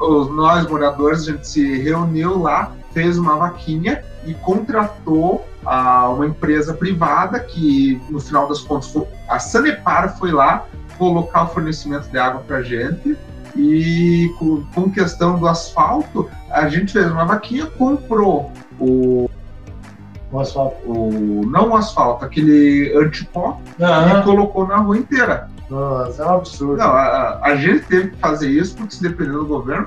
os, 0.00 0.34
nós 0.34 0.66
moradores, 0.66 1.28
a 1.28 1.32
gente 1.32 1.46
se 1.46 1.78
reuniu 1.82 2.40
lá, 2.40 2.72
fez 2.94 3.18
uma 3.18 3.36
vaquinha 3.36 4.02
e 4.24 4.32
contratou 4.32 5.46
a 5.62 6.08
uma 6.08 6.26
empresa 6.26 6.72
privada 6.72 7.38
que, 7.38 8.00
no 8.08 8.18
final 8.18 8.48
das 8.48 8.60
contas, 8.60 8.96
a 9.28 9.38
Sanepar 9.38 10.16
foi 10.18 10.32
lá 10.32 10.64
colocar 10.96 11.44
o 11.44 11.48
fornecimento 11.48 12.08
de 12.08 12.18
água 12.18 12.40
para 12.46 12.62
gente. 12.62 13.14
E 13.54 14.34
com, 14.38 14.64
com 14.74 14.90
questão 14.90 15.38
do 15.38 15.46
asfalto, 15.46 16.30
a 16.50 16.66
gente 16.70 16.94
fez 16.94 17.12
uma 17.12 17.26
vaquinha, 17.26 17.66
comprou 17.66 18.50
o, 18.80 19.28
O 20.32 20.40
asfalto. 20.40 20.76
o 20.86 21.44
não 21.46 21.68
o 21.70 21.76
asfalto, 21.76 22.24
aquele 22.24 22.92
antipó 22.96 23.60
e 23.78 24.22
colocou 24.24 24.66
na 24.66 24.78
rua 24.78 24.96
inteira. 24.96 25.48
Nossa, 25.68 26.22
é 26.22 26.26
um 26.26 26.34
absurdo. 26.36 26.76
Não, 26.78 26.86
a, 26.90 27.38
a- 27.42 27.56
gente 27.56 27.84
teve 27.86 28.10
que 28.10 28.16
fazer 28.16 28.48
isso 28.50 28.74
porque 28.76 28.94
se 28.94 29.02
depender 29.02 29.32
do 29.32 29.46
governo, 29.46 29.86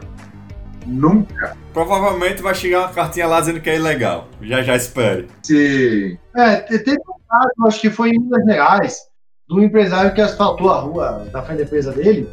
nunca 0.85 1.55
Provavelmente 1.73 2.41
vai 2.41 2.55
chegar 2.55 2.81
uma 2.81 2.89
cartinha 2.89 3.27
lá 3.27 3.39
dizendo 3.41 3.59
que 3.59 3.69
é 3.69 3.75
ilegal. 3.75 4.27
Já 4.41 4.61
já 4.61 4.75
espere. 4.75 5.27
se 5.43 6.17
É, 6.35 6.55
te- 6.61 6.79
teve 6.79 6.99
um 7.01 7.19
caso, 7.29 7.67
acho 7.67 7.81
que 7.81 7.89
foi 7.89 8.11
em 8.11 8.19
Minas 8.19 8.45
Gerais, 8.45 8.97
do 9.47 9.61
empresário 9.61 10.13
que 10.13 10.21
asfaltou 10.21 10.71
a 10.71 10.79
rua 10.79 11.27
na 11.33 11.41
frente 11.41 11.57
da 11.59 11.63
empresa 11.65 11.91
dele. 11.91 12.29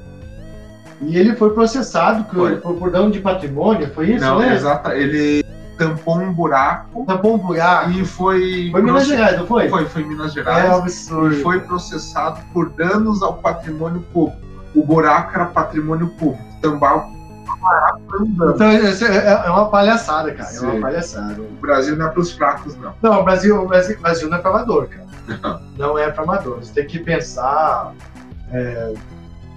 E 1.01 1.19
ele 1.19 1.35
foi 1.35 1.51
processado 1.53 2.23
por, 2.25 2.35
Foi. 2.51 2.57
por, 2.57 2.75
por 2.77 2.91
dano 2.93 3.11
de 3.11 3.19
patrimônio, 3.21 3.91
foi 3.93 4.13
isso, 4.13 4.25
não, 4.25 4.39
né? 4.39 4.55
exata, 4.55 4.95
ele 4.97 5.43
tampou 5.83 6.19
um 6.19 6.33
buraco 6.33 7.05
Tampou 7.07 7.35
um 7.35 7.39
buraco. 7.39 7.91
e 7.91 8.05
foi 8.05 8.69
Foi 8.71 8.83
Minas 8.83 9.07
Gerais, 9.07 9.39
não 9.39 9.47
foi? 9.47 9.69
foi, 9.69 9.87
foi 9.87 10.03
em 10.03 10.09
Minas 10.09 10.33
É 10.33 10.35
Gerais 10.35 10.65
e 10.65 10.73
absurdo. 10.73 11.37
foi 11.43 11.61
processado 11.61 12.41
por 12.53 12.71
danos 12.71 13.23
ao 13.23 13.35
patrimônio 13.35 14.01
público. 14.13 14.41
O 14.75 14.85
buraco 14.85 15.35
era 15.35 15.47
patrimônio 15.47 16.09
público. 16.09 16.43
Tambar 16.61 17.07
Então, 18.55 18.73
esse 18.73 19.05
é, 19.05 19.27
é 19.27 19.51
uma 19.51 19.69
palhaçada, 19.69 20.33
cara. 20.33 20.51
É 20.51 20.61
uma 20.61 20.73
Sim. 20.73 20.81
palhaçada. 20.81 21.41
o 21.41 21.61
Brasil 21.61 21.97
não 21.97 22.07
é 22.07 22.11
para 22.11 22.21
os 22.21 22.33
fracos, 22.33 22.77
não. 22.77 22.95
Não, 23.03 23.21
o 23.21 23.25
Brasil, 23.25 23.61
o 23.61 23.67
Brasil, 23.67 23.97
o 23.99 24.01
Brasil 24.01 24.29
não 24.29 24.39
é 24.39 24.41
provador, 24.41 24.89
cara. 24.89 25.61
Não 25.79 25.99
é 25.99 26.11
para 26.11 26.25
amador. 26.25 26.59
Você 26.59 26.73
tem 26.73 26.87
que 26.87 26.99
pensar 26.99 27.93
é, 28.53 28.95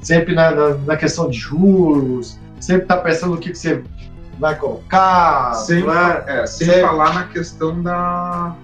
sempre 0.01 0.35
na, 0.35 0.51
na, 0.51 0.69
na, 0.85 0.95
questão 0.95 1.29
de 1.29 1.37
juros, 1.37 2.39
sempre 2.59 2.85
tá 2.85 2.97
pensando 2.97 3.33
no 3.33 3.37
que, 3.39 3.51
que 3.51 3.57
você 3.57 3.83
vai 4.39 4.55
colocar. 4.55 5.53
Sem, 5.53 5.83
né? 5.83 6.23
é, 6.27 6.45
sem 6.45 6.67
falar 6.81 7.13
na 7.13 7.23
questão 7.25 7.81
da, 7.81 8.55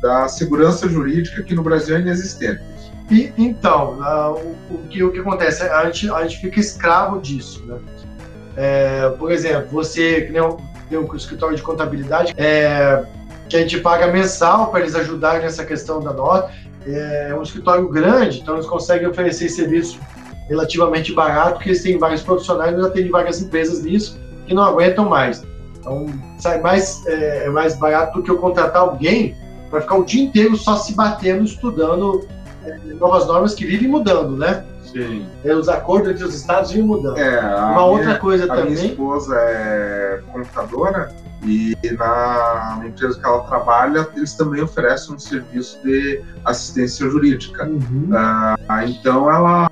da 0.00 0.28
segurança 0.28 0.88
jurídica 0.88 1.42
que 1.42 1.54
no 1.54 1.62
Brasil 1.62 1.96
é 1.96 2.00
inexistente. 2.00 2.60
E, 3.10 3.32
então, 3.38 3.98
uh, 4.00 4.56
o, 4.70 4.74
o, 4.74 4.78
que, 4.88 5.02
o 5.02 5.10
que 5.10 5.20
acontece? 5.20 5.62
A 5.62 5.84
gente, 5.86 6.10
a 6.10 6.22
gente 6.22 6.40
fica 6.40 6.60
escravo 6.60 7.20
disso. 7.20 7.64
Né? 7.66 7.78
É, 8.56 9.10
por 9.18 9.32
exemplo, 9.32 9.68
você 9.70 10.22
que 10.22 10.32
tem 10.32 10.98
um 10.98 11.14
escritório 11.14 11.56
de 11.56 11.62
contabilidade 11.62 12.34
é, 12.36 13.04
que 13.48 13.56
a 13.56 13.60
gente 13.60 13.80
paga 13.80 14.08
mensal 14.08 14.70
para 14.70 14.80
eles 14.80 14.94
ajudarem 14.94 15.42
nessa 15.42 15.64
questão 15.64 16.00
da 16.00 16.12
nota. 16.12 16.52
É 16.86 17.34
um 17.34 17.42
escritório 17.42 17.86
grande, 17.88 18.40
então 18.40 18.54
eles 18.54 18.66
conseguem 18.66 19.06
oferecer 19.06 19.50
serviço 19.50 20.00
relativamente 20.48 21.12
barato, 21.12 21.54
porque 21.54 21.70
eles 21.70 21.82
têm 21.82 21.98
vários 21.98 22.22
profissionais, 22.22 22.74
já 22.74 22.88
tem 22.88 23.10
várias 23.10 23.42
empresas 23.42 23.82
nisso 23.82 24.18
que 24.48 24.54
não 24.54 24.64
aguentam 24.64 25.08
mais. 25.08 25.44
Então 25.78 26.06
sai 26.38 26.60
mais, 26.60 27.06
é, 27.06 27.44
é 27.46 27.50
mais 27.50 27.76
barato 27.76 28.18
do 28.18 28.24
que 28.24 28.30
eu 28.30 28.38
contratar 28.38 28.82
alguém 28.82 29.36
para 29.70 29.82
ficar 29.82 29.96
o 29.96 30.04
dia 30.04 30.24
inteiro 30.24 30.56
só 30.56 30.76
se 30.76 30.94
batendo, 30.94 31.44
estudando 31.44 32.26
é, 32.64 32.76
novas 32.94 33.26
normas 33.26 33.54
que 33.54 33.64
vivem 33.64 33.88
mudando, 33.88 34.36
né? 34.36 34.64
Sim. 34.84 35.26
É, 35.44 35.54
os 35.54 35.68
acordos 35.68 36.10
entre 36.10 36.24
os 36.24 36.34
estados 36.34 36.70
vivem 36.70 36.86
mudando. 36.86 37.18
É, 37.18 37.40
Uma 37.40 37.68
minha, 37.68 37.82
outra 37.82 38.18
coisa 38.18 38.44
a 38.44 38.48
também. 38.48 38.72
Minha 38.72 38.86
esposa 38.86 39.36
é 39.36 40.20
computadora 40.32 41.14
e 41.42 41.76
na 41.96 42.82
empresa 42.84 43.18
que 43.18 43.24
ela 43.24 43.40
trabalha, 43.44 44.08
eles 44.16 44.34
também 44.34 44.62
oferecem 44.62 45.14
um 45.14 45.18
serviço 45.18 45.80
de 45.84 46.22
assistência 46.44 47.08
jurídica. 47.08 47.66
Uhum. 47.66 48.10
Ah, 48.12 48.84
então, 48.84 49.30
ela, 49.30 49.70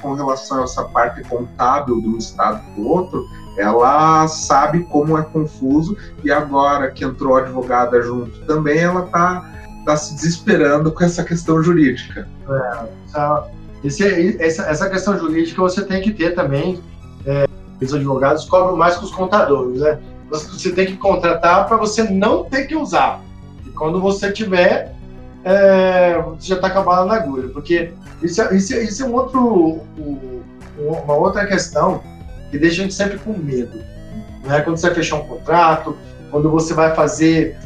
com 0.00 0.14
relação 0.14 0.60
a 0.60 0.64
essa 0.64 0.84
parte 0.84 1.22
contábil 1.24 2.00
de 2.00 2.08
um 2.08 2.18
estado 2.18 2.60
para 2.74 2.82
o 2.82 2.88
outro, 2.88 3.24
ela 3.58 4.28
sabe 4.28 4.84
como 4.84 5.18
é 5.18 5.22
confuso 5.22 5.96
e 6.22 6.30
agora 6.30 6.90
que 6.90 7.04
entrou 7.04 7.36
a 7.36 7.40
advogada 7.40 8.00
junto 8.00 8.38
também, 8.46 8.78
ela 8.78 9.04
está 9.04 9.44
tá 9.84 9.96
se 9.96 10.14
desesperando 10.14 10.92
com 10.92 11.02
essa 11.02 11.24
questão 11.24 11.60
jurídica. 11.60 12.28
É, 12.48 13.42
esse, 13.82 14.40
essa, 14.40 14.62
essa 14.62 14.88
questão 14.88 15.18
jurídica 15.18 15.60
você 15.60 15.82
tem 15.82 16.00
que 16.00 16.12
ter 16.12 16.36
também. 16.36 16.80
É, 17.26 17.46
os 17.82 17.92
advogados 17.92 18.44
cobram 18.44 18.76
mais 18.76 18.96
que 18.96 19.04
os 19.04 19.10
contadores, 19.10 19.80
né? 19.80 19.98
Você 20.30 20.70
tem 20.72 20.86
que 20.86 20.96
contratar 20.96 21.66
para 21.66 21.76
você 21.76 22.04
não 22.04 22.44
ter 22.44 22.66
que 22.66 22.76
usar. 22.76 23.22
E 23.66 23.70
quando 23.70 24.00
você 24.00 24.30
tiver, 24.30 24.94
é, 25.42 26.20
você 26.22 26.48
já 26.48 26.54
está 26.56 26.68
acabando 26.68 27.06
na 27.06 27.14
agulha. 27.14 27.48
Porque 27.48 27.92
isso, 28.22 28.40
é, 28.40 28.54
isso, 28.54 28.74
é, 28.74 28.84
isso 28.84 29.02
é 29.02 29.06
um 29.06 29.14
outro, 29.14 29.80
uma 30.76 31.14
outra 31.14 31.46
questão 31.46 32.02
que 32.50 32.58
deixa 32.58 32.80
a 32.80 32.84
gente 32.84 32.94
sempre 32.94 33.18
com 33.18 33.32
medo. 33.32 33.78
Né? 34.44 34.60
Quando 34.60 34.76
você 34.76 34.86
vai 34.86 34.96
fechar 34.96 35.16
um 35.16 35.26
contrato, 35.26 35.96
quando 36.30 36.50
você 36.50 36.74
vai 36.74 36.94
fazer 36.94 37.56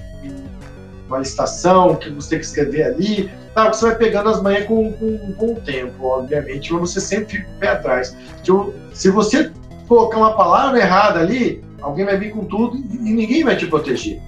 uma 1.06 1.18
licitação, 1.18 1.94
que 1.96 2.10
você 2.10 2.30
tem 2.30 2.38
que 2.38 2.46
escrever 2.46 2.84
ali, 2.84 3.30
tá, 3.54 3.72
você 3.72 3.86
vai 3.86 3.96
pegando 3.96 4.30
as 4.30 4.42
manhas 4.42 4.64
com, 4.66 4.92
com, 4.92 5.34
com 5.34 5.52
o 5.52 5.60
tempo, 5.60 6.06
obviamente, 6.06 6.72
mas 6.72 6.90
você 6.90 7.00
sempre 7.00 7.36
fica 7.36 7.50
o 7.50 7.58
pé 7.58 7.68
atrás. 7.68 8.16
Então, 8.40 8.72
se 8.92 9.10
você 9.10 9.52
colocar 9.86 10.16
uma 10.18 10.34
palavra 10.36 10.78
errada 10.78 11.20
ali, 11.20 11.62
alguém 11.82 12.04
vai 12.04 12.16
vir 12.16 12.30
com 12.30 12.44
tudo 12.44 12.76
e 12.76 13.12
ninguém 13.12 13.44
vai 13.44 13.56
te 13.56 13.66
proteger. 13.66 14.20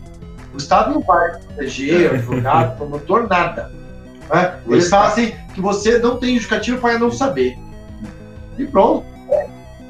O 0.52 0.58
Estado 0.58 0.94
não 0.94 1.00
vai 1.00 1.38
te 1.38 1.46
proteger, 1.46 2.14
advogado, 2.14 2.76
promotor, 2.76 3.26
nada. 3.28 3.72
Né? 4.32 4.54
Eles 4.68 4.88
fazem 4.88 5.34
que 5.54 5.60
você 5.60 5.98
não 5.98 6.18
tem 6.18 6.34
justificativo 6.34 6.80
para 6.80 6.98
não 6.98 7.10
saber. 7.10 7.56
E 8.58 8.66
pronto. 8.66 9.13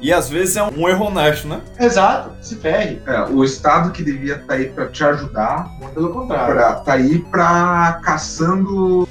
E 0.01 0.13
às 0.13 0.29
vezes 0.29 0.55
é 0.55 0.63
um 0.63 0.87
erro 0.87 1.05
honesto, 1.05 1.47
né? 1.47 1.61
Exato, 1.79 2.31
se 2.41 2.55
ferre. 2.55 3.01
É, 3.05 3.21
o 3.23 3.43
Estado 3.43 3.91
que 3.91 4.03
devia 4.03 4.33
estar 4.35 4.47
tá 4.47 4.53
aí 4.53 4.69
para 4.69 4.87
te 4.87 5.03
ajudar, 5.03 5.69
pelo 5.93 6.09
contrário, 6.09 6.53
pra, 6.53 6.73
tá 6.75 6.93
aí 6.93 7.19
para 7.19 7.99
caçando 8.03 9.07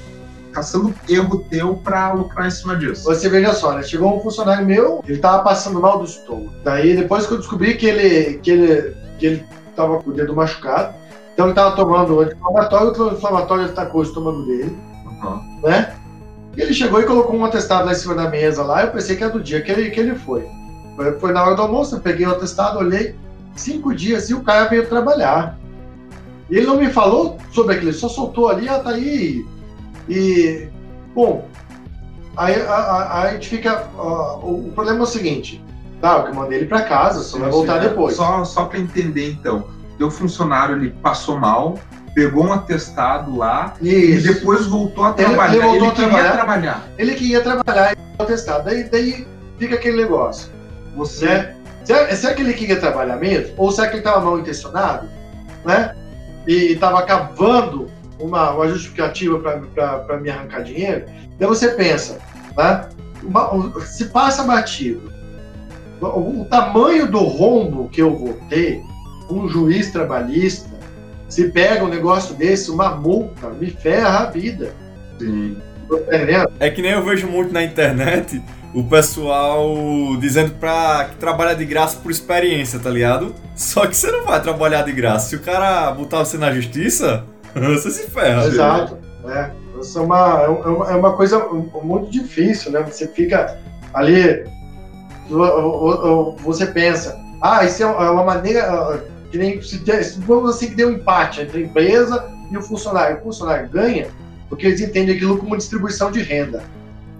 caçando 0.53 0.95
erro 1.09 1.45
teu 1.49 1.75
para 1.75 2.13
lucrar 2.13 2.47
em 2.47 2.51
cima 2.51 2.77
disso. 2.77 3.03
Você 3.03 3.27
veja 3.27 3.53
só, 3.53 3.73
né? 3.73 3.83
Chegou 3.83 4.15
um 4.15 4.21
funcionário 4.21 4.65
meu, 4.65 5.03
ele 5.05 5.17
tava 5.17 5.43
passando 5.43 5.81
mal 5.81 5.99
do 5.99 6.05
estômago. 6.05 6.53
Daí 6.63 6.95
depois 6.95 7.27
que 7.27 7.33
eu 7.33 7.37
descobri 7.39 7.75
que 7.75 7.85
ele 7.85 8.37
que 8.37 8.51
ele 8.51 8.95
que 9.19 9.25
ele 9.25 9.45
tava 9.75 10.01
com 10.01 10.11
o 10.11 10.13
dedo 10.13 10.33
machucado, 10.33 10.95
então 11.33 11.47
ele 11.47 11.55
tava 11.55 11.75
tomando 11.75 12.21
anti-inflamatório, 12.21 12.87
o 12.87 13.03
anti-inflamatório 13.03 13.65
atacou 13.65 13.99
o 13.99 14.03
estômago 14.03 14.43
dele, 14.43 14.77
uhum. 15.05 15.59
né? 15.61 15.93
E 16.55 16.61
ele 16.61 16.73
chegou 16.73 17.01
e 17.01 17.05
colocou 17.05 17.35
um 17.35 17.43
atestado 17.43 17.85
lá 17.85 17.91
em 17.91 17.95
cima 17.95 18.15
da 18.15 18.29
mesa 18.29 18.63
lá, 18.63 18.83
eu 18.85 18.91
pensei 18.91 19.17
que 19.17 19.23
era 19.23 19.33
do 19.33 19.41
dia 19.41 19.61
que 19.61 19.69
ele, 19.69 19.91
que 19.91 19.99
ele 19.99 20.15
foi. 20.15 20.47
Foi 21.19 21.31
na 21.31 21.43
hora 21.43 21.55
do 21.55 21.61
almoço, 21.61 21.95
eu 21.95 21.99
peguei 21.99 22.25
o 22.25 22.31
atestado, 22.31 22.79
olhei, 22.79 23.15
cinco 23.55 23.93
dias 23.93 24.29
e 24.29 24.33
o 24.33 24.41
cara 24.41 24.65
veio 24.69 24.87
trabalhar. 24.87 25.57
E 26.49 26.57
ele 26.57 26.67
não 26.67 26.77
me 26.77 26.91
falou 26.91 27.37
sobre 27.51 27.75
aquilo, 27.75 27.89
ele 27.89 27.97
só 27.97 28.07
soltou 28.07 28.49
ali, 28.49 28.69
ah, 28.69 28.79
tá 28.79 28.91
aí. 28.91 29.45
E, 30.07 30.67
bom, 31.13 31.47
aí 32.37 32.61
a, 32.61 32.73
a, 32.73 33.21
a 33.23 33.31
gente 33.33 33.49
fica. 33.49 33.87
o, 33.97 34.67
o, 34.67 34.71
problema 34.73 34.99
é 34.99 35.03
o 35.03 35.07
seguinte: 35.07 35.63
tá, 35.99 36.25
eu 36.27 36.33
mandei 36.33 36.59
ele 36.59 36.67
para 36.67 36.83
casa, 36.83 37.21
só 37.23 37.39
vai 37.39 37.49
voltar 37.49 37.77
é, 37.77 37.89
depois. 37.89 38.15
Só, 38.15 38.43
só 38.45 38.65
para 38.65 38.79
entender 38.79 39.31
então, 39.31 39.65
teu 39.97 40.11
funcionário 40.11 40.75
ele 40.75 40.91
passou 41.01 41.39
mal, 41.39 41.79
pegou 42.13 42.45
um 42.45 42.53
atestado 42.53 43.35
lá 43.35 43.73
Isso. 43.81 44.29
e 44.29 44.33
depois 44.33 44.67
voltou 44.67 45.03
a 45.03 45.13
trabalhar. 45.13 45.55
Ele, 45.55 45.65
ele 45.65 45.79
voltou 45.79 45.87
ele 45.87 45.87
a 45.87 46.09
trabalhar, 46.09 46.33
trabalhar. 46.33 46.87
Ele 46.97 47.15
queria 47.15 47.41
trabalhar 47.41 47.93
e 47.93 48.21
atestado. 48.21 48.65
Daí, 48.65 48.83
daí 48.83 49.27
fica 49.57 49.75
aquele 49.75 49.97
negócio. 49.97 50.54
Você. 50.95 51.53
Será, 51.83 52.15
será 52.15 52.33
que 52.33 52.41
ele 52.41 52.53
queria 52.53 52.79
trabalhar 52.79 53.17
mesmo? 53.17 53.53
Ou 53.57 53.71
será 53.71 53.87
que 53.87 53.93
ele 53.93 53.99
estava 53.99 54.23
mal 54.25 54.39
intencionado? 54.39 55.07
Né? 55.63 55.95
E 56.47 56.73
estava 56.73 57.03
cavando 57.03 57.87
uma, 58.19 58.51
uma 58.51 58.67
justificativa 58.67 59.39
para 59.39 60.17
me 60.17 60.29
arrancar 60.29 60.63
dinheiro? 60.63 61.05
Daí 61.37 61.47
você 61.47 61.69
pensa, 61.69 62.19
né? 62.57 62.89
Uma, 63.23 63.79
se 63.81 64.05
passa 64.05 64.43
batido, 64.43 65.11
o, 66.01 66.41
o 66.41 66.45
tamanho 66.45 67.07
do 67.09 67.19
rombo 67.19 67.89
que 67.89 68.01
eu 68.01 68.15
vou 68.15 68.33
ter, 68.49 68.81
um 69.29 69.47
juiz 69.47 69.91
trabalhista, 69.91 70.69
se 71.27 71.49
pega 71.49 71.83
um 71.83 71.87
negócio 71.87 72.35
desse, 72.35 72.69
uma 72.69 72.95
multa, 72.95 73.49
me 73.49 73.71
ferra 73.71 74.19
a 74.19 74.25
vida. 74.25 74.73
Sim. 75.19 75.57
É 76.59 76.69
que 76.69 76.81
nem 76.81 76.91
eu 76.91 77.03
vejo 77.03 77.27
muito 77.27 77.53
na 77.53 77.63
internet 77.63 78.41
o 78.75 78.83
pessoal 78.83 79.73
dizendo 80.19 80.51
pra 80.55 81.07
que 81.09 81.15
trabalha 81.15 81.55
de 81.55 81.63
graça 81.63 81.97
por 81.97 82.11
experiência, 82.11 82.77
tá 82.77 82.89
ligado? 82.89 83.33
Só 83.55 83.87
que 83.87 83.95
você 83.95 84.11
não 84.11 84.25
vai 84.25 84.41
trabalhar 84.41 84.81
de 84.81 84.91
graça. 84.91 85.29
Se 85.29 85.35
o 85.37 85.39
cara 85.39 85.89
botar 85.91 86.19
você 86.19 86.37
na 86.37 86.51
justiça, 86.51 87.23
você 87.55 87.89
se 87.89 88.09
ferra. 88.09 88.45
Exato. 88.45 88.97
É. 89.27 89.49
Isso 89.79 89.97
é 89.97 90.01
uma, 90.01 90.41
é 90.41 90.47
uma, 90.47 90.91
é 90.91 90.95
uma 90.95 91.13
coisa 91.13 91.39
muito 91.83 92.09
difícil, 92.11 92.71
né? 92.71 92.81
Você 92.81 93.07
fica 93.07 93.57
ali, 93.93 94.45
você 96.39 96.65
pensa, 96.67 97.17
ah, 97.41 97.63
isso 97.63 97.83
é 97.83 97.85
uma 97.85 98.23
maneira 98.23 99.03
que 99.31 99.37
nem 99.37 99.61
se 99.61 99.83
vamos 100.19 100.51
assim 100.55 100.67
que 100.69 100.75
deu 100.75 100.89
um 100.89 100.93
empate 100.93 101.41
entre 101.41 101.59
a 101.59 101.65
empresa 101.65 102.25
e 102.51 102.57
o 102.57 102.61
funcionário. 102.61 103.17
O 103.17 103.21
funcionário 103.21 103.69
ganha 103.69 104.07
porque 104.49 104.67
eles 104.67 104.81
entendem 104.81 105.15
aquilo 105.15 105.37
como 105.37 105.57
distribuição 105.57 106.11
de 106.11 106.21
renda. 106.21 106.63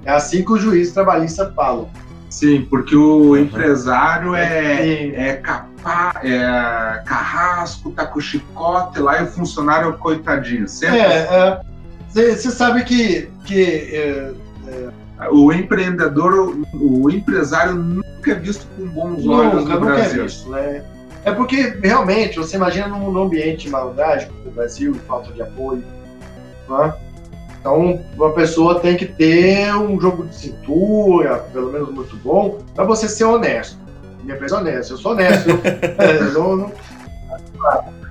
É 0.05 0.11
assim 0.11 0.45
que 0.45 0.51
os 0.53 0.61
juízes 0.61 0.93
trabalhistas 0.93 1.53
falam. 1.53 1.89
Sim, 2.29 2.67
porque 2.69 2.95
o 2.95 3.29
uhum. 3.29 3.37
empresário 3.37 4.35
é, 4.35 5.07
é 5.29 5.33
capaz, 5.33 6.17
é 6.23 7.03
carrasco, 7.05 7.91
tá 7.91 8.05
com 8.05 8.19
chicote 8.19 8.99
lá 8.99 9.21
e 9.21 9.23
o 9.23 9.27
funcionário 9.27 9.87
é 9.87 9.89
o 9.89 9.97
coitadinho, 9.97 10.67
certo? 10.67 10.95
É, 10.95 11.61
você 12.09 12.31
é, 12.31 12.35
sabe 12.35 12.83
que, 12.83 13.29
que 13.45 13.63
é, 13.63 14.33
é, 14.67 15.29
o 15.31 15.51
empreendedor, 15.51 16.57
o 16.73 17.09
empresário 17.09 17.75
nunca 17.75 18.31
é 18.31 18.35
visto 18.35 18.67
com 18.75 18.85
bons 18.87 19.25
olhos 19.25 19.63
nunca, 19.63 19.73
no 19.73 19.79
nunca 19.79 19.93
Brasil. 19.93 20.21
É, 20.21 20.23
visto, 20.23 20.49
né? 20.49 20.83
é 21.25 21.31
porque 21.31 21.77
realmente 21.81 22.37
você 22.37 22.55
imagina 22.55 22.87
num, 22.87 23.17
ambiente 23.17 23.65
de 23.65 23.69
maldade 23.69 24.27
como 24.27 24.47
o 24.47 24.51
Brasil, 24.51 24.93
falta 25.07 25.33
de 25.33 25.41
apoio, 25.41 25.83
né? 26.69 26.93
Então, 27.65 27.99
uma 28.15 28.31
pessoa 28.31 28.79
tem 28.79 28.95
que 28.95 29.07
ter 29.07 29.73
um 29.75 29.99
jogo 29.99 30.27
de 30.27 30.35
cintura, 30.35 31.39
pelo 31.51 31.71
menos 31.71 31.89
muito 31.89 32.15
bom, 32.17 32.59
para 32.75 32.83
você 32.83 33.09
ser 33.09 33.23
honesto. 33.23 33.79
Minha 34.21 34.35
empresa 34.35 34.57
é 34.57 34.59
honesta, 34.59 34.93
eu 34.93 34.97
sou 34.99 35.13
honesto. 35.13 35.49
é, 35.97 36.21
não, 36.31 36.55
não... 36.55 36.67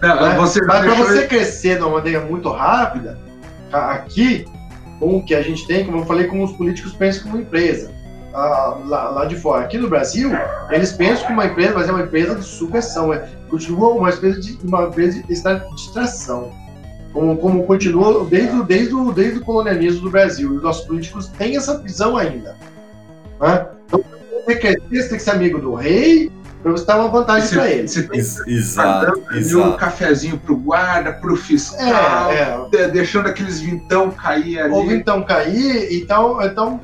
Né? 0.02 0.34
você 0.36 0.60
Mas 0.64 0.84
para 0.84 0.94
você 0.94 1.28
crescer 1.28 1.76
de 1.76 1.82
uma 1.84 1.92
maneira 1.98 2.20
muito 2.22 2.50
rápida, 2.50 3.16
aqui, 3.70 4.44
com 4.98 5.18
o 5.18 5.24
que 5.24 5.36
a 5.36 5.42
gente 5.42 5.64
tem, 5.68 5.84
como 5.86 5.98
eu 5.98 6.04
falei, 6.04 6.26
como 6.26 6.42
os 6.42 6.52
políticos 6.54 6.92
pensam 6.92 7.22
como 7.22 7.38
empresa. 7.38 7.92
Ah, 8.34 8.76
lá, 8.86 9.08
lá, 9.10 9.24
de 9.24 9.36
fora. 9.36 9.62
Aqui 9.62 9.78
no 9.78 9.88
Brasil, 9.88 10.32
eles 10.70 10.90
pensam 10.90 11.28
que 11.28 11.32
uma 11.32 11.46
empresa, 11.46 11.74
mas 11.74 11.88
é 11.88 11.92
uma 11.92 12.02
empresa 12.02 12.34
de 12.34 12.42
supressão, 12.42 13.14
é, 13.14 13.28
continua 13.48 13.90
uma 13.90 14.10
empresa 14.10 14.40
de 14.40 14.58
uma 14.64 14.82
empresa 14.82 15.22
de 15.22 15.32
extração. 15.32 16.50
Como, 17.14 17.36
como 17.36 17.64
continua 17.64 18.26
desde, 18.26 18.62
desde, 18.64 18.94
o, 18.94 19.12
desde 19.12 19.38
o 19.38 19.44
colonialismo 19.44 20.02
do 20.02 20.10
Brasil. 20.10 20.52
E 20.52 20.56
os 20.56 20.62
nossos 20.62 20.84
políticos 20.84 21.28
têm 21.28 21.56
essa 21.56 21.78
visão 21.78 22.16
ainda. 22.16 22.56
Né? 23.40 23.66
Então, 23.86 24.04
você 24.44 24.56
quer 24.56 24.80
você 24.80 25.08
tem 25.08 25.16
que 25.16 25.22
ser 25.22 25.30
amigo 25.30 25.60
do 25.60 25.74
rei, 25.74 26.30
para 26.60 26.72
você 26.72 26.84
dar 26.84 26.98
uma 26.98 27.08
vantagem 27.08 27.48
para 27.50 27.70
ele. 27.70 27.86
Você 27.86 28.02
tem 28.02 28.18
exato, 28.18 29.22
exato. 29.32 29.68
um 29.68 29.76
cafezinho 29.76 30.38
pro 30.38 30.56
guarda, 30.56 31.12
pro 31.12 31.36
fiscal, 31.36 32.32
é, 32.32 32.66
é. 32.74 32.88
deixando 32.88 33.28
aqueles 33.28 33.60
vintão 33.60 34.10
cair 34.10 34.58
ali. 34.58 34.74
Ou 34.74 34.86
vintão 34.86 35.22
cair, 35.22 35.88
então, 35.92 36.42
então 36.42 36.80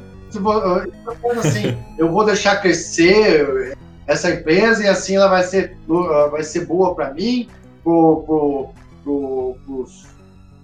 assim, 1.38 1.76
eu 1.98 2.08
vou 2.12 2.24
deixar 2.24 2.60
crescer 2.60 3.74
essa 4.06 4.30
empresa 4.30 4.84
e 4.84 4.86
assim 4.86 5.16
ela 5.16 5.28
vai 5.28 5.42
ser, 5.42 5.76
vai 6.30 6.44
ser 6.44 6.66
boa 6.66 6.94
para 6.94 7.12
mim, 7.12 7.48
pro, 7.82 8.22
pro, 8.22 8.68
pro, 9.02 9.56
pros, 9.66 10.06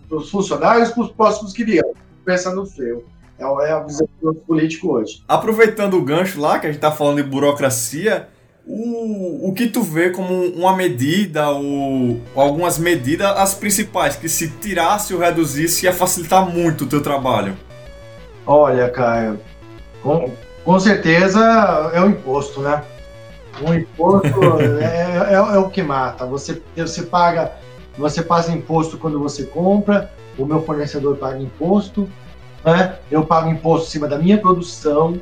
pros 0.09 0.31
funcionários, 0.31 0.91
pros 0.91 1.11
próximos 1.11 1.53
que 1.53 1.65
vieram. 1.65 1.93
Pensando 2.25 2.57
no 2.57 2.67
freio. 2.67 3.05
É, 3.39 3.45
é 3.45 3.73
a 3.73 3.81
visão 3.81 4.09
do 4.23 4.35
político 4.35 4.93
hoje. 4.93 5.23
Aproveitando 5.29 5.95
o 5.95 6.03
gancho 6.03 6.41
lá, 6.41 6.59
que 6.59 6.67
a 6.67 6.73
gente 6.73 6.81
tá 6.81 6.91
falando 6.91 7.23
de 7.23 7.23
burocracia, 7.23 8.29
o, 8.67 9.49
o 9.49 9.53
que 9.53 9.69
tu 9.69 9.83
vê 9.83 10.11
como 10.11 10.35
uma 10.49 10.77
medida 10.77 11.49
ou, 11.51 12.21
ou 12.35 12.43
algumas 12.43 12.79
medidas, 12.79 13.29
as 13.37 13.55
principais, 13.55 14.17
que 14.17 14.29
se 14.29 14.49
tirasse 14.49 15.15
ou 15.15 15.21
reduzisse 15.21 15.85
ia 15.85 15.93
facilitar 15.93 16.49
muito 16.49 16.85
o 16.85 16.87
teu 16.89 17.03
trabalho? 17.03 17.57
Olha, 18.45 18.89
Caio, 18.91 19.39
com, 20.03 20.31
com 20.65 20.81
certeza 20.81 21.41
é 21.93 22.01
o 22.01 22.09
imposto, 22.09 22.61
né? 22.61 22.83
O 23.61 23.73
imposto 23.73 24.29
é, 24.81 25.33
é, 25.33 25.35
é, 25.35 25.59
o 25.59 25.71
que 25.71 25.83
mata. 25.83 26.27
Você, 26.27 26.61
você 26.77 27.03
paga, 27.03 27.53
você 27.99 28.23
paga 28.23 28.53
imposto 28.53 28.99
quando 28.99 29.19
você 29.19 29.45
compra, 29.45 30.11
o 30.39 30.45
meu 30.45 30.63
fornecedor 30.63 31.17
paga 31.17 31.39
imposto, 31.39 32.09
né? 32.65 32.97
Eu 33.11 33.25
pago 33.25 33.49
imposto 33.49 33.89
em 33.89 33.91
cima 33.91 34.09
da 34.09 34.19
minha 34.19 34.39
produção, 34.39 35.21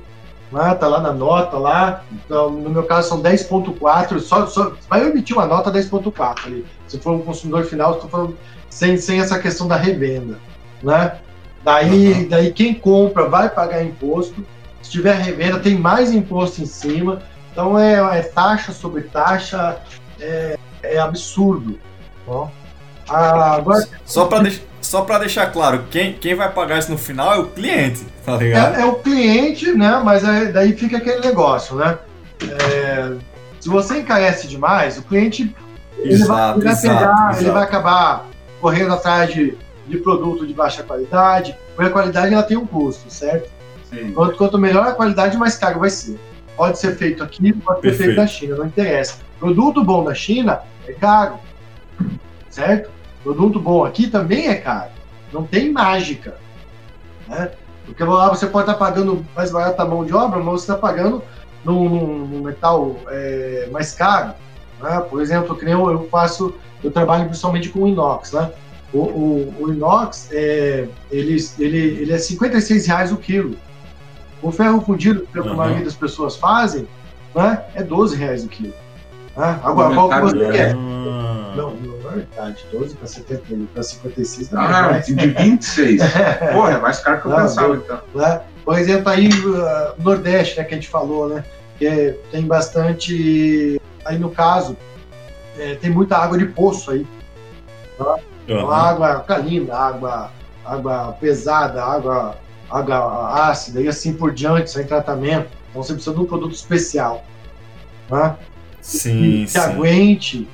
né? 0.50 0.74
tá 0.74 0.88
lá 0.88 1.00
na 1.00 1.12
nota 1.12 1.58
lá. 1.58 2.04
Então, 2.12 2.50
no 2.50 2.70
meu 2.70 2.84
caso 2.84 3.08
são 3.08 3.22
10.4, 3.22 4.18
só, 4.20 4.46
só 4.46 4.72
vai 4.88 5.06
emitir 5.06 5.36
uma 5.36 5.46
nota 5.46 5.70
10.4 5.70 6.46
ali. 6.46 6.66
Se 6.86 6.98
for 6.98 7.12
um 7.12 7.22
consumidor 7.22 7.64
final, 7.64 7.94
estou 7.94 8.08
falando 8.08 8.36
sem, 8.68 8.96
sem 8.96 9.20
essa 9.20 9.38
questão 9.38 9.68
da 9.68 9.76
revenda, 9.76 10.38
né? 10.82 11.18
Daí, 11.62 12.26
daí 12.26 12.52
quem 12.52 12.74
compra 12.74 13.28
vai 13.28 13.48
pagar 13.48 13.84
imposto. 13.84 14.44
Se 14.82 14.90
tiver 14.90 15.14
revenda, 15.14 15.58
tem 15.58 15.78
mais 15.78 16.12
imposto 16.12 16.62
em 16.62 16.66
cima. 16.66 17.22
Então 17.50 17.78
é, 17.78 18.18
é 18.18 18.22
taxa 18.22 18.72
sobre 18.72 19.02
taxa, 19.02 19.80
é, 20.20 20.58
é 20.82 20.98
absurdo. 20.98 21.78
Ó. 23.08 23.14
agora, 23.14 23.86
só 24.04 24.26
para 24.26 24.44
deixar 24.44 24.62
só 24.84 25.00
para 25.00 25.20
deixar 25.20 25.46
claro, 25.46 25.84
quem, 25.90 26.12
quem 26.12 26.34
vai 26.34 26.52
pagar 26.52 26.78
isso 26.78 26.90
no 26.90 26.98
final 26.98 27.32
é 27.32 27.38
o 27.38 27.46
cliente, 27.46 28.04
tá 28.24 28.36
ligado? 28.36 28.76
É, 28.76 28.82
é 28.82 28.84
o 28.84 28.96
cliente, 28.96 29.72
né? 29.72 30.00
Mas 30.04 30.22
é, 30.22 30.52
daí 30.52 30.74
fica 30.74 30.98
aquele 30.98 31.20
negócio, 31.20 31.74
né? 31.76 31.98
É, 32.42 33.14
se 33.58 33.68
você 33.70 34.00
encarece 34.00 34.46
demais, 34.46 34.98
o 34.98 35.02
cliente 35.02 35.56
ele, 35.96 36.12
exato, 36.12 36.60
vai, 36.60 36.68
ele, 36.68 36.74
vai 36.74 36.82
pegar, 36.82 37.30
exato. 37.30 37.42
ele 37.42 37.50
vai 37.50 37.62
acabar 37.62 38.26
correndo 38.60 38.92
atrás 38.92 39.32
de, 39.32 39.56
de 39.86 39.96
produto 39.96 40.46
de 40.46 40.52
baixa 40.52 40.82
qualidade, 40.82 41.56
porque 41.74 41.88
a 41.88 41.92
qualidade 41.92 42.34
ela 42.34 42.42
tem 42.42 42.58
um 42.58 42.66
custo, 42.66 43.10
certo? 43.10 43.50
Quanto, 44.14 44.36
quanto 44.36 44.58
melhor 44.58 44.86
a 44.86 44.92
qualidade, 44.92 45.36
mais 45.36 45.56
caro 45.56 45.80
vai 45.80 45.90
ser. 45.90 46.18
Pode 46.56 46.78
ser 46.78 46.96
feito 46.96 47.22
aqui, 47.22 47.52
pode 47.52 47.80
Perfeito. 47.80 47.96
ser 47.96 48.04
feito 48.04 48.16
na 48.20 48.26
China, 48.26 48.56
não 48.56 48.66
interessa. 48.66 49.16
Produto 49.38 49.82
bom 49.82 50.04
da 50.04 50.14
China 50.14 50.60
é 50.86 50.92
caro, 50.92 51.38
certo? 52.54 52.90
Produto 53.22 53.58
bom 53.58 53.84
aqui 53.84 54.06
também 54.06 54.48
é 54.48 54.54
caro. 54.54 54.90
Não 55.32 55.44
tem 55.44 55.72
mágica. 55.72 56.36
Né? 57.26 57.50
Porque 57.84 58.04
lá 58.04 58.28
você 58.28 58.46
pode 58.46 58.70
estar 58.70 58.78
pagando 58.78 59.24
mais 59.34 59.50
barato 59.50 59.82
a 59.82 59.84
mão 59.84 60.04
de 60.04 60.14
obra, 60.14 60.38
mas 60.38 60.60
você 60.60 60.72
está 60.72 60.76
pagando 60.76 61.22
num, 61.64 61.88
num 61.88 62.42
metal 62.42 62.96
é, 63.08 63.68
mais 63.72 63.92
caro. 63.92 64.34
Né? 64.80 65.00
Por 65.10 65.20
exemplo, 65.20 65.56
que 65.56 65.64
eu, 65.64 65.90
eu 65.90 66.08
faço, 66.08 66.54
eu 66.82 66.90
trabalho 66.90 67.24
principalmente 67.26 67.70
com 67.70 67.88
inox. 67.88 68.32
Né? 68.32 68.52
O, 68.92 68.98
o, 68.98 69.54
o 69.60 69.72
inox, 69.72 70.28
é, 70.30 70.86
ele, 71.10 71.36
ele, 71.58 71.78
ele 71.78 72.12
é 72.12 72.18
56 72.18 72.86
reais 72.86 73.10
o 73.10 73.16
quilo. 73.16 73.56
O 74.40 74.52
ferro 74.52 74.80
fundido, 74.80 75.26
que 75.32 75.40
uhum. 75.40 75.52
a 75.52 75.54
maioria 75.54 75.84
das 75.84 75.94
pessoas 75.94 76.36
fazem, 76.36 76.86
né, 77.34 77.64
é 77.74 77.82
12 77.82 78.14
reais 78.16 78.44
o 78.44 78.48
quilo. 78.48 78.74
Né? 79.36 79.60
Agora, 79.64 79.94
qual 79.94 80.08
que 80.08 80.20
você 80.20 80.52
quer? 80.52 80.74
Não, 80.74 81.74
é 82.14 82.18
metade. 82.18 82.64
12 82.72 82.94
para 82.96 83.06
70 83.06 83.42
para 83.72 83.82
56 83.82 84.48
também. 84.48 84.66
Ah, 84.66 84.82
mais. 84.82 85.06
de 85.06 85.14
26. 85.14 86.02
Porra, 86.52 86.72
é 86.72 86.78
mais 86.78 86.98
caro 87.00 87.20
que 87.20 87.26
eu 87.26 87.30
não, 87.30 87.38
pensava, 87.38 87.76
então. 87.76 88.00
Né? 88.14 88.40
Por 88.64 88.78
exemplo, 88.78 89.08
aí 89.08 89.28
uh, 89.28 90.02
Nordeste, 90.02 90.58
né, 90.58 90.64
que 90.64 90.74
a 90.74 90.76
gente 90.76 90.88
falou, 90.88 91.28
né? 91.28 91.44
Que 91.78 91.86
é, 91.86 92.12
tem 92.30 92.46
bastante. 92.46 93.80
Aí 94.04 94.18
no 94.18 94.30
caso, 94.30 94.76
é, 95.58 95.74
tem 95.74 95.90
muita 95.90 96.16
água 96.16 96.38
de 96.38 96.46
poço 96.46 96.90
aí. 96.90 97.06
Tá? 97.98 98.16
Uhum. 98.48 98.70
água 98.70 99.14
alcalina, 99.14 99.74
água, 99.74 100.30
água 100.64 101.12
pesada, 101.18 101.82
água 101.82 102.36
água 102.70 103.48
ácida 103.50 103.80
e 103.80 103.88
assim 103.88 104.12
por 104.14 104.32
diante, 104.32 104.70
sem 104.70 104.84
tratamento. 104.84 105.48
Então 105.70 105.82
você 105.82 105.92
precisa 105.92 106.14
de 106.14 106.20
um 106.20 106.26
produto 106.26 106.54
especial. 106.54 107.24
Né? 108.10 108.36
Sim, 108.80 109.44
que, 109.46 109.52
que 109.52 109.58
aguente 109.58 110.48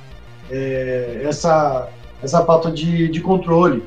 é, 0.51 1.21
essa, 1.23 1.89
essa 2.21 2.43
falta 2.45 2.69
de, 2.71 3.07
de 3.07 3.21
controle 3.21 3.83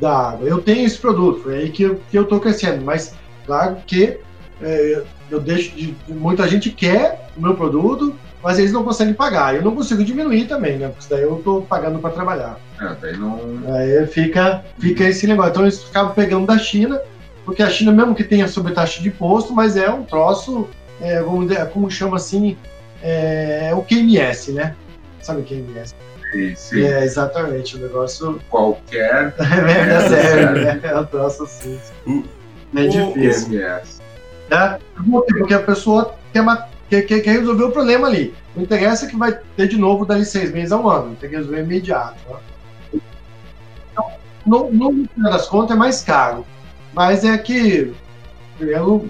da 0.00 0.30
água. 0.30 0.48
Eu 0.48 0.60
tenho 0.60 0.86
esse 0.86 0.98
produto, 0.98 1.42
foi 1.42 1.58
aí 1.58 1.70
que 1.70 1.82
eu, 1.82 2.00
que 2.10 2.18
eu 2.18 2.24
tô 2.24 2.40
crescendo, 2.40 2.84
mas 2.84 3.14
claro 3.44 3.76
que 3.86 4.18
é, 4.60 5.02
eu 5.30 5.40
deixo 5.40 5.76
de. 5.76 5.94
Muita 6.08 6.48
gente 6.48 6.70
quer 6.70 7.28
o 7.36 7.40
meu 7.42 7.54
produto, 7.54 8.14
mas 8.42 8.58
eles 8.58 8.72
não 8.72 8.84
conseguem 8.84 9.14
pagar. 9.14 9.54
Eu 9.54 9.62
não 9.62 9.74
consigo 9.74 10.02
diminuir 10.04 10.46
também, 10.46 10.78
né? 10.78 10.88
Porque 10.88 11.12
daí 11.12 11.22
eu 11.22 11.38
estou 11.38 11.62
pagando 11.62 11.98
para 11.98 12.10
trabalhar. 12.10 12.58
É, 12.80 12.94
daí 13.00 13.16
não. 13.16 13.38
Aí 13.74 14.06
fica, 14.06 14.64
fica 14.78 15.04
esse 15.04 15.26
negócio. 15.26 15.50
Então 15.50 15.62
eles 15.62 15.82
ficavam 15.82 16.14
pegando 16.14 16.46
da 16.46 16.58
China 16.58 17.00
porque 17.46 17.62
a 17.62 17.70
China, 17.70 17.92
mesmo 17.92 18.14
que 18.14 18.24
tenha 18.24 18.48
sobretaxa 18.48 19.00
de 19.00 19.08
imposto, 19.08 19.54
mas 19.54 19.76
é 19.76 19.88
um 19.88 20.02
troço, 20.02 20.68
é, 21.00 21.22
vamos 21.22 21.46
dizer, 21.48 21.64
como 21.68 21.88
chama 21.88 22.16
assim, 22.16 22.56
é, 23.00 23.68
é 23.70 23.74
o 23.74 23.82
QMS, 23.82 24.50
né? 24.50 24.74
Sabe 25.26 25.40
o 25.40 25.44
QMS? 25.44 25.92
Sim, 26.30 26.54
sim. 26.54 26.84
É, 26.84 27.02
exatamente, 27.02 27.74
o 27.74 27.80
negócio. 27.80 28.40
Qualquer. 28.48 29.34
É 29.42 30.08
sério, 30.08 30.52
né? 30.52 30.80
É 30.84 31.00
um 31.00 31.04
troço 31.04 31.42
assim. 31.42 31.80
é 32.76 32.86
difícil. 32.86 33.58
Né? 34.48 34.78
Porque 35.36 35.52
a 35.52 35.58
pessoa 35.58 36.14
quer, 36.32 36.44
quer, 36.88 37.02
quer, 37.02 37.20
quer 37.22 37.32
resolver 37.40 37.64
o 37.64 37.72
problema 37.72 38.06
ali. 38.06 38.32
Não 38.54 38.62
interessa 38.62 39.08
que 39.08 39.16
vai 39.16 39.36
ter 39.56 39.66
de 39.66 39.76
novo 39.76 40.06
dali 40.06 40.24
seis 40.24 40.52
meses 40.52 40.70
a 40.70 40.78
um 40.78 40.88
ano, 40.88 41.16
tem 41.16 41.28
que 41.28 41.34
resolver 41.34 41.62
imediato. 41.62 42.14
Né? 42.30 43.00
Então, 43.90 44.12
no, 44.46 44.70
no 44.72 45.08
final 45.08 45.32
das 45.32 45.48
contas, 45.48 45.76
é 45.76 45.78
mais 45.78 46.02
caro. 46.02 46.46
Mas 46.94 47.24
é 47.24 47.36
que 47.36 47.92
eu, 48.60 49.08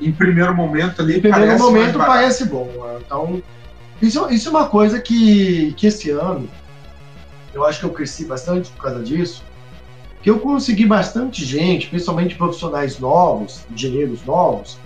em 0.00 0.10
primeiro 0.10 0.52
momento 0.52 1.00
ali, 1.00 1.18
em 1.18 1.20
primeiro 1.20 1.46
parece 1.46 1.62
momento 1.62 1.98
parece 1.98 2.44
bom. 2.46 2.64
Né? 2.64 2.98
Então, 3.06 3.40
isso, 4.02 4.28
isso 4.30 4.48
é 4.48 4.50
uma 4.50 4.68
coisa 4.68 5.00
que, 5.00 5.72
que 5.76 5.86
esse 5.86 6.10
ano 6.10 6.48
eu 7.54 7.64
acho 7.64 7.78
que 7.78 7.86
eu 7.86 7.90
cresci 7.90 8.24
bastante 8.24 8.70
por 8.70 8.82
causa 8.82 9.02
disso. 9.02 9.42
Que 10.22 10.30
eu 10.30 10.40
consegui 10.40 10.86
bastante 10.86 11.44
gente, 11.44 11.88
principalmente 11.88 12.34
profissionais 12.34 12.98
novos, 12.98 13.64
engenheiros 13.70 14.24
novos, 14.24 14.78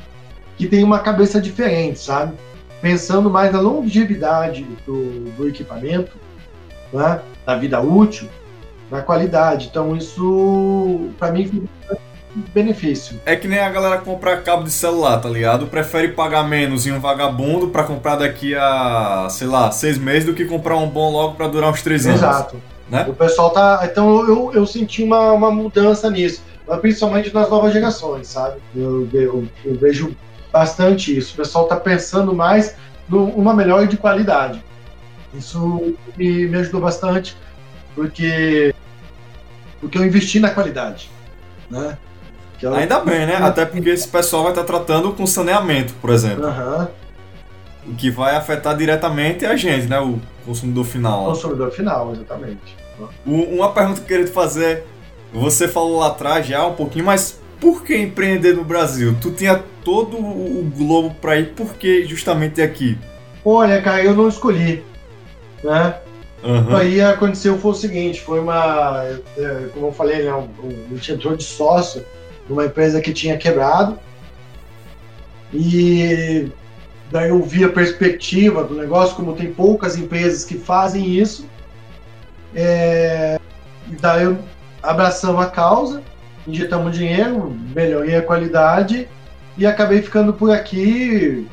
que 0.56 0.66
tem 0.66 0.84
uma 0.84 0.98
cabeça 0.98 1.40
diferente, 1.40 1.98
sabe? 1.98 2.36
Pensando 2.82 3.30
mais 3.30 3.52
na 3.52 3.60
longevidade 3.60 4.66
do, 4.84 5.30
do 5.36 5.48
equipamento, 5.48 6.16
né? 6.92 7.20
da 7.46 7.56
vida 7.56 7.80
útil, 7.80 8.28
na 8.90 9.00
qualidade. 9.00 9.68
Então, 9.68 9.96
isso, 9.96 11.08
para 11.18 11.32
mim, 11.32 11.68
foi 11.86 11.96
benefício. 12.34 13.20
É 13.24 13.34
que 13.36 13.48
nem 13.48 13.58
a 13.58 13.70
galera 13.70 13.98
comprar 13.98 14.42
cabo 14.42 14.62
de 14.62 14.70
celular, 14.70 15.18
tá 15.18 15.28
ligado? 15.28 15.66
Prefere 15.66 16.08
pagar 16.08 16.42
menos 16.44 16.86
em 16.86 16.92
um 16.92 17.00
vagabundo 17.00 17.68
para 17.68 17.84
comprar 17.84 18.16
daqui 18.16 18.54
a, 18.54 19.28
sei 19.30 19.46
lá, 19.46 19.70
seis 19.70 19.98
meses 19.98 20.24
do 20.24 20.34
que 20.34 20.44
comprar 20.44 20.76
um 20.76 20.88
bom 20.88 21.10
logo 21.10 21.34
para 21.34 21.48
durar 21.48 21.70
uns 21.70 21.82
três 21.82 22.06
anos. 22.06 22.20
Exato. 22.20 22.60
Né? 22.88 23.04
O 23.08 23.14
pessoal 23.14 23.50
tá. 23.50 23.80
Então 23.90 24.26
eu, 24.26 24.52
eu 24.54 24.66
senti 24.66 25.02
uma, 25.02 25.32
uma 25.32 25.50
mudança 25.50 26.10
nisso, 26.10 26.42
principalmente 26.80 27.32
nas 27.34 27.50
novas 27.50 27.72
gerações, 27.72 28.28
sabe? 28.28 28.56
Eu, 28.74 29.08
eu, 29.12 29.48
eu 29.64 29.74
vejo 29.78 30.16
bastante 30.52 31.16
isso. 31.16 31.34
O 31.34 31.36
pessoal 31.36 31.66
tá 31.66 31.76
pensando 31.76 32.34
mais 32.34 32.74
numa 33.08 33.54
melhora 33.54 33.86
de 33.86 33.96
qualidade. 33.96 34.62
Isso 35.34 35.94
me, 36.16 36.48
me 36.48 36.58
ajudou 36.58 36.80
bastante, 36.80 37.36
porque, 37.94 38.74
porque 39.80 39.98
eu 39.98 40.04
investi 40.04 40.40
na 40.40 40.50
qualidade. 40.50 41.10
Né? 41.70 41.98
É 42.62 42.66
Ainda 42.68 43.00
bem, 43.00 43.26
né? 43.26 43.36
Até 43.42 43.64
porque 43.64 43.90
esse 43.90 44.08
pessoal 44.08 44.42
vai 44.42 44.52
estar 44.52 44.64
tratando 44.64 45.12
com 45.12 45.26
saneamento, 45.26 45.94
por 46.00 46.10
exemplo. 46.10 46.46
Uhum. 46.46 46.88
O 47.88 47.94
que 47.94 48.10
vai 48.10 48.36
afetar 48.36 48.76
diretamente 48.76 49.46
a 49.46 49.56
gente, 49.56 49.86
né? 49.86 49.98
O 49.98 50.20
consumidor 50.44 50.84
final. 50.84 51.24
O 51.24 51.26
consumidor 51.30 51.70
final, 51.70 52.12
exatamente. 52.12 52.76
Uma 53.24 53.72
pergunta 53.72 54.00
que 54.00 54.04
eu 54.04 54.08
queria 54.08 54.24
te 54.24 54.32
fazer 54.32 54.84
você 55.32 55.68
falou 55.68 55.98
lá 56.00 56.08
atrás 56.08 56.46
já 56.46 56.66
um 56.66 56.74
pouquinho, 56.74 57.04
mas 57.04 57.38
por 57.60 57.82
que 57.82 57.96
empreender 57.96 58.54
no 58.54 58.64
Brasil? 58.64 59.16
Tu 59.20 59.30
tinha 59.32 59.62
todo 59.84 60.16
o 60.16 60.70
globo 60.76 61.14
para 61.20 61.38
ir, 61.38 61.52
por 61.54 61.74
que 61.74 62.04
justamente 62.04 62.62
aqui? 62.62 62.96
Olha, 63.44 63.80
cara, 63.82 64.02
eu 64.02 64.14
não 64.14 64.28
escolhi, 64.28 64.82
né? 65.62 65.96
Uhum. 66.42 66.76
Aí 66.76 67.00
aconteceu 67.00 67.58
foi 67.58 67.72
o 67.72 67.74
seguinte, 67.74 68.20
foi 68.20 68.38
uma, 68.38 69.02
é, 69.36 69.68
como 69.74 69.88
eu 69.88 69.92
falei, 69.92 70.22
né, 70.22 70.32
um, 70.32 70.48
um, 70.62 70.96
entrou 70.96 71.36
de 71.36 71.42
sócio 71.42 72.04
numa 72.48 72.64
empresa 72.66 73.00
que 73.00 73.12
tinha 73.12 73.36
quebrado 73.36 73.98
e 75.52 76.50
daí 77.10 77.30
eu 77.30 77.42
vi 77.42 77.64
a 77.64 77.68
perspectiva 77.68 78.62
do 78.64 78.74
negócio, 78.74 79.16
como 79.16 79.34
tem 79.34 79.52
poucas 79.52 79.96
empresas 79.96 80.44
que 80.44 80.58
fazem 80.58 81.06
isso, 81.06 81.46
é, 82.54 83.38
e 83.90 83.96
daí 83.96 84.24
eu 84.24 84.38
abraçamos 84.82 85.42
a 85.42 85.46
causa, 85.46 86.02
injetamos 86.46 86.96
dinheiro, 86.96 87.56
melhorei 87.74 88.16
a 88.16 88.22
qualidade 88.22 89.08
e 89.56 89.66
acabei 89.66 90.02
ficando 90.02 90.32
por 90.32 90.50
aqui 90.50 91.46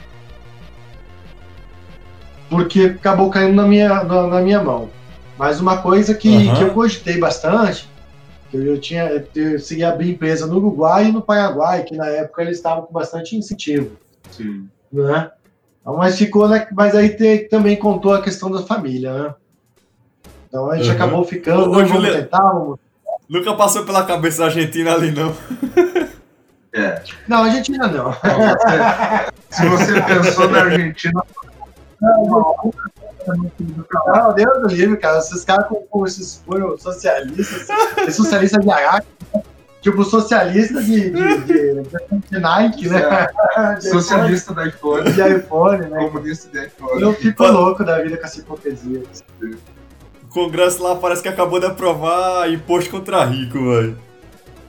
porque 2.49 2.95
acabou 2.97 3.29
caindo 3.29 3.55
na 3.55 3.63
minha, 3.63 4.03
na, 4.03 4.27
na 4.27 4.41
minha 4.41 4.61
mão. 4.61 4.89
Mas 5.37 5.59
uma 5.59 5.77
coisa 5.77 6.13
que, 6.13 6.29
Uhum. 6.29 6.53
que 6.55 6.63
eu 6.63 6.69
cogitei 6.71 7.17
bastante, 7.17 7.89
eu 8.53 8.79
tinha, 8.79 9.25
eu 9.35 9.59
segui 9.59 9.83
abrir 9.83 10.11
empresa 10.11 10.45
no 10.47 10.57
Uruguai 10.57 11.05
e 11.07 11.11
no 11.11 11.21
Paraguai, 11.21 11.83
que 11.83 11.95
na 11.95 12.07
época 12.07 12.41
eles 12.41 12.57
estavam 12.57 12.83
com 12.85 12.93
bastante 12.93 13.35
incentivo, 13.35 13.91
Sim. 14.31 14.67
né? 14.91 15.31
Então, 15.81 15.97
Mas 15.97 16.17
ficou, 16.17 16.47
né? 16.47 16.67
Mas 16.73 16.95
aí 16.95 17.09
te- 17.09 17.47
também 17.49 17.75
contou 17.75 18.13
a 18.13 18.21
questão 18.21 18.49
da 18.49 18.61
família, 18.63 19.13
né? 19.13 19.35
Então 20.47 20.69
a 20.71 20.77
gente 20.77 20.87
Uhum. 20.89 20.95
acabou 20.95 21.23
ficando, 21.25 21.63
Ô, 21.63 21.65
não, 21.65 21.71
vamos 21.73 21.89
Juliano. 21.89 22.17
tentar, 22.23 22.39
vamos- 22.51 22.79
Nunca 23.27 23.53
passou 23.55 23.83
pela 23.85 24.05
cabeça 24.05 24.39
da 24.39 24.45
Argentina 24.45 24.93
ali, 24.93 25.11
não. 25.11 25.35
É. 26.73 27.01
Não, 27.27 27.43
a 27.43 27.49
gente 27.49 27.71
ainda 27.71 27.87
não. 27.87 28.13
Se 29.49 29.65
você 29.67 30.01
pensou 30.01 30.49
na 30.49 30.59
Argentina, 30.59 31.23
Não, 32.01 32.73
Deus 34.36 34.61
do 34.61 34.67
livre, 34.67 34.97
cara. 34.97 35.17
Esses 35.19 35.43
caras 35.43 35.67
com, 35.67 35.76
com 35.89 36.05
esses 36.05 36.41
foram 36.45 36.78
socialistas, 36.78 37.67
esses 37.99 38.15
socialistas 38.15 38.63
de 38.63 38.71
Araque, 38.71 39.07
tipo 39.82 40.03
socialista 40.03 40.82
de, 40.82 41.09
de, 41.11 41.38
de, 41.39 41.84
de 42.32 42.39
Nike, 42.39 42.88
né? 42.89 43.28
De 43.80 43.89
socialista 43.89 44.53
da 44.53 44.67
iPhone, 44.67 45.11
De 45.11 45.21
iPhone, 45.38 45.86
né? 45.88 45.97
comunista 46.09 46.49
da 46.53 46.65
iPhone. 46.65 47.01
Eu 47.01 47.13
fico 47.13 47.45
louco 47.47 47.84
da 47.84 48.01
vida 48.01 48.17
com 48.17 48.26
essa 48.26 48.39
hipocrisia. 48.39 49.03
O 50.23 50.28
Congresso 50.30 50.84
lá 50.84 50.95
parece 50.95 51.21
que 51.21 51.30
acabou 51.30 51.59
de 51.59 51.65
aprovar 51.67 52.51
imposto 52.51 52.89
contra 52.89 53.23
rico, 53.26 53.57
velho. 53.57 53.97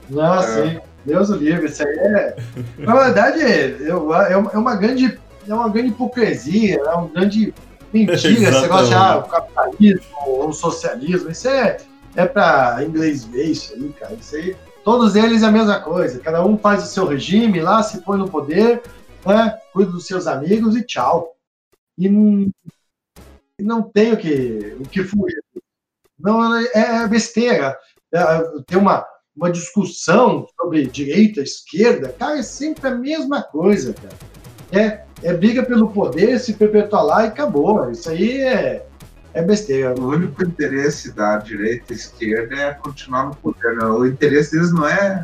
Não, 0.09 0.35
É. 0.35 0.41
sim. 0.43 0.79
Deus 1.05 1.29
o 1.29 1.35
livre, 1.35 1.67
isso 1.67 1.83
aí 1.87 1.97
é. 1.97 2.35
Na 2.79 2.93
verdade, 2.95 3.39
é 3.41 3.93
uma- 3.95 4.23
é 4.27 4.57
uma 4.57 4.75
grande. 4.75 5.17
É 5.47 5.53
uma 5.53 5.69
grande 5.69 5.89
hipocrisia, 5.89 6.75
é 6.85 6.95
um 6.95 7.07
grande 7.07 7.53
mentira 7.93 8.15
esse 8.15 8.61
negócio 8.61 8.87
de 8.87 8.93
ah, 8.93 9.17
o 9.17 9.23
capitalismo 9.27 10.17
ou 10.25 10.49
o 10.49 10.53
socialismo. 10.53 11.29
Isso 11.29 11.47
é, 11.47 11.77
é 12.15 12.25
pra 12.25 12.83
inglês 12.83 13.25
ver 13.25 13.45
isso 13.45 13.73
aí, 13.73 13.89
cara. 13.93 14.13
Isso 14.13 14.35
aí. 14.35 14.55
Todos 14.83 15.15
eles 15.15 15.43
é 15.43 15.47
a 15.47 15.51
mesma 15.51 15.79
coisa. 15.81 16.19
Cada 16.19 16.45
um 16.45 16.57
faz 16.57 16.83
o 16.83 16.87
seu 16.87 17.05
regime 17.05 17.59
lá, 17.59 17.83
se 17.83 18.01
põe 18.01 18.17
no 18.17 18.29
poder, 18.29 18.81
né? 19.25 19.57
Cuida 19.73 19.91
dos 19.91 20.07
seus 20.07 20.27
amigos 20.27 20.75
e 20.75 20.83
tchau. 20.85 21.35
E 21.97 22.07
não, 22.07 22.49
não 23.59 23.81
tem 23.81 24.13
o 24.13 24.17
que, 24.17 24.77
o 24.79 24.83
que 24.83 25.03
fugir. 25.03 25.43
Não, 26.19 26.55
é, 26.55 26.67
é 26.73 27.07
besteira. 27.07 27.77
É, 28.13 28.21
tem 28.65 28.77
uma, 28.77 29.05
uma 29.35 29.51
discussão 29.51 30.47
sobre 30.59 30.87
direita, 30.87 31.41
esquerda, 31.41 32.09
cara, 32.17 32.39
é 32.39 32.43
sempre 32.43 32.87
a 32.87 32.95
mesma 32.95 33.43
coisa, 33.43 33.93
cara. 33.93 34.15
É, 34.71 35.06
é 35.23 35.33
briga 35.33 35.63
pelo 35.63 35.89
poder, 35.89 36.39
se 36.39 36.53
perpetuar 36.53 37.03
lá 37.03 37.25
e 37.25 37.27
acabou. 37.27 37.89
Isso 37.91 38.09
aí 38.09 38.41
é, 38.41 38.85
é 39.33 39.41
besteira. 39.41 39.93
O 39.99 40.09
único 40.09 40.43
interesse 40.43 41.11
da 41.11 41.37
direita 41.37 41.93
e 41.93 41.95
esquerda 41.95 42.55
é 42.55 42.73
continuar 42.73 43.25
no 43.25 43.35
poder. 43.35 43.75
né? 43.75 43.85
O 43.85 44.05
interesse 44.05 44.51
deles 44.51 44.71
não 44.71 44.87
é, 44.87 45.23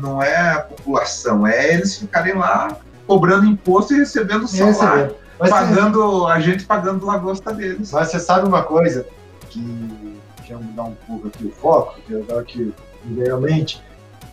não 0.00 0.22
é 0.22 0.52
a 0.52 0.60
população, 0.60 1.46
é 1.46 1.74
eles 1.74 1.98
ficarem 1.98 2.34
lá 2.34 2.76
cobrando 3.06 3.46
imposto 3.46 3.94
e 3.94 3.98
recebendo 3.98 4.44
é 4.44 4.72
salário. 4.72 5.14
Mas, 5.38 5.50
você, 5.50 5.54
pagando 5.54 6.26
a 6.26 6.40
gente 6.40 6.64
pagando 6.64 7.04
lagosta 7.04 7.52
deles. 7.52 7.92
mas 7.92 8.08
você 8.08 8.18
sabe 8.18 8.48
uma 8.48 8.62
coisa 8.62 9.06
que 9.50 10.52
eu 10.52 10.60
mudar 10.60 10.84
um 10.84 10.94
pouco 11.06 11.28
aqui 11.28 11.46
o 11.46 11.50
foco, 11.50 12.00
que 12.06 12.12
eu 12.12 12.22
dou 12.24 12.38
aqui 12.38 12.72
geralmente, 13.14 13.82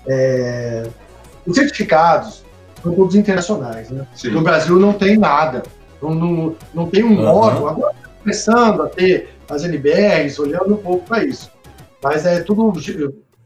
é, 0.08 0.88
os 1.46 1.56
certificados 1.56 2.44
são 2.84 2.94
todos 2.94 3.16
internacionais, 3.16 3.90
né? 3.90 4.06
No. 4.26 4.42
Brasil 4.42 4.78
não 4.78 4.94
tem 4.94 5.18
nada. 5.18 5.64
Não, 6.02 6.14
não, 6.14 6.56
não 6.74 6.90
tem 6.90 7.04
um 7.04 7.26
órgão. 7.26 7.68
Agora 7.68 7.96
está 7.96 8.10
começando 8.20 8.84
a 8.84 8.90
ter 8.90 9.30
as 9.50 9.64
NBRs, 9.64 10.38
olhando 10.38 10.74
um 10.74 10.78
pouco 10.78 11.06
para 11.08 11.24
isso. 11.24 11.50
Mas 12.04 12.26
é 12.26 12.42
tudo 12.42 12.74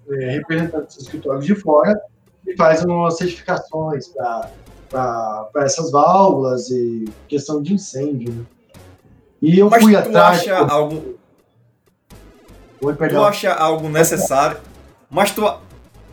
é, 0.10 0.32
representantes 0.32 0.96
dos 0.96 1.06
escritórios 1.06 1.46
de 1.46 1.54
fora 1.54 2.00
que 2.44 2.56
fazem 2.56 2.90
umas 2.90 3.18
certificações 3.18 4.08
para 4.90 5.50
essas 5.58 5.92
válvulas 5.92 6.70
e 6.72 7.06
questão 7.28 7.62
de 7.62 7.74
incêndio. 7.76 8.34
Né? 8.34 8.46
E 9.42 9.60
eu 9.60 9.70
Mas 9.70 9.84
fui 9.84 9.92
tu 9.92 9.98
atrás. 10.00 10.40
acha 10.40 10.58
algo. 10.58 11.16
Oi, 12.82 12.96
Tu 12.96 13.24
acha 13.24 13.54
algo 13.54 13.90
necessário. 13.90 14.58
Mas 15.10 15.32
tu, 15.32 15.42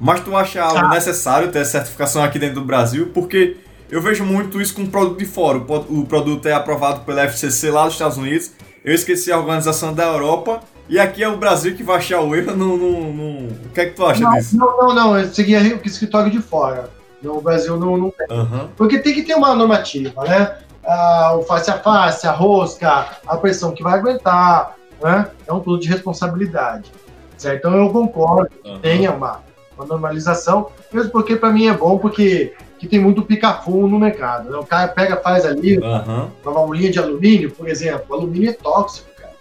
mas 0.01 0.21
tu 0.21 0.37
acha 0.37 0.63
Ah. 0.63 0.89
necessário 0.89 1.51
ter 1.51 1.65
certificação 1.65 2.23
aqui 2.23 2.39
dentro 2.39 2.57
do 2.57 2.65
Brasil? 2.67 3.11
Porque 3.15 3.57
eu 3.91 4.01
vejo 4.03 4.25
muito 4.25 4.61
isso 4.61 4.75
com 4.75 4.87
produto 4.87 5.19
de 5.19 5.27
fora. 5.27 5.59
O, 5.59 5.61
pro- 5.65 5.87
o 5.89 6.07
produto 6.07 6.47
é 6.47 6.53
aprovado 6.53 7.01
pela 7.01 7.23
FCC 7.23 7.71
lá 7.71 7.85
dos 7.85 7.93
Estados 7.95 8.17
Unidos. 8.17 8.53
Eu 8.85 8.95
esqueci 8.95 9.31
a 9.33 9.39
organização 9.39 9.93
da 9.95 10.05
Europa. 10.05 10.61
E 10.87 10.99
aqui 11.01 11.23
é 11.23 11.29
o 11.29 11.39
Brasil 11.39 11.75
que 11.75 11.83
vai 11.83 11.97
achar 11.97 12.21
o 12.21 12.35
erro 12.35 12.55
no. 12.55 12.77
no- 12.77 13.13
no- 13.13 13.49
O 13.49 13.69
que 13.73 13.81
é 13.81 13.87
que 13.87 13.93
tu 13.95 14.05
acha 14.05 14.21
Não, 14.21 14.33
disso? 14.33 14.57
não, 14.59 14.77
não, 14.77 14.95
não, 14.95 15.19
eu 15.19 15.33
seguia 15.33 15.59
o 15.61 15.87
escritório 15.87 16.31
de 16.31 16.41
fora. 16.43 16.91
No 17.23 17.41
Brasil 17.41 17.79
não, 17.79 17.97
não 17.97 18.13
Aham. 18.31 18.69
Porque 18.77 18.99
tem 18.99 19.15
que 19.15 19.23
ter 19.23 19.35
uma 19.35 19.55
normativa, 19.55 20.25
né? 20.25 20.59
Ah, 20.87 21.35
o 21.39 21.43
face 21.45 21.71
a 21.71 21.79
face, 21.79 22.27
a 22.27 22.33
rosca, 22.33 23.07
a 23.27 23.37
pressão 23.39 23.73
que 23.73 23.83
vai 23.83 23.99
aguentar, 23.99 24.75
né? 25.03 25.29
É 25.47 25.53
um 25.55 25.61
tudo 25.61 25.81
de 25.81 25.89
responsabilidade. 25.89 26.93
Certo? 27.39 27.61
Então 27.67 27.75
eu 27.75 27.89
concordo 27.89 28.51
aham. 28.67 28.79
tenha 28.81 29.11
uma, 29.11 29.41
uma 29.77 29.87
normalização, 29.87 30.71
mesmo 30.93 31.11
porque 31.11 31.37
para 31.37 31.53
mim 31.53 31.67
é 31.69 31.75
bom, 31.75 31.99
porque 31.99 32.55
que 32.79 32.89
tem 32.89 33.01
muito 33.01 33.23
pica-fumo 33.23 33.89
no 33.89 33.99
mercado. 33.99 34.51
Né? 34.51 34.57
O 34.57 34.65
cara 34.65 34.89
pega, 34.89 35.17
faz 35.17 35.45
ali 35.45 35.83
Aham. 35.83 36.31
uma 36.43 36.53
valvulinha 36.53 36.91
de 36.91 36.99
alumínio, 36.99 37.51
por 37.51 37.69
exemplo. 37.69 38.05
O 38.09 38.15
alumínio 38.15 38.51
é 38.51 38.53
tóxico, 38.53 39.09
cara. 39.17 39.33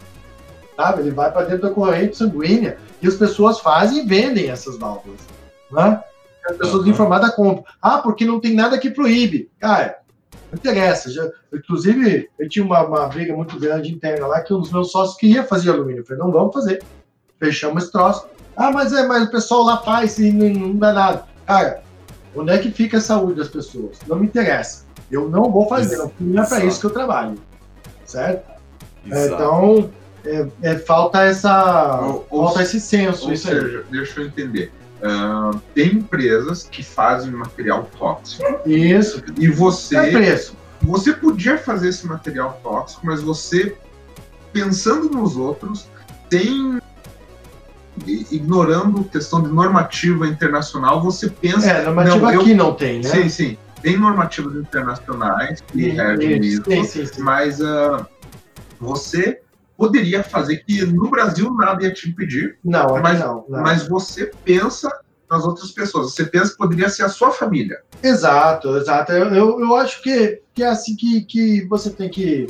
Sabe? 0.76 1.02
Ele 1.02 1.12
vai 1.12 1.32
para 1.32 1.46
dentro 1.46 1.68
da 1.68 1.74
corrente 1.74 2.18
sanguínea 2.18 2.78
e 3.02 3.08
as 3.08 3.16
pessoas 3.16 3.60
fazem 3.60 4.04
e 4.04 4.08
vendem 4.08 4.50
essas 4.50 4.78
válvulas. 4.78 5.20
Né? 5.72 6.02
As 6.50 6.58
pessoas 6.58 6.84
Aham. 6.84 6.92
informadas 6.92 7.36
compram. 7.36 7.66
Ah, 7.82 7.98
porque 8.00 8.26
não 8.26 8.40
tem 8.40 8.54
nada 8.54 8.78
que 8.78 8.90
proíbe. 8.90 9.50
Cara, 9.60 10.00
não 10.52 10.58
interessa. 10.58 11.12
Já, 11.12 11.30
inclusive, 11.54 12.30
eu 12.40 12.48
tinha 12.48 12.64
uma, 12.64 12.86
uma 12.86 13.08
briga 13.08 13.36
muito 13.36 13.60
grande 13.60 13.92
interna 13.92 14.28
lá 14.28 14.42
que 14.42 14.54
um 14.54 14.62
dos 14.62 14.72
meus 14.72 14.92
sócios 14.92 15.18
queria 15.18 15.44
fazer 15.44 15.72
alumínio. 15.72 16.02
Eu 16.02 16.06
falei, 16.06 16.24
não 16.24 16.32
vamos 16.32 16.54
fazer. 16.54 16.84
Fechamos 17.44 17.84
esse 17.84 17.92
troço. 17.92 18.26
Ah, 18.56 18.72
mas 18.72 18.94
é, 18.94 19.06
mas 19.06 19.24
o 19.24 19.32
pessoal 19.32 19.64
lá 19.64 19.78
faz 19.78 20.18
e 20.18 20.32
não, 20.32 20.48
não 20.68 20.76
dá 20.78 20.94
nada. 20.94 21.24
Cara, 21.46 21.82
onde 22.36 22.52
é 22.54 22.58
que 22.58 22.72
fica 22.72 22.98
a 22.98 23.02
saúde 23.02 23.36
das 23.36 23.50
pessoas? 23.50 23.98
Não 24.08 24.18
me 24.18 24.28
interessa. 24.28 24.86
Eu 25.12 25.28
não 25.30 25.52
vou 25.52 25.68
fazer, 25.68 25.98
não, 25.98 26.12
não 26.20 26.44
é 26.44 26.48
para 26.48 26.64
isso 26.64 26.80
que 26.80 26.86
eu 26.86 26.90
trabalho. 26.92 27.36
Certo? 28.06 28.50
É, 29.10 29.26
Exato. 29.26 29.34
então, 29.34 29.90
é, 30.26 30.48
é, 30.62 30.76
falta 30.78 31.24
essa. 31.24 32.00
Ou- 32.02 32.26
ou 32.30 32.44
falta 32.46 32.64
esse 32.64 32.80
senso. 32.80 33.26
Ou 33.28 33.34
isso 33.34 33.50
aí. 33.50 33.60
seja, 33.60 33.84
deixa 33.92 34.22
eu 34.22 34.26
entender. 34.28 34.72
Ah, 35.04 35.52
tem 35.76 35.96
empresas 35.96 36.64
que 36.64 36.82
fazem 36.82 37.30
material 37.32 37.90
tóxico 38.00 38.46
Isso. 38.66 39.22
e 39.38 39.50
você 39.50 39.98
É 39.98 40.12
preço. 40.12 40.56
você 40.82 41.12
podia 41.12 41.58
fazer 41.58 41.90
esse 41.90 42.08
material 42.08 42.58
tóxico, 42.64 43.06
mas 43.06 43.22
você, 43.22 43.76
pensando 44.54 45.10
nos 45.10 45.36
outros, 45.36 45.88
tem. 46.30 46.80
Ignorando 48.08 49.04
questão 49.06 49.42
de 49.42 49.50
normativa 49.50 50.28
internacional, 50.28 51.02
você 51.02 51.30
pensa. 51.30 51.70
É, 51.70 51.84
normativa 51.86 52.18
não, 52.18 52.34
eu- 52.34 52.42
aqui 52.42 52.54
não 52.54 52.74
tem, 52.74 53.00
né? 53.02 53.10
Sim, 53.10 53.30
sim. 53.30 53.58
Tem 53.82 53.98
normativas 53.98 54.56
internacionais 54.56 55.62
que 55.62 55.90
regem 55.90 56.40
Isso, 56.42 56.64
sim, 56.66 56.84
sim, 56.86 57.06
sim. 57.06 57.22
mas 57.22 57.62
ah, 57.62 58.06
você 58.80 59.42
poderia 59.78 60.24
fazer 60.24 60.58
que 60.58 60.86
no 60.86 61.10
Brasil 61.10 61.54
nada 61.54 61.84
ia 61.84 61.94
te 61.94 62.10
impedir, 62.10 62.58
Não, 62.64 63.02
Mas- 63.02 63.20
não. 63.20 63.46
não. 63.50 63.62
mas 63.62 63.88
você 63.88 64.32
pensa 64.46 64.90
nas 65.30 65.44
outras 65.46 65.72
pessoas. 65.72 66.14
Você 66.14 66.26
pensa 66.26 66.52
que 66.52 66.58
poderia 66.58 66.90
ser 66.90 67.04
a 67.04 67.10
sua 67.10 67.32
família. 67.32 67.80
Exato, 68.02 68.78
exato. 68.78 69.12
Eu, 69.12 69.34
eu, 69.34 69.60
eu 69.60 69.76
acho 69.76 70.02
que, 70.04 70.40
que 70.54 70.62
é 70.64 70.68
assim 70.68 70.96
que, 70.96 71.22
que 71.22 71.66
você 71.68 71.90
tem 71.90 72.08
que, 72.10 72.48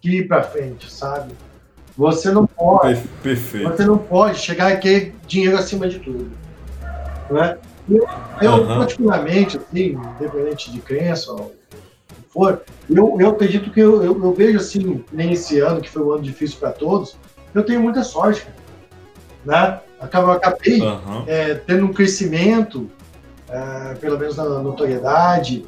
que 0.00 0.10
ir 0.18 0.26
pra 0.28 0.42
frente, 0.42 0.90
sabe? 0.90 1.32
Você 2.02 2.32
não 2.32 2.46
pode. 2.46 2.96
Per- 2.96 3.08
Perfeito. 3.22 3.68
Você 3.68 3.84
não 3.84 3.96
pode 3.96 4.38
chegar 4.40 4.72
e 4.72 4.78
querer 4.78 5.14
dinheiro 5.24 5.56
acima 5.56 5.88
de 5.88 6.00
tudo. 6.00 6.32
Né? 7.30 7.56
Eu, 7.88 8.08
eu 8.40 8.52
uhum. 8.54 8.78
particularmente, 8.78 9.56
assim, 9.56 9.98
independente 10.18 10.72
de 10.72 10.80
crença 10.80 11.30
ou 11.30 11.54
for, 12.28 12.62
eu, 12.90 13.16
eu 13.20 13.28
acredito 13.28 13.70
que 13.70 13.78
eu, 13.78 14.02
eu, 14.02 14.20
eu, 14.20 14.32
vejo 14.32 14.58
assim, 14.58 15.04
nem 15.12 15.32
esse 15.32 15.60
ano, 15.60 15.80
que 15.80 15.88
foi 15.88 16.02
um 16.02 16.10
ano 16.10 16.22
difícil 16.22 16.58
para 16.58 16.72
todos, 16.72 17.16
eu 17.54 17.62
tenho 17.62 17.80
muita 17.80 18.02
sorte. 18.02 18.48
Né? 19.44 19.78
Acabei, 20.00 20.34
acabei 20.34 20.80
uhum. 20.80 21.24
é, 21.28 21.54
tendo 21.54 21.86
um 21.86 21.92
crescimento, 21.92 22.90
é, 23.48 23.94
pelo 23.94 24.18
menos 24.18 24.36
na 24.36 24.44
notoriedade, 24.44 25.64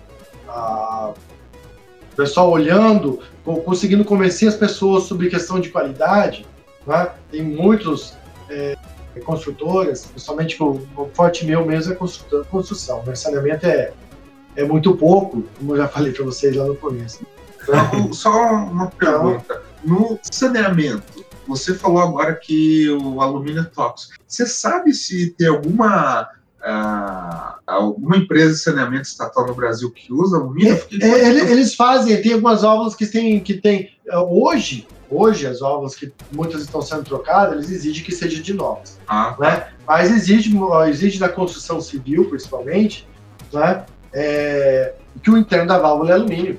a, 0.49 1.13
o 2.15 2.17
pessoal 2.17 2.51
olhando, 2.51 3.19
conseguindo 3.65 4.05
convencer 4.05 4.49
as 4.49 4.55
pessoas 4.55 5.03
sobre 5.03 5.29
questão 5.29 5.59
de 5.61 5.69
qualidade. 5.69 6.47
Né? 6.87 7.11
Tem 7.31 7.43
muitos 7.43 8.15
é, 8.49 8.79
construtoras, 9.25 10.07
principalmente 10.07 10.63
o, 10.63 10.81
o 10.97 11.11
forte 11.13 11.45
meu 11.45 11.67
mesmo 11.67 11.93
é 11.93 11.97
construção. 11.97 13.03
O 13.05 13.17
saneamento 13.17 13.67
é, 13.67 13.93
é 14.55 14.65
muito 14.65 14.97
pouco, 14.97 15.43
como 15.59 15.73
eu 15.73 15.79
já 15.79 15.89
falei 15.89 16.13
para 16.13 16.25
vocês 16.25 16.55
lá 16.55 16.65
no 16.65 16.77
começo. 16.77 17.27
Então, 17.63 18.13
só 18.13 18.31
uma 18.31 18.87
pergunta. 18.87 19.61
No 19.83 20.19
saneamento, 20.23 21.25
você 21.47 21.75
falou 21.75 22.01
agora 22.01 22.35
que 22.35 22.89
o 22.91 23.21
alumínio 23.21 23.63
é 23.63 23.65
tóxico. 23.65 24.15
Você 24.27 24.47
sabe 24.47 24.95
se 24.95 25.31
tem 25.33 25.49
alguma 25.49 26.31
alguma 27.67 28.17
empresa 28.17 28.55
de 28.55 28.59
saneamento 28.59 29.09
estatal 29.09 29.47
no 29.47 29.55
Brasil 29.55 29.91
que 29.91 30.13
usa 30.13 30.37
alumínio? 30.39 30.81
É, 31.01 31.07
é, 31.07 31.29
eles 31.51 31.75
fazem, 31.75 32.21
tem 32.23 32.33
algumas 32.33 32.63
válvulas 32.63 32.95
que 32.95 33.07
tem, 33.07 33.41
que 33.41 33.55
tem 33.55 33.91
hoje, 34.29 34.87
hoje 35.11 35.47
as 35.47 35.61
válvulas 35.61 35.95
que 35.95 36.13
muitas 36.33 36.63
estão 36.63 36.81
sendo 36.81 37.05
trocadas, 37.05 37.55
eles 37.55 37.71
exigem 37.71 38.05
que 38.05 38.13
seja 38.13 38.43
de 38.43 38.53
inox, 38.53 38.99
ah. 39.07 39.37
né? 39.39 39.69
Mas 39.87 40.11
exige, 40.11 40.55
exige 40.89 41.19
da 41.19 41.29
construção 41.29 41.81
civil, 41.81 42.29
principalmente, 42.29 43.07
né? 43.53 43.85
É, 44.13 44.95
que 45.23 45.31
o 45.31 45.37
interno 45.37 45.69
da 45.69 45.79
válvula 45.79 46.11
é 46.11 46.15
alumínio. 46.15 46.59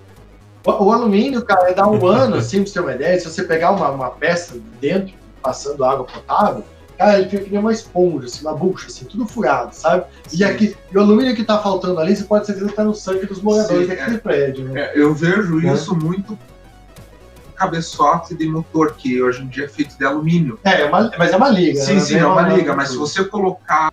O, 0.66 0.72
o 0.86 0.92
alumínio, 0.92 1.44
cara, 1.44 1.74
dá 1.74 1.88
um 1.88 2.06
ano, 2.08 2.36
assim, 2.36 2.58
pra 2.58 2.68
você 2.68 2.74
ter 2.74 2.80
uma 2.80 2.94
ideia, 2.94 3.20
se 3.20 3.30
você 3.30 3.44
pegar 3.44 3.72
uma, 3.72 3.90
uma 3.90 4.10
peça 4.10 4.56
dentro, 4.80 5.14
passando 5.42 5.84
água 5.84 6.06
potável, 6.06 6.64
cara, 6.98 7.20
ele 7.20 7.30
fica 7.30 7.44
que 7.44 7.52
nem 7.52 7.60
uma 7.60 7.72
esponja, 7.72 8.26
assim, 8.26 8.42
uma 8.42 8.54
bucha, 8.54 8.88
assim, 8.88 9.06
tudo 9.06 9.28
furado, 9.28 9.76
sabe? 9.76 10.06
E, 10.32 10.44
aqui, 10.44 10.76
e 10.92 10.98
o 10.98 11.02
alumínio 11.02 11.36
que 11.36 11.44
tá 11.44 11.60
faltando 11.60 12.00
ali, 12.00 12.16
você 12.16 12.24
pode 12.24 12.46
certeza 12.46 12.70
que 12.70 12.76
tá 12.76 12.84
no 12.84 12.96
sangue 12.96 13.26
dos 13.26 13.42
moradores 13.42 13.88
Sim, 13.88 13.96
daquele 13.96 14.16
é, 14.16 14.20
prédio, 14.20 14.66
né? 14.66 14.82
É, 14.82 14.94
eu 14.96 15.14
vejo 15.14 15.66
é. 15.66 15.74
isso 15.74 15.96
muito 15.96 16.38
cabeçote 17.56 18.36
de 18.36 18.48
motor, 18.48 18.94
que 18.96 19.22
hoje 19.22 19.42
em 19.42 19.48
dia 19.48 19.66
é 19.66 19.68
feito 19.68 19.98
de 19.98 20.06
alumínio. 20.06 20.60
É, 20.64 20.82
é 20.82 20.86
uma, 20.86 21.12
mas 21.18 21.32
é 21.32 21.38
uma 21.38 21.50
liga. 21.50 21.80
Sim, 21.80 21.96
né? 21.96 22.00
sim, 22.00 22.18
é 22.18 22.26
uma, 22.26 22.42
uma 22.42 22.50
liga, 22.50 22.76
mas 22.76 22.90
se 22.90 22.98
você 22.98 23.24
colocar 23.24 23.92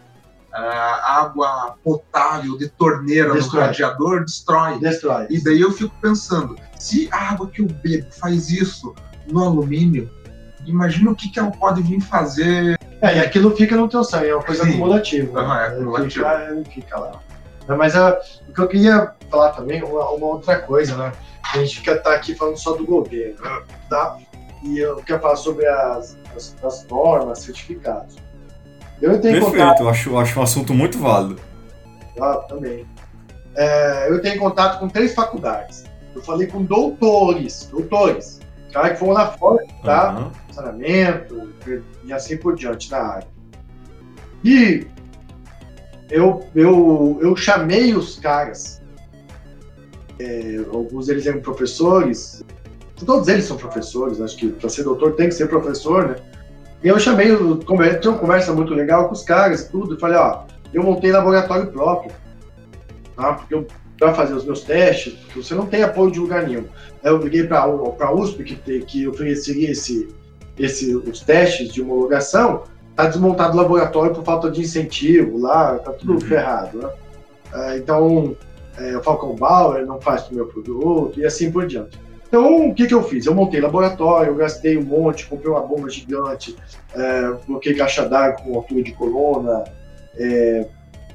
uh, 0.53 0.57
água 1.05 1.77
potável 1.83 2.59
de 2.59 2.69
torneira 2.69 3.33
destrói. 3.33 3.63
no 3.63 3.67
radiador, 3.69 4.25
destrói. 4.25 4.79
Destrói. 4.79 5.27
E 5.31 5.43
daí 5.43 5.61
eu 5.61 5.73
fico 5.73 5.95
pensando, 6.01 6.57
se 6.79 7.09
a 7.11 7.31
água 7.31 7.49
que 7.49 7.63
eu 7.63 7.67
bebo 7.67 8.07
faz 8.11 8.51
isso 8.51 8.95
no 9.31 9.43
alumínio, 9.45 10.11
imagina 10.67 11.11
o 11.11 11.15
que, 11.15 11.31
que 11.31 11.39
ela 11.39 11.51
pode 11.51 11.83
vir 11.83 12.01
fazer. 12.01 12.79
É, 13.03 13.17
e 13.17 13.21
aquilo 13.21 13.55
fica 13.57 13.77
no 13.77 13.89
teu 13.89 14.05
sangue, 14.05 14.29
é 14.29 14.35
uma 14.35 14.45
coisa 14.45 14.63
Sim. 14.63 14.71
acumulativa. 14.71 15.43
Uhum, 15.43 15.53
é 15.53 15.67
acumulativo. 15.67 16.11
Fica, 16.11 16.65
fica 16.71 16.99
lá. 16.99 17.21
Mas 17.69 17.95
uh, 17.97 18.17
o 18.49 18.53
que 18.53 18.61
eu 18.61 18.69
queria 18.69 19.13
falar 19.29 19.51
também, 19.51 19.83
uma, 19.83 20.09
uma 20.11 20.27
outra 20.27 20.59
coisa, 20.61 20.97
né? 20.97 21.13
A 21.53 21.59
gente 21.59 21.79
fica 21.79 21.97
tá 21.99 22.15
aqui 22.15 22.35
falando 22.35 22.57
só 22.57 22.73
do 22.73 22.87
governo, 22.87 23.37
tá? 23.91 24.17
E 24.63 24.79
eu 24.79 24.97
quero 24.97 25.21
falar 25.21 25.37
sobre 25.37 25.67
as, 25.67 26.17
as, 26.37 26.57
as 26.63 26.87
normas, 26.87 27.41
certificados. 27.41 28.17
Eu 29.01 29.21
tenho 29.21 29.41
Perfeito, 29.41 29.51
contato... 29.51 29.83
eu 29.83 29.89
acho, 29.89 30.17
acho 30.19 30.39
um 30.39 30.43
assunto 30.43 30.73
muito 30.73 30.99
válido. 30.99 31.41
Ah, 32.21 32.37
também. 32.49 32.87
É, 33.57 34.09
eu 34.09 34.23
tenho 34.23 34.39
contato 34.39 34.79
com 34.79 34.89
três 34.89 35.13
faculdades. 35.13 35.85
Eu 36.15 36.23
falei 36.23 36.47
com 36.47 36.63
doutores, 36.63 37.69
doutores, 37.71 38.39
cara 38.73 38.91
que 38.91 38.97
foram 38.97 39.13
lá 39.13 39.33
fora, 39.33 39.65
tá? 39.83 40.13
Uhum. 40.13 40.31
Saneamento 40.53 41.51
e 42.05 42.13
assim 42.13 42.37
por 42.37 42.55
diante 42.55 42.91
na 42.91 42.99
área. 42.99 43.29
E 44.45 44.87
eu, 46.11 46.47
eu, 46.55 47.19
eu 47.21 47.37
chamei 47.37 47.95
os 47.95 48.19
caras 48.19 48.83
é, 50.23 50.61
alguns 50.73 51.07
deles 51.07 51.27
eram 51.27 51.41
professores, 51.41 52.45
todos 53.05 53.29
eles 53.29 53.45
são 53.45 53.57
professores, 53.57 54.21
acho 54.21 54.37
que 54.37 54.49
para 54.49 54.69
ser 54.69 54.85
doutor 54.85 55.13
tem 55.13 55.29
que 55.29 55.35
ser 55.35 55.49
professor, 55.49 56.09
né? 56.09 56.17
E 56.83 56.89
eu 56.89 56.99
chamei, 56.99 57.29
tinha 58.01 58.13
uma 58.13 58.19
conversa 58.19 58.53
muito 58.53 58.75
legal 58.75 59.07
com 59.07 59.15
os 59.15 59.23
caras, 59.23 59.69
tudo, 59.69 59.97
e 59.97 60.01
falei, 60.01 60.17
ó, 60.17 60.45
eu 60.73 60.83
montei 60.83 61.13
laboratório 61.13 61.71
próprio, 61.71 62.13
tá? 63.17 63.35
Porque 63.35 63.55
eu 63.55 63.67
para 63.99 64.15
fazer 64.15 64.35
os 64.35 64.45
meus 64.45 64.63
testes, 64.63 65.13
porque 65.15 65.43
você 65.43 65.55
não 65.55 65.65
tem 65.65 65.85
apoio 65.85 66.11
de 66.11 66.19
lugar 66.19 66.45
nenhum. 66.49 66.65
Eu 67.05 67.19
liguei 67.19 67.45
para 67.45 67.61
a 67.61 68.13
USP, 68.13 68.43
que, 68.43 68.81
que 68.81 69.07
oferecia 69.07 69.71
esse, 69.71 70.09
esse, 70.59 70.95
os 70.95 71.21
testes 71.21 71.73
de 71.73 71.83
homologação, 71.83 72.65
tá 72.95 73.07
desmontado 73.07 73.57
o 73.57 73.61
laboratório 73.61 74.15
por 74.15 74.25
falta 74.25 74.51
de 74.51 74.61
incentivo 74.61 75.39
lá, 75.39 75.79
tá 75.79 75.93
tudo 75.93 76.15
uhum. 76.15 76.21
ferrado, 76.21 76.79
né? 76.79 76.91
Ah, 77.53 77.77
então, 77.77 78.37
é, 78.79 78.97
o 78.97 79.03
Falcão 79.03 79.35
Bauer 79.35 79.87
não 79.87 80.01
faz 80.01 80.29
o 80.29 80.35
meu 80.35 80.47
produto 80.47 81.21
e 81.21 81.25
assim 81.25 81.51
por 81.51 81.67
diante. 81.67 81.99
Então, 82.27 82.71
o 82.71 82.75
que, 82.75 82.87
que 82.87 82.95
eu 82.95 83.03
fiz? 83.03 83.27
Eu 83.27 83.35
montei 83.35 83.61
laboratório, 83.61 84.31
eu 84.31 84.37
gastei 84.37 84.79
um 84.79 84.83
monte, 84.83 85.27
comprei 85.27 85.51
uma 85.51 85.61
bomba 85.61 85.91
gigante, 85.91 86.57
é, 86.95 87.37
coloquei 87.47 87.75
caixa 87.75 88.09
d'água 88.09 88.43
com 88.43 88.57
altura 88.57 88.83
de 88.83 88.93
coluna, 88.93 89.65
é, 90.17 90.67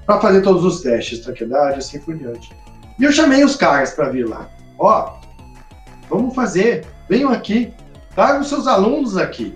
para 0.05 0.21
fazer 0.21 0.41
todos 0.41 0.63
os 0.63 0.81
testes, 0.81 1.19
tranquilidade, 1.19 1.79
assim 1.79 1.99
por 1.99 2.15
diante. 2.15 2.55
E 2.99 3.03
eu 3.03 3.11
chamei 3.11 3.43
os 3.43 3.55
caras 3.55 3.91
para 3.91 4.09
vir 4.09 4.27
lá. 4.27 4.47
Ó, 4.77 5.17
vamos 6.07 6.35
fazer, 6.35 6.85
venham 7.09 7.31
aqui, 7.31 7.73
tragam 8.17 8.43
seus 8.43 8.65
alunos 8.65 9.15
aqui, 9.15 9.55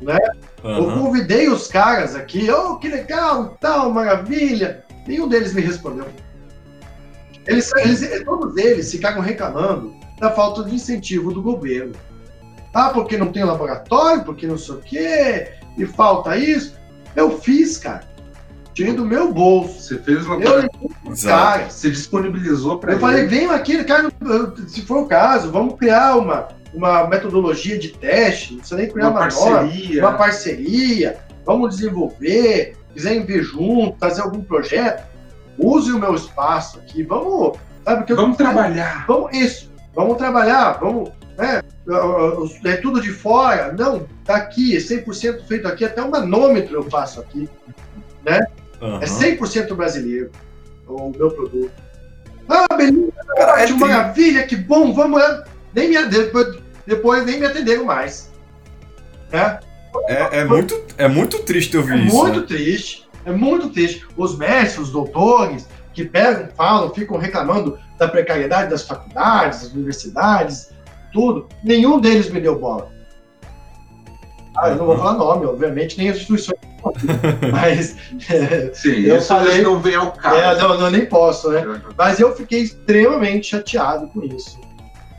né? 0.00 0.16
Uhum. 0.64 0.76
Eu 0.78 0.98
convidei 0.98 1.50
os 1.50 1.68
caras 1.68 2.16
aqui, 2.16 2.50
oh, 2.50 2.76
que 2.76 2.88
legal, 2.88 3.58
tal, 3.60 3.90
maravilha. 3.90 4.82
Nenhum 5.06 5.28
deles 5.28 5.52
me 5.52 5.60
respondeu. 5.60 6.06
Eles, 7.46 7.70
eles, 7.76 8.24
todos 8.24 8.56
eles 8.56 8.90
ficaram 8.90 9.20
reclamando 9.20 9.94
da 10.18 10.30
falta 10.30 10.64
de 10.64 10.74
incentivo 10.74 11.34
do 11.34 11.42
governo. 11.42 11.92
Ah, 12.72 12.88
porque 12.88 13.18
não 13.18 13.30
tem 13.30 13.44
laboratório, 13.44 14.24
porque 14.24 14.46
não 14.46 14.56
sei 14.56 14.74
o 14.74 14.78
quê, 14.78 15.52
e 15.76 15.84
falta 15.84 16.34
isso. 16.34 16.74
Eu 17.14 17.38
fiz, 17.40 17.76
cara. 17.76 18.10
Tirei 18.72 18.94
do 18.94 19.04
meu 19.04 19.30
bolso. 19.34 19.82
Você 19.82 19.98
fez 19.98 20.24
o 20.24 20.30
laboratório. 20.30 20.70
Cara, 21.22 21.68
você 21.68 21.90
disponibilizou 21.90 22.78
para 22.78 22.94
Eu 22.94 23.00
falei, 23.00 23.26
vem 23.26 23.50
aqui, 23.50 23.84
cara, 23.84 24.10
se 24.66 24.80
for 24.80 25.02
o 25.02 25.06
caso, 25.06 25.52
vamos 25.52 25.74
criar 25.78 26.16
uma, 26.16 26.48
uma 26.72 27.06
metodologia 27.06 27.78
de 27.78 27.90
teste, 27.90 28.52
não 28.52 28.58
precisa 28.60 28.80
nem 28.80 28.90
criar 28.90 29.08
uma, 29.08 29.12
uma 29.12 29.20
parceria. 29.20 30.02
Norma, 30.02 30.08
uma 30.08 30.18
parceria, 30.18 31.18
vamos 31.44 31.76
desenvolver, 31.76 32.76
quiserem 32.94 33.24
ver 33.24 33.42
junto, 33.42 33.98
fazer 33.98 34.22
algum 34.22 34.42
projeto 34.42 35.12
use 35.58 35.92
o 35.92 35.98
meu 35.98 36.14
espaço 36.14 36.78
aqui, 36.78 37.02
vamos, 37.02 37.58
sabe 37.84 38.04
que 38.04 38.14
vamos 38.14 38.36
trabalhar. 38.36 39.04
Vamos 39.06 39.36
isso, 39.36 39.72
vamos 39.94 40.16
trabalhar, 40.16 40.72
vamos, 40.78 41.10
né? 41.36 41.62
É 42.64 42.76
tudo 42.76 43.00
de 43.00 43.10
fora, 43.10 43.72
não, 43.72 44.06
tá 44.24 44.36
aqui, 44.36 44.76
é 44.76 44.80
100% 44.80 45.44
feito 45.46 45.66
aqui, 45.66 45.84
até 45.84 46.02
um 46.02 46.10
manômetro 46.10 46.74
eu 46.74 46.82
faço 46.84 47.20
aqui, 47.20 47.48
né? 48.24 48.40
Uhum. 48.80 48.98
É 49.00 49.04
100% 49.04 49.74
brasileiro 49.74 50.30
o 50.86 51.10
meu 51.16 51.30
produto. 51.30 51.70
Ah, 52.48 52.74
beleza, 52.76 53.12
Cara, 53.36 53.62
é 53.62 53.70
maravilha, 53.72 54.46
que 54.46 54.56
bom, 54.56 54.92
vamos 54.92 55.20
lá. 55.20 55.44
Nem 55.74 55.88
me, 55.88 56.06
depois, 56.06 56.58
depois 56.86 57.24
nem 57.24 57.40
me 57.40 57.46
atenderam 57.46 57.84
mais. 57.84 58.30
Né? 59.30 59.58
É, 60.08 60.40
é, 60.40 60.44
muito, 60.44 60.80
é 60.96 61.08
muito 61.08 61.38
triste 61.40 61.76
ouvir 61.76 61.94
é 61.94 62.04
isso. 62.04 62.16
Muito 62.16 62.40
né? 62.40 62.46
triste. 62.46 63.08
É 63.24 63.32
muito 63.32 63.68
triste. 63.70 64.06
Os 64.16 64.36
mestres, 64.36 64.86
os 64.86 64.90
doutores, 64.90 65.68
que 65.92 66.04
pegam, 66.04 66.48
falam, 66.56 66.92
ficam 66.92 67.18
reclamando 67.18 67.78
da 67.98 68.08
precariedade 68.08 68.70
das 68.70 68.86
faculdades, 68.86 69.62
das 69.62 69.72
universidades, 69.72 70.70
tudo, 71.12 71.46
nenhum 71.62 72.00
deles 72.00 72.30
me 72.30 72.40
deu 72.40 72.58
bola. 72.58 72.90
Ah, 74.56 74.70
eu 74.70 74.76
não 74.76 74.86
vou 74.86 74.98
falar 74.98 75.14
nome, 75.14 75.46
obviamente, 75.46 75.96
nem 75.96 76.10
as 76.10 76.16
instituições. 76.16 76.58
Mas. 77.52 77.96
Sim, 78.74 79.02
eu 79.02 79.20
falei, 79.22 79.62
não 79.62 79.80
vem 79.80 79.94
ao 79.94 80.12
caso. 80.12 80.36
É, 80.36 80.58
não, 80.58 80.78
não, 80.78 80.90
nem 80.90 81.06
posso, 81.06 81.50
né? 81.50 81.62
Mas 81.96 82.20
eu 82.20 82.34
fiquei 82.34 82.62
extremamente 82.62 83.46
chateado 83.46 84.08
com 84.08 84.22
isso. 84.24 84.60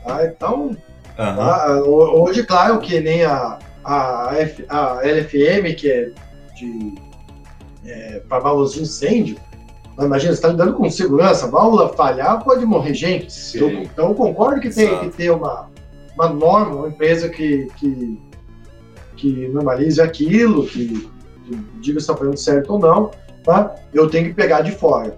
Tá? 0.04 0.26
Então, 0.26 0.66
uhum. 0.66 0.76
tá? 1.16 1.82
hoje, 1.84 2.44
claro 2.44 2.78
que 2.78 3.00
nem 3.00 3.24
a, 3.24 3.58
a, 3.84 4.30
F, 4.34 4.64
a 4.68 5.00
LFM, 5.02 5.74
que 5.76 5.90
é 5.90 6.10
de 6.54 6.94
é, 7.86 8.20
para 8.28 8.38
válvulas 8.38 8.74
de 8.74 8.82
incêndio, 8.82 9.36
imagina, 9.98 10.32
você 10.32 10.38
está 10.38 10.48
lidando 10.48 10.74
com 10.74 10.90
segurança, 10.90 11.46
válvula 11.46 11.88
falhar 11.90 12.42
pode 12.42 12.64
morrer 12.66 12.94
gente. 12.94 13.28
Então, 13.54 13.68
então, 13.70 14.08
eu 14.08 14.14
concordo 14.14 14.60
que 14.60 14.70
tem 14.70 14.88
Exato. 14.88 15.08
que 15.08 15.16
ter 15.16 15.30
uma, 15.30 15.70
uma 16.14 16.28
norma, 16.28 16.76
uma 16.76 16.88
empresa 16.88 17.28
que, 17.28 17.68
que, 17.76 18.20
que 19.16 19.48
normalize 19.48 20.00
aquilo, 20.00 20.66
que, 20.66 21.08
que 21.44 21.56
diga 21.80 22.00
se 22.00 22.04
está 22.04 22.16
fazendo 22.16 22.36
certo 22.36 22.74
ou 22.74 22.78
não. 22.78 23.10
tá? 23.44 23.74
eu 23.92 24.08
tenho 24.08 24.26
que 24.26 24.34
pegar 24.34 24.62
de 24.62 24.72
fora. 24.72 25.16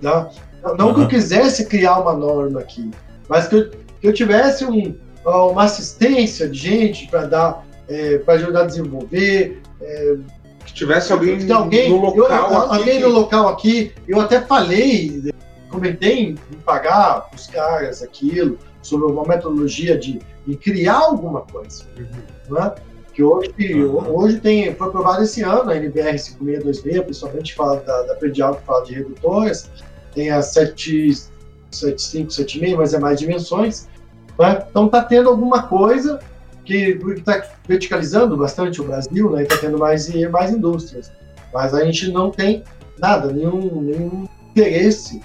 Tá? 0.00 0.30
Não 0.78 0.88
uhum. 0.88 0.94
que 0.94 1.00
eu 1.02 1.08
quisesse 1.08 1.66
criar 1.66 2.00
uma 2.00 2.12
norma 2.12 2.60
aqui, 2.60 2.90
mas 3.28 3.48
que 3.48 3.56
eu, 3.56 3.70
que 4.00 4.08
eu 4.08 4.12
tivesse 4.12 4.64
um, 4.64 4.94
uma 5.24 5.64
assistência 5.64 6.48
de 6.48 6.58
gente 6.58 7.08
para 7.08 7.26
dar, 7.26 7.66
é, 7.88 8.18
para 8.18 8.34
ajudar 8.34 8.62
a 8.62 8.66
desenvolver. 8.66 9.60
É, 9.80 10.16
que 10.64 10.74
tivesse 10.74 11.12
alguém, 11.12 11.50
alguém 11.50 11.88
no 11.88 12.00
local. 12.00 12.50
Eu, 12.50 12.72
alguém 12.72 13.00
no 13.00 13.08
local 13.08 13.48
aqui. 13.48 13.92
Eu 14.08 14.20
até 14.20 14.40
falei, 14.40 15.32
comentei 15.70 16.30
em 16.30 16.34
pagar 16.64 17.28
os 17.34 17.46
caras 17.46 18.02
aquilo, 18.02 18.58
sobre 18.82 19.06
uma 19.06 19.24
metodologia 19.24 19.96
de, 19.96 20.20
de 20.46 20.56
criar 20.56 20.98
alguma 20.98 21.42
coisa. 21.42 21.84
Uhum. 21.96 22.54
Né? 22.54 22.74
Que 23.12 23.22
hoje, 23.22 23.50
uhum. 23.74 24.14
hoje 24.14 24.40
tem, 24.40 24.74
foi 24.74 24.88
aprovado 24.88 25.22
esse 25.22 25.42
ano 25.42 25.70
a 25.70 25.76
NBR 25.76 26.18
5626, 26.18 27.04
principalmente 27.04 27.54
fala 27.54 27.76
da, 27.80 28.02
da 28.02 28.14
Predial 28.14 28.56
que 28.56 28.64
fala 28.64 28.84
de 28.84 28.94
redutoras, 28.94 29.70
tem 30.14 30.30
a 30.30 30.42
75, 31.76 32.30
76, 32.30 32.76
mas 32.76 32.94
é 32.94 32.98
mais 32.98 33.18
dimensões. 33.18 33.88
Né? 34.38 34.64
Então 34.70 34.86
está 34.86 35.02
tendo 35.02 35.28
alguma 35.28 35.64
coisa 35.64 36.18
que 36.64 36.98
está 37.16 37.42
verticalizando 37.66 38.36
bastante 38.36 38.80
o 38.80 38.84
Brasil, 38.84 39.30
né? 39.30 39.44
Está 39.44 39.56
tendo 39.58 39.78
mais, 39.78 40.12
mais 40.30 40.50
indústrias. 40.52 41.12
Mas 41.54 41.72
a 41.72 41.84
gente 41.84 42.10
não 42.10 42.30
tem 42.30 42.64
nada, 42.98 43.32
nenhum, 43.32 43.80
nenhum 43.80 44.28
interesse 44.50 45.22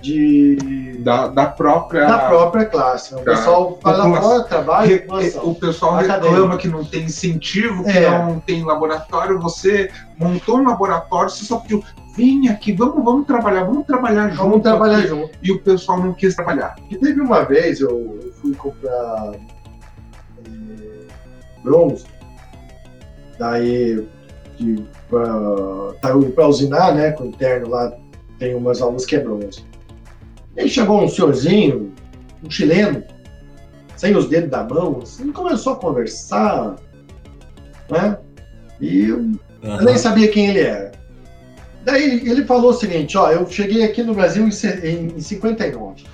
de 0.00 0.98
da, 1.00 1.28
da 1.28 1.46
própria 1.46 2.06
da 2.06 2.18
própria 2.18 2.66
classe. 2.66 3.14
O 3.14 3.20
pessoal 3.20 3.78
fala 3.82 4.20
fora, 4.20 4.44
trabalho, 4.44 5.04
o 5.42 5.54
pessoal 5.54 5.96
reclama 5.96 6.56
que 6.56 6.68
não 6.68 6.84
tem 6.84 7.04
incentivo, 7.04 7.84
que 7.84 7.90
é. 7.90 8.10
não 8.10 8.40
tem 8.40 8.64
laboratório. 8.64 9.38
Você 9.40 9.90
montou 10.18 10.58
um 10.58 10.64
laboratório, 10.64 11.30
você 11.30 11.44
só 11.44 11.58
pediu 11.58 11.82
vem 12.18 12.48
aqui, 12.48 12.72
vamos, 12.72 13.04
vamos 13.04 13.26
trabalhar, 13.26 13.64
vamos 13.64 13.86
trabalhar 13.86 14.28
junto. 14.30 14.42
Vamos 14.42 14.62
trabalhar 14.62 14.98
aqui. 14.98 15.08
junto. 15.08 15.30
E 15.40 15.52
o 15.52 15.60
pessoal 15.60 16.00
não 16.00 16.12
quis 16.12 16.34
trabalhar. 16.34 16.74
E 16.90 16.96
teve 16.96 17.20
uma 17.20 17.44
vez, 17.44 17.80
eu, 17.80 18.18
eu 18.20 18.32
fui 18.32 18.54
comprar 18.54 19.32
é, 20.44 21.06
bronze, 21.62 22.04
daí 23.38 24.04
para 26.34 26.48
usinar, 26.48 26.92
né, 26.92 27.12
com 27.12 27.24
o 27.24 27.26
interno 27.28 27.68
lá, 27.68 27.92
tem 28.38 28.54
umas 28.54 28.82
aulas 28.82 29.06
que 29.06 29.14
é 29.14 29.20
bronze. 29.20 29.64
Aí 30.58 30.68
chegou 30.68 31.02
um 31.02 31.08
senhorzinho, 31.08 31.92
um 32.44 32.50
chileno, 32.50 33.04
sem 33.96 34.16
os 34.16 34.28
dedos 34.28 34.50
da 34.50 34.64
mão, 34.64 35.00
assim, 35.02 35.30
começou 35.32 35.74
a 35.74 35.76
conversar, 35.76 36.76
né? 37.88 38.18
E 38.80 39.04
eu, 39.06 39.18
uhum. 39.18 39.38
eu 39.62 39.84
nem 39.84 39.96
sabia 39.96 40.28
quem 40.28 40.48
ele 40.48 40.60
era. 40.60 40.92
Daí 41.84 42.28
ele 42.28 42.44
falou 42.44 42.70
o 42.70 42.74
seguinte, 42.74 43.16
ó, 43.16 43.30
eu 43.30 43.48
cheguei 43.48 43.84
aqui 43.84 44.02
no 44.02 44.14
Brasil 44.14 44.44
em, 44.44 45.16
em 45.16 45.20
59. 45.20 46.04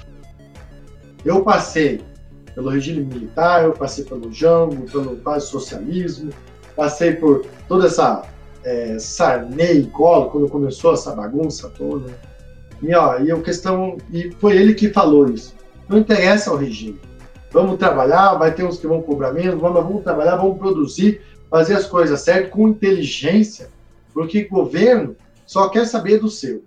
Eu 1.24 1.42
passei 1.42 2.02
pelo 2.54 2.70
regime 2.70 3.02
militar, 3.02 3.64
eu 3.64 3.72
passei 3.72 4.04
pelo 4.04 4.32
Jango, 4.32 4.88
pelo 4.90 5.16
quase 5.16 5.46
socialismo, 5.46 6.30
passei 6.76 7.14
por 7.14 7.46
toda 7.66 7.86
essa 7.86 8.24
é, 8.62 8.98
Sarney 8.98 9.80
e 9.80 9.86
Collor, 9.86 10.30
quando 10.30 10.48
começou 10.48 10.92
essa 10.92 11.14
bagunça 11.14 11.68
toda. 11.70 12.12
E, 12.84 12.94
ó, 12.94 13.18
e, 13.18 13.32
a 13.32 13.40
questão, 13.40 13.96
e 14.12 14.30
foi 14.38 14.56
ele 14.56 14.74
que 14.74 14.90
falou 14.90 15.28
isso. 15.30 15.54
Não 15.88 15.98
interessa 15.98 16.52
o 16.52 16.56
regime. 16.56 17.00
Vamos 17.50 17.78
trabalhar, 17.78 18.34
vai 18.34 18.52
ter 18.52 18.64
uns 18.64 18.78
que 18.78 18.86
vão 18.86 19.00
cobrar 19.00 19.32
menos, 19.32 19.60
vamos, 19.60 19.82
vamos 19.82 20.02
trabalhar, 20.02 20.36
vamos 20.36 20.58
produzir, 20.58 21.22
fazer 21.50 21.74
as 21.74 21.86
coisas 21.86 22.20
certas, 22.20 22.50
com 22.50 22.68
inteligência, 22.68 23.70
porque 24.12 24.44
governo 24.44 25.16
só 25.46 25.68
quer 25.68 25.86
saber 25.86 26.18
do 26.18 26.28
seu. 26.28 26.62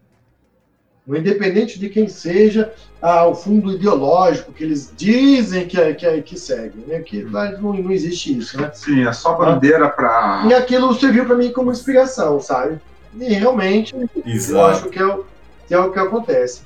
Independente 1.08 1.80
de 1.80 1.88
quem 1.88 2.08
seja, 2.08 2.74
ah, 3.02 3.28
o 3.28 3.36
fundo 3.36 3.72
ideológico 3.72 4.52
que 4.52 4.64
eles 4.64 4.92
dizem 4.98 5.66
que, 5.66 5.94
que, 5.94 6.22
que 6.22 6.38
seguem, 6.38 6.84
né? 6.86 7.00
que 7.00 7.24
não, 7.24 7.74
não 7.74 7.92
existe 7.92 8.38
isso, 8.38 8.60
né? 8.60 8.72
Sim, 8.74 9.08
é 9.08 9.14
só 9.14 9.34
bandeira 9.38 9.88
para. 9.88 10.46
E 10.50 10.54
aquilo 10.54 10.94
serviu 10.96 11.26
para 11.26 11.38
mim 11.38 11.52
como 11.54 11.72
inspiração, 11.72 12.42
sabe? 12.42 12.80
E 13.18 13.34
realmente, 13.34 13.96
Exato. 14.26 14.58
eu 14.58 14.66
acho 14.66 14.90
que 14.90 15.00
é, 15.00 15.06
o, 15.06 15.26
que 15.68 15.74
é 15.74 15.80
o 15.80 15.92
que 15.92 16.00
acontece. 16.00 16.62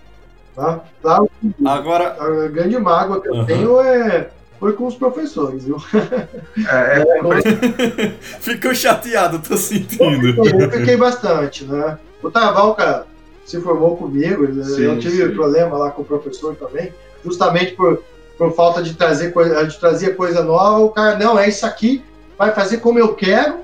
Tá? 0.55 0.81
Lá, 1.03 1.25
Agora, 1.65 2.17
a 2.19 2.47
grande 2.47 2.77
mágoa 2.77 3.21
que 3.21 3.29
eu 3.29 3.33
uhum. 3.33 3.45
tenho 3.45 3.81
é 3.81 4.29
foi 4.59 4.73
com 4.73 4.85
os 4.85 4.95
professores, 4.95 5.65
viu? 5.65 5.77
É, 6.69 6.99
é, 6.99 7.01
é 8.05 8.09
Ficou 8.39 8.75
chateado, 8.75 9.39
tô 9.39 9.57
sentindo. 9.57 10.45
Eu 10.45 10.69
fiquei 10.69 10.95
bastante, 10.95 11.65
né? 11.65 11.97
O 12.21 12.29
Tavalca 12.29 13.07
se 13.43 13.59
formou 13.59 13.97
comigo, 13.97 14.45
sim, 14.63 14.83
eu 14.83 14.99
tive 14.99 15.27
sim. 15.27 15.33
problema 15.33 15.77
lá 15.77 15.89
com 15.89 16.03
o 16.03 16.05
professor 16.05 16.55
também, 16.55 16.93
justamente 17.25 17.73
por, 17.73 18.03
por 18.37 18.53
falta 18.53 18.83
de 18.83 18.93
trazer 18.93 19.31
coisa, 19.33 19.65
de 19.65 19.79
trazer 19.79 20.15
coisa 20.15 20.43
nova, 20.43 20.79
o 20.79 20.89
cara, 20.89 21.17
não, 21.17 21.37
é 21.37 21.49
isso 21.49 21.65
aqui, 21.65 22.03
vai 22.37 22.53
fazer 22.53 22.77
como 22.77 22.99
eu 22.99 23.15
quero, 23.15 23.61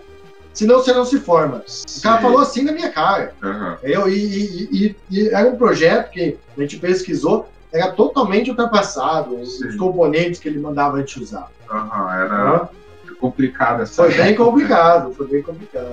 senão 0.58 0.80
você 0.80 0.92
não 0.92 1.06
se 1.06 1.20
forma. 1.20 1.62
Sim. 1.68 2.00
O 2.00 2.02
cara 2.02 2.20
falou 2.20 2.40
assim 2.40 2.64
na 2.64 2.72
minha 2.72 2.92
cara. 2.92 3.32
Uhum. 3.44 3.76
Eu, 3.84 4.10
e, 4.10 4.16
e, 4.16 4.70
e, 4.72 4.96
e, 5.12 5.30
era 5.30 5.48
um 5.48 5.56
projeto 5.56 6.10
que 6.10 6.36
a 6.58 6.62
gente 6.62 6.78
pesquisou, 6.78 7.48
era 7.72 7.92
totalmente 7.92 8.50
ultrapassado, 8.50 9.46
Sim. 9.46 9.68
os 9.68 9.76
componentes 9.76 10.40
que 10.40 10.50
ele 10.50 10.60
mandava 10.60 10.98
a 10.98 11.00
gente 11.00 11.22
usar. 11.22 11.48
Uhum, 11.70 12.10
era 12.10 12.62
uhum. 13.08 13.16
complicado 13.20 13.84
essa 13.84 14.04
Foi 14.04 14.16
bem 14.16 14.34
complicado, 14.34 15.14
foi 15.14 15.28
bem 15.28 15.44
complicado. 15.44 15.92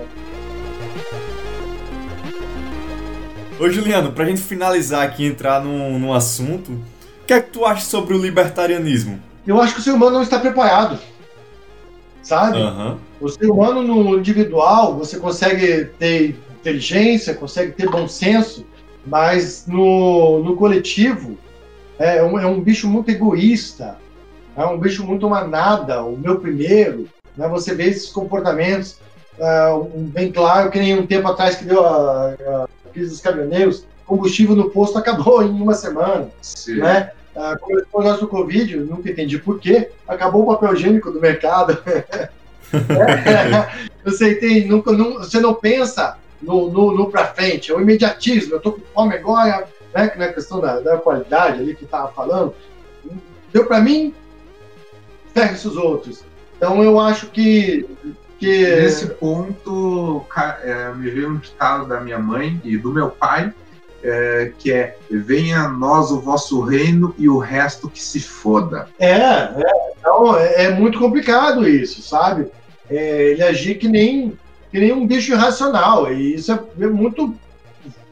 Ô 3.59 3.69
Juliano, 3.69 4.13
pra 4.13 4.25
gente 4.25 4.41
finalizar 4.41 5.03
aqui 5.03 5.23
e 5.23 5.27
entrar 5.27 5.63
num, 5.63 5.99
num 5.99 6.11
assunto, 6.11 6.71
o 6.71 7.25
que 7.27 7.33
é 7.33 7.39
que 7.39 7.51
tu 7.51 7.65
acha 7.65 7.85
sobre 7.85 8.15
o 8.15 8.17
libertarianismo? 8.17 9.21
Eu 9.45 9.61
acho 9.61 9.75
que 9.75 9.79
o 9.79 9.83
ser 9.83 9.91
humano 9.91 10.13
não 10.13 10.23
está 10.23 10.39
preparado. 10.39 10.97
Sabe? 12.23 12.57
Uhum. 12.57 12.97
O 13.19 13.29
ser 13.29 13.49
humano 13.49 13.81
no 13.81 14.17
individual, 14.17 14.95
você 14.95 15.17
consegue 15.17 15.85
ter 15.97 16.35
inteligência, 16.59 17.33
consegue 17.33 17.71
ter 17.71 17.89
bom 17.89 18.07
senso, 18.07 18.65
mas 19.05 19.65
no, 19.67 20.43
no 20.43 20.55
coletivo, 20.55 21.37
é 21.97 22.21
um, 22.23 22.39
é 22.39 22.45
um 22.45 22.59
bicho 22.59 22.87
muito 22.87 23.09
egoísta, 23.09 23.97
é 24.55 24.65
um 24.65 24.77
bicho 24.77 25.05
muito 25.05 25.29
manada, 25.29 26.03
o 26.03 26.17
meu 26.17 26.39
primeiro. 26.39 27.07
Né? 27.37 27.47
Você 27.47 27.73
vê 27.73 27.85
esses 27.85 28.09
comportamentos 28.09 28.97
uh, 29.37 29.83
bem 30.09 30.31
claro, 30.31 30.71
que 30.71 30.79
nem 30.79 30.97
um 30.97 31.05
tempo 31.05 31.27
atrás 31.27 31.55
que 31.55 31.65
deu 31.65 31.85
a, 31.85 32.33
a 32.33 32.67
crise 32.91 33.11
dos 33.11 33.21
caminhoneiros, 33.21 33.85
combustível 34.05 34.55
no 34.55 34.69
posto 34.69 34.97
acabou 34.97 35.43
em 35.43 35.49
uma 35.49 35.73
semana. 35.73 36.29
Sim. 36.41 36.77
Né? 36.77 37.11
Uh, 37.35 37.59
começou 37.59 37.99
o 37.99 38.03
negócio 38.03 38.21
do 38.21 38.27
Covid, 38.27 38.77
nunca 38.77 39.09
entendi 39.09 39.37
por 39.37 39.59
quê, 39.59 39.91
acabou 40.07 40.43
o 40.43 40.47
papel 40.47 40.73
higiênico 40.73 41.11
do 41.11 41.19
mercado. 41.19 41.77
é, 42.75 43.89
você, 44.03 44.35
tem, 44.35 44.67
nunca, 44.67 44.91
não, 44.91 45.13
você 45.13 45.39
não 45.39 45.53
pensa 45.53 46.17
no, 46.41 46.69
no, 46.69 46.91
no 46.95 47.09
para 47.09 47.27
frente, 47.27 47.71
é 47.71 47.75
o 47.75 47.81
imediatismo, 47.81 48.53
eu 48.53 48.57
estou 48.57 48.73
com 48.73 48.81
fome 48.93 49.15
agora, 49.15 49.67
né, 49.93 50.07
que 50.07 50.19
na 50.19 50.27
questão 50.31 50.59
da, 50.59 50.79
da 50.79 50.97
qualidade 50.97 51.59
ali 51.59 51.75
que 51.75 51.85
estava 51.85 52.11
falando, 52.11 52.53
deu 53.51 53.65
para 53.65 53.79
mim, 53.79 54.13
ferre-se 55.33 55.67
os 55.67 55.77
outros. 55.77 56.23
Então 56.57 56.83
eu 56.83 56.99
acho 56.99 57.27
que. 57.27 57.85
que... 58.39 58.75
Nesse 58.75 59.07
ponto, 59.07 60.25
é, 60.63 60.93
me 60.93 61.09
veio 61.09 61.29
um 61.29 61.37
ditado 61.37 61.87
da 61.87 61.99
minha 61.99 62.19
mãe 62.19 62.59
e 62.63 62.77
do 62.77 62.91
meu 62.91 63.09
pai, 63.09 63.53
é, 64.03 64.51
que 64.57 64.71
é 64.71 64.97
venha 65.09 65.61
a 65.61 65.69
nós 65.69 66.11
o 66.11 66.19
vosso 66.19 66.61
reino 66.61 67.13
e 67.17 67.27
o 67.27 67.37
resto 67.37 67.89
que 67.89 68.01
se 68.01 68.19
foda. 68.19 68.87
É, 68.99 69.13
é 69.13 69.85
então 69.99 70.37
é, 70.37 70.65
é 70.65 70.69
muito 70.69 70.99
complicado 70.99 71.67
isso, 71.67 72.01
sabe? 72.01 72.47
É, 72.89 73.31
ele 73.31 73.43
agir 73.43 73.75
que 73.75 73.87
nem, 73.87 74.37
que 74.71 74.79
nem 74.79 74.91
um 74.91 75.07
bicho 75.07 75.33
irracional, 75.33 76.11
e 76.11 76.35
isso 76.35 76.51
é 76.51 76.87
muito 76.87 77.35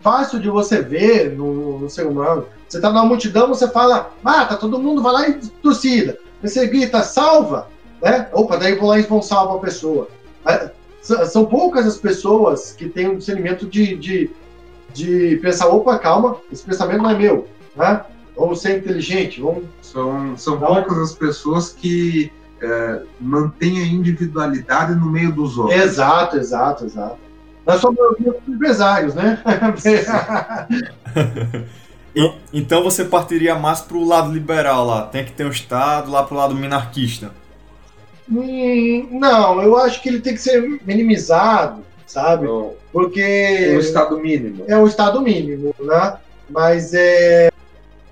fácil 0.01 0.39
de 0.39 0.49
você 0.49 0.81
ver 0.81 1.31
no, 1.31 1.79
no 1.79 1.89
ser 1.89 2.05
humano. 2.05 2.45
Você 2.67 2.81
tá 2.81 2.89
numa 2.89 3.05
multidão, 3.05 3.47
você 3.47 3.67
fala, 3.69 4.11
mata, 4.21 4.57
todo 4.57 4.79
mundo 4.79 5.01
vai 5.01 5.13
lá 5.13 5.29
e 5.29 5.33
torcida. 5.61 6.17
Você 6.41 6.67
grita, 6.67 7.01
salva, 7.01 7.69
né? 8.01 8.27
Opa, 8.33 8.57
daí 8.57 8.75
vou 8.75 8.89
lá 8.89 8.99
e 8.99 9.03
vão 9.03 9.21
salvar 9.21 9.57
a 9.57 9.59
pessoa. 9.59 10.09
São 11.01 11.45
poucas 11.45 11.85
as 11.85 11.97
pessoas 11.97 12.73
que 12.73 12.89
têm 12.89 13.09
um 13.09 13.17
discernimento 13.17 13.65
de, 13.65 13.95
de, 13.95 14.31
de 14.93 15.37
pensar, 15.41 15.67
opa, 15.69 15.97
calma, 15.99 16.37
esse 16.51 16.63
pensamento 16.63 17.01
não 17.01 17.11
é 17.11 17.17
meu, 17.17 17.47
né? 17.75 18.03
Vamos 18.35 18.61
ser 18.61 18.79
inteligente, 18.79 19.39
vamos... 19.39 19.65
São, 19.81 20.35
são 20.35 20.59
poucas 20.59 20.97
as 20.97 21.13
pessoas 21.13 21.71
que 21.71 22.31
é, 22.63 23.01
mantêm 23.19 23.79
a 23.79 23.85
individualidade 23.85 24.95
no 24.95 25.07
meio 25.07 25.31
dos 25.31 25.57
outros. 25.57 25.79
Exato, 25.79 26.37
exato, 26.37 26.85
exato. 26.85 27.17
Nós 27.65 27.81
somos 27.81 27.97
empresários, 28.47 29.13
né? 29.13 29.41
então 32.53 32.83
você 32.83 33.05
partiria 33.05 33.55
mais 33.55 33.81
para 33.81 33.97
o 33.97 34.05
lado 34.05 34.31
liberal 34.31 34.85
lá, 34.85 35.03
tem 35.03 35.25
que 35.25 35.31
ter 35.31 35.45
um 35.45 35.49
Estado 35.49 36.11
lá 36.11 36.23
para 36.23 36.35
o 36.35 36.37
lado 36.37 36.55
minarquista. 36.55 37.31
Hum, 38.29 39.07
não, 39.11 39.61
eu 39.61 39.77
acho 39.77 40.01
que 40.01 40.09
ele 40.09 40.21
tem 40.21 40.33
que 40.33 40.41
ser 40.41 40.79
minimizado, 40.85 41.83
sabe? 42.07 42.47
Um, 42.47 42.71
Porque 42.91 43.73
um 43.75 43.79
estado 43.79 44.17
mínimo. 44.17 44.63
é 44.67 44.77
um 44.77 44.87
estado 44.87 45.21
mínimo, 45.21 45.75
né? 45.79 46.17
Mas 46.49 46.93
é, 46.93 47.51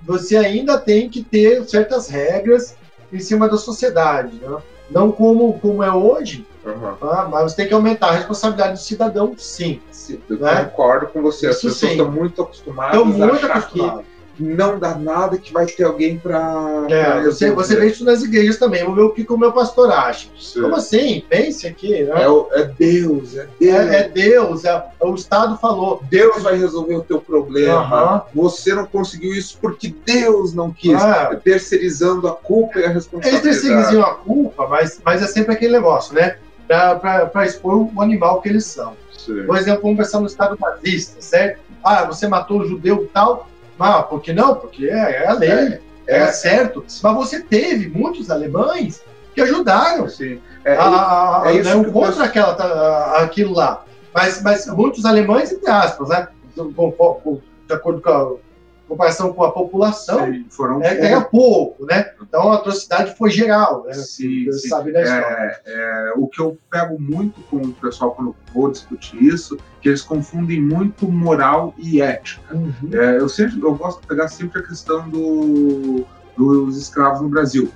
você 0.02 0.36
ainda 0.36 0.78
tem 0.78 1.08
que 1.08 1.22
ter 1.22 1.64
certas 1.64 2.08
regras 2.08 2.76
em 3.12 3.20
cima 3.20 3.48
da 3.48 3.56
sociedade, 3.56 4.36
né? 4.36 4.56
Não 4.90 5.10
como, 5.12 5.58
como 5.60 5.82
é 5.82 5.90
hoje, 5.90 6.46
Uhum. 6.64 6.94
tá? 6.94 7.28
mas 7.30 7.54
tem 7.54 7.66
que 7.66 7.74
aumentar 7.74 8.08
a 8.08 8.12
responsabilidade 8.12 8.74
do 8.74 8.78
cidadão, 8.78 9.34
sim. 9.36 9.80
Sim, 9.90 10.20
eu 10.30 10.38
Né? 10.38 10.64
concordo 10.66 11.06
com 11.08 11.20
você. 11.22 11.48
As 11.48 11.56
pessoas 11.56 11.76
sim. 11.76 11.90
estão 11.92 12.10
muito 12.10 12.40
acostumadas 12.42 13.00
a 13.00 13.04
muito 13.04 13.34
achar 13.46 13.56
acostumado. 13.56 14.04
Não 14.38 14.78
dá 14.78 14.94
nada 14.96 15.36
que 15.38 15.52
vai 15.52 15.66
ter 15.66 15.84
alguém 15.84 16.18
para. 16.18 16.86
É, 16.90 17.22
você, 17.22 17.50
você 17.50 17.76
vê 17.76 17.86
isso 17.86 18.04
nas 18.04 18.22
igrejas 18.22 18.56
também. 18.58 18.80
Vamos 18.82 18.96
ver 18.96 19.02
o 19.02 19.10
que 19.10 19.24
que 19.24 19.32
o 19.32 19.38
meu 19.38 19.52
pastor 19.52 19.90
acha. 19.92 20.28
Como 20.54 20.74
assim? 20.76 21.22
Pense 21.28 21.66
aqui. 21.66 22.02
Né? 22.04 22.22
É, 22.22 22.28
o- 22.28 22.48
é 22.52 22.64
Deus, 22.64 23.36
é 23.36 23.46
Deus. 23.60 23.74
É, 23.90 23.96
é 24.00 24.08
Deus, 24.08 24.64
é, 24.64 24.84
o 25.00 25.14
Estado 25.14 25.56
falou. 25.58 26.02
Deus 26.10 26.42
vai 26.42 26.56
resolver 26.56 26.94
o 26.96 27.02
teu 27.02 27.20
problema. 27.20 27.80
Aham. 27.80 28.22
Você 28.34 28.74
não 28.74 28.86
conseguiu 28.86 29.32
isso 29.32 29.58
porque 29.60 29.94
Deus 30.04 30.54
não 30.54 30.72
quis. 30.72 31.00
Ah. 31.02 31.34
Terceirizando 31.42 32.26
a 32.28 32.32
culpa 32.34 32.78
e 32.78 32.82
a 32.82 32.84
Eles 32.86 32.94
responsabilidade. 32.94 33.42
terceiriziam 33.42 34.02
a 34.02 34.14
culpa, 34.14 34.66
mas, 34.68 35.00
mas 35.04 35.22
é 35.22 35.26
sempre 35.26 35.52
aquele 35.52 35.72
negócio, 35.72 36.14
né? 36.14 36.36
Para 36.66 37.44
expor 37.44 37.88
o 37.94 38.00
animal 38.00 38.40
que 38.40 38.48
eles 38.48 38.64
são. 38.64 38.94
Sim. 39.16 39.44
Por 39.44 39.56
exemplo, 39.56 39.82
vamos 39.82 39.98
pensar 39.98 40.20
no 40.20 40.26
Estado 40.26 40.56
nazista, 40.60 41.20
certo? 41.20 41.60
Ah, 41.84 42.04
você 42.04 42.26
matou 42.26 42.60
o 42.60 42.66
judeu 42.66 43.04
e 43.04 43.06
tal. 43.08 43.48
Ah, 43.82 44.02
por 44.02 44.20
que 44.22 44.32
não? 44.32 44.54
Porque 44.54 44.86
é, 44.88 45.24
é 45.24 45.26
a 45.26 45.32
lei, 45.32 45.50
é, 45.50 45.80
É, 46.06 46.26
certo. 46.32 46.84
Mas 47.02 47.14
você 47.14 47.40
teve 47.42 47.88
muitos 47.88 48.30
alemães 48.30 49.02
que 49.34 49.40
ajudaram 49.40 50.08
sim. 50.08 50.40
É, 50.64 50.74
a, 50.76 51.42
a, 51.42 51.42
é 51.46 51.56
isso 51.56 51.76
né, 51.78 51.86
eu 51.86 51.92
contra 51.92 52.24
aquela, 52.24 52.52
a- 52.54 53.22
aquilo 53.22 53.54
lá. 53.54 53.84
Mas, 54.14 54.42
mas 54.42 54.66
muitos 54.66 55.04
alemães, 55.04 55.50
entre 55.52 55.70
aspas, 55.70 56.08
né? 56.08 56.28
De 56.54 57.74
acordo 57.74 58.00
com 58.02 58.10
a 58.10 58.51
comparação 58.92 59.32
com 59.32 59.42
a 59.42 59.50
população, 59.50 60.26
sim, 60.26 60.46
foram 60.50 60.82
é, 60.82 60.98
era 61.06 61.20
pouco, 61.22 61.86
né? 61.86 62.12
Então 62.20 62.52
a 62.52 62.56
atrocidade 62.56 63.16
foi 63.16 63.30
geral, 63.30 63.84
né? 63.84 63.94
Sim, 63.94 64.44
Você 64.46 64.58
sim. 64.60 64.68
sabe 64.68 64.92
da 64.92 65.02
história. 65.02 65.24
É, 65.24 65.62
é, 65.66 66.12
o 66.16 66.26
que 66.28 66.40
eu 66.40 66.58
pego 66.70 67.00
muito 67.00 67.40
com 67.42 67.56
o 67.56 67.72
pessoal 67.72 68.12
quando 68.12 68.36
vou 68.54 68.70
discutir 68.70 69.22
isso, 69.22 69.56
que 69.80 69.88
eles 69.88 70.02
confundem 70.02 70.60
muito 70.60 71.10
moral 71.10 71.74
e 71.78 72.02
ética. 72.02 72.54
Uhum. 72.54 72.74
É, 72.92 73.16
eu 73.16 73.28
sempre 73.28 73.60
eu 73.62 73.74
gosto 73.74 74.02
de 74.02 74.06
pegar 74.06 74.28
sempre 74.28 74.60
a 74.60 74.62
questão 74.62 75.08
do- 75.08 76.04
dos 76.36 76.76
escravos 76.76 77.20
no 77.22 77.28
Brasil. 77.28 77.70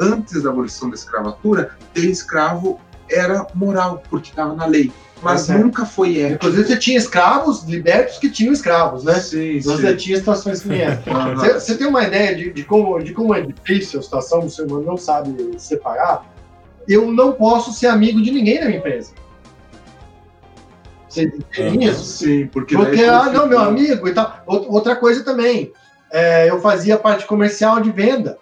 Antes 0.00 0.42
da 0.42 0.50
abolição 0.50 0.88
da 0.88 0.94
escravatura, 0.94 1.70
ter 1.94 2.06
escravo 2.06 2.80
era 3.10 3.46
moral, 3.54 4.02
porque 4.10 4.30
estava 4.30 4.54
na 4.54 4.66
lei. 4.66 4.92
Mas 5.22 5.48
É 5.48 5.56
nunca 5.56 5.86
foi 5.86 6.18
ético. 6.20 6.34
Inclusive 6.34 6.68
você 6.68 6.76
tinha 6.76 6.98
escravos 6.98 7.64
libertos 7.64 8.18
que 8.18 8.28
tinham 8.30 8.52
escravos, 8.52 9.02
né? 9.04 9.14
Sim, 9.14 9.60
Você 9.60 9.90
sim. 9.90 9.96
tinha 9.96 10.16
situações 10.18 10.62
que 10.62 10.74
essa. 10.74 11.02
Você, 11.34 11.52
você 11.54 11.76
tem 11.78 11.86
uma 11.86 12.02
ideia 12.04 12.34
de, 12.36 12.52
de 12.52 12.64
como, 12.64 12.98
de 13.02 13.12
como 13.14 13.34
é 13.34 13.40
difícil 13.40 14.00
a 14.00 14.02
situação, 14.02 14.40
o 14.40 14.50
ser 14.50 14.64
humano 14.66 14.84
não 14.84 14.96
sabe 14.96 15.54
separar? 15.58 16.24
Eu 16.86 17.10
não 17.10 17.32
posso 17.32 17.72
ser 17.72 17.86
amigo 17.88 18.20
de 18.22 18.30
ninguém 18.30 18.60
na 18.60 18.66
minha 18.66 18.78
empresa. 18.78 19.12
Você 21.08 21.24
entende 21.24 21.86
Aham. 21.86 21.92
isso? 21.92 22.04
Sim, 22.04 22.46
porque. 22.48 22.76
Porque, 22.76 23.02
ah, 23.02 23.24
não, 23.32 23.46
meu 23.46 23.58
amigo 23.60 24.06
e 24.06 24.12
tal. 24.12 24.42
Out- 24.46 24.66
Outra 24.68 24.94
coisa 24.96 25.24
também, 25.24 25.72
é, 26.12 26.50
eu 26.50 26.60
fazia 26.60 26.98
parte 26.98 27.24
comercial 27.26 27.80
de 27.80 27.90
venda. 27.90 28.38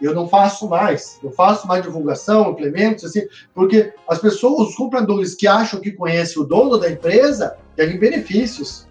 Eu 0.00 0.14
não 0.14 0.28
faço 0.28 0.68
mais. 0.68 1.18
Eu 1.22 1.30
faço 1.30 1.66
mais 1.66 1.82
divulgação, 1.82 2.50
implementos, 2.50 3.04
assim, 3.04 3.22
porque 3.54 3.92
as 4.08 4.18
pessoas, 4.18 4.68
os 4.68 4.76
compradores 4.76 5.34
que 5.34 5.46
acham 5.46 5.80
que 5.80 5.92
conhecem 5.92 6.42
o 6.42 6.46
dono 6.46 6.78
da 6.78 6.90
empresa, 6.90 7.56
querem 7.74 7.98
benefícios. 7.98 8.86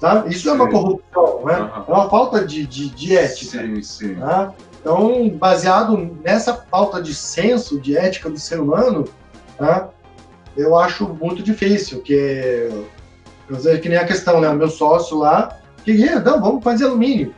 Tá? 0.00 0.24
Isso 0.26 0.48
é 0.48 0.52
uma 0.52 0.66
Sim. 0.66 0.70
corrupção, 0.72 1.44
né? 1.44 1.54
Aham. 1.54 1.84
É 1.88 1.92
uma 1.92 2.10
falta 2.10 2.44
de, 2.44 2.66
de, 2.66 2.90
de 2.90 3.16
ética. 3.16 3.62
Sim, 3.62 3.82
sim. 3.82 4.14
Tá? 4.16 4.52
Então, 4.80 5.28
baseado 5.30 5.96
nessa 6.22 6.54
falta 6.54 7.02
de 7.02 7.14
senso 7.14 7.80
de 7.80 7.96
ética 7.96 8.30
do 8.30 8.38
ser 8.38 8.60
humano, 8.60 9.04
tá? 9.58 9.90
eu 10.56 10.76
acho 10.76 11.08
muito 11.08 11.42
difícil, 11.42 12.00
que 12.00 12.68
quer 13.46 13.54
dizer, 13.54 13.80
que 13.80 13.88
nem 13.88 13.98
a 13.98 14.06
questão, 14.06 14.40
né? 14.40 14.48
O 14.48 14.54
meu 14.54 14.68
sócio 14.68 15.18
lá 15.18 15.58
queria, 15.84 16.18
não, 16.20 16.40
vamos 16.40 16.64
fazer 16.64 16.84
alumínio. 16.84 17.34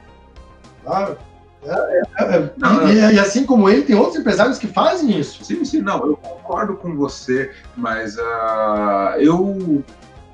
Tá? 0.84 1.16
É, 1.62 2.02
é, 2.24 3.08
é, 3.08 3.12
e, 3.14 3.18
assim 3.18 3.44
como 3.44 3.68
ele, 3.68 3.82
tem 3.82 3.96
outros 3.96 4.16
empresários 4.16 4.58
que 4.58 4.66
fazem 4.68 5.18
isso. 5.18 5.44
Sim, 5.44 5.64
sim, 5.64 5.80
não, 5.82 6.06
eu 6.06 6.16
concordo 6.16 6.76
com 6.76 6.94
você, 6.96 7.50
mas 7.76 8.16
ah, 8.18 9.14
eu, 9.18 9.82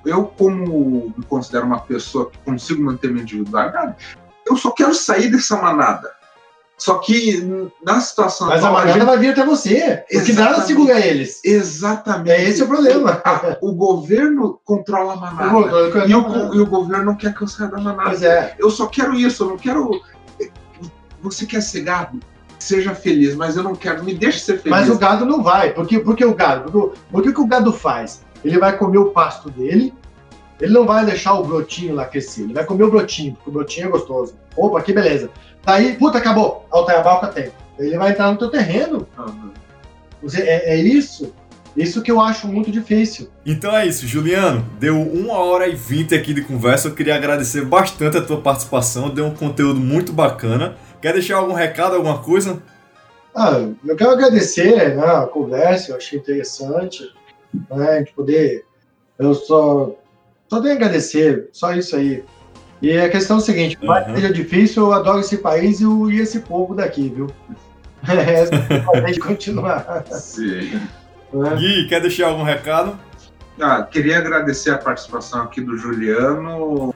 eu, 0.05 0.25
como 0.27 1.13
me 1.17 1.25
considero 1.25 1.67
uma 1.67 1.81
pessoa 1.81 2.31
que 2.31 2.39
consigo 2.39 2.83
manter 2.83 3.11
minha 3.11 3.23
individualidade, 3.23 3.95
eu 4.47 4.57
só 4.57 4.71
quero 4.71 4.95
sair 4.95 5.31
dessa 5.31 5.57
manada. 5.57 6.13
Só 6.77 6.99
que 6.99 7.41
na 7.85 8.01
situação 8.01 8.49
Mas 8.49 8.57
a 8.63 8.67
atual, 8.67 8.73
manada 8.73 8.93
gente- 8.99 9.07
vai 9.07 9.17
vir 9.17 9.29
até 9.31 9.47
você, 9.47 10.05
porque 10.11 10.33
nada 10.33 10.51
Exatamente. 10.57 10.67
segura 10.67 10.99
eles. 11.07 11.41
Exatamente. 11.45 12.31
É 12.33 12.43
esse 12.49 12.63
o 12.65 12.67
problema. 12.67 13.23
Ah, 13.25 13.57
o 13.63 13.73
governo 13.73 14.61
controla 14.65 15.13
a 15.13 15.17
manada. 15.17 15.57
O- 15.57 16.09
E 16.09 16.15
o, 16.15 16.23
go- 16.25 16.55
e 16.55 16.61
o 16.61 16.67
governo 16.67 17.05
não 17.05 17.15
quer 17.15 17.33
que 17.33 17.43
eu 17.43 17.47
saia 17.49 17.71
da 17.71 17.79
manada. 17.79 18.11
Pois 18.11 18.23
é. 18.25 18.57
Eu 18.59 18.71
só 18.71 18.87
quero 18.89 19.15
isso, 19.15 19.45
eu 19.45 19.51
não 19.51 19.57
quero. 19.57 19.89
Você 21.25 21.47
quer 21.47 21.61
ser 21.63 21.81
gado? 21.81 22.21
Seja 22.59 22.95
feliz, 22.95 23.35
mas 23.35 23.57
eu 23.57 23.63
não 23.63 23.75
quero. 23.75 24.05
Me 24.05 24.15
deixe 24.15 24.39
ser 24.39 24.59
feliz. 24.59 24.71
Mas 24.71 24.89
o 24.89 24.97
gado 24.99 25.25
não 25.27 25.43
vai. 25.43 25.73
Por 25.73 25.87
que, 25.87 25.99
por 25.99 26.15
que 26.15 26.25
o 26.25 26.35
gado? 26.35 26.63
Porque, 26.71 26.79
o- 26.79 26.93
por 27.11 27.23
que, 27.23 27.41
o 27.41 27.47
gado 27.47 27.73
faz? 27.73 28.23
Ele 28.45 28.59
vai 28.59 28.77
comer 28.77 28.99
o 28.99 29.07
pasto 29.07 29.51
dele, 29.51 29.93
ele 30.61 30.73
não 30.73 30.87
vai 30.87 31.05
deixar 31.05 31.35
o 31.35 31.45
brotinho 31.45 31.95
lá 31.95 32.05
crescer, 32.05 32.43
ele 32.43 32.55
vai 32.55 32.65
comer 32.65 32.85
o 32.85 32.91
brotinho, 32.91 33.33
porque 33.35 33.51
o 33.51 33.53
brotinho 33.53 33.87
é 33.87 33.91
gostoso. 33.91 34.35
Opa, 34.57 34.81
que 34.83 34.93
beleza. 34.93 35.31
Daí, 35.65 35.95
puta, 35.97 36.19
acabou. 36.19 36.67
A 36.73 36.77
Altaiabalca 36.79 37.27
tem. 37.29 37.51
Ele 37.79 37.97
vai 37.99 38.11
entrar 38.13 38.31
no 38.31 38.39
teu 38.39 38.49
terreno. 38.51 39.07
Você- 40.23 40.43
É, 40.43 40.75
é 40.75 40.77
isso. 40.77 41.33
Isso 41.77 42.03
que 42.03 42.11
eu 42.11 42.21
acho 42.21 42.47
muito 42.47 42.71
difícil. 42.71 43.29
Então 43.45 43.77
é 43.77 43.85
isso, 43.85 44.07
Juliano. 44.07 44.65
Deu 44.79 45.01
uma 45.01 45.39
hora 45.39 45.67
e 45.67 45.75
vinte 45.75 46.15
aqui 46.15 46.33
de 46.33 46.43
conversa. 46.43 46.87
Eu 46.87 46.95
queria 46.95 47.17
agradecer 47.17 47.65
bastante 47.65 48.17
a 48.17 48.23
tua 48.23 48.41
participação. 48.41 49.11
Deu 49.11 49.27
um 49.27 49.35
conteúdo 49.35 49.81
muito 49.81 50.13
bacana. 50.13 50.77
Quer 51.05 51.13
deixar 51.13 51.37
algum 51.37 51.53
recado, 51.53 51.97
alguma 51.97 52.21
coisa? 52.21 52.63
Ah, 53.37 53.61
eu 53.87 53.95
quero 53.95 54.13
agradecer 54.13 54.97
né, 54.97 55.05
a 55.05 55.27
conversa, 55.27 55.93
eu 55.93 55.97
achei 55.99 56.19
interessante. 56.19 57.13
Né, 57.71 57.89
a 57.91 57.99
gente 57.99 58.15
poder. 58.15 58.65
Eu 59.19 59.35
só, 59.35 59.95
só 60.49 60.63
tenho 60.63 60.73
a 60.73 60.77
agradecer, 60.77 61.51
só 61.53 61.75
isso 61.75 61.95
aí. 61.95 62.25
E 62.81 62.97
a 62.97 63.11
questão 63.11 63.37
é 63.37 63.41
o 63.41 63.43
seguinte: 63.43 63.77
por 63.77 63.85
mais 63.85 64.05
que 64.07 64.11
Uhum. 64.13 64.17
seja 64.17 64.33
difícil, 64.33 64.85
eu 64.85 64.93
adoro 64.95 65.21
esse 65.21 65.37
país 65.37 65.79
e, 65.83 65.85
o- 65.85 66.11
e 66.11 66.23
esse 66.23 66.41
povo 66.41 66.75
daqui, 66.75 67.11
viu? 67.15 67.27
Essa 68.09 68.55
é 68.97 69.05
a 69.05 69.07
gente 69.07 69.21
continuar. 69.21 70.05
Sim. 70.11 70.81
né? 71.35 71.55
Gui, 71.57 71.87
quer 71.87 72.01
deixar 72.01 72.29
algum 72.29 72.45
recado? 72.45 72.99
Ah, 73.61 73.83
queria 73.83 74.17
agradecer 74.17 74.71
a 74.71 74.79
participação 74.79 75.43
aqui 75.43 75.61
do 75.61 75.77
Juliano. 75.77 76.95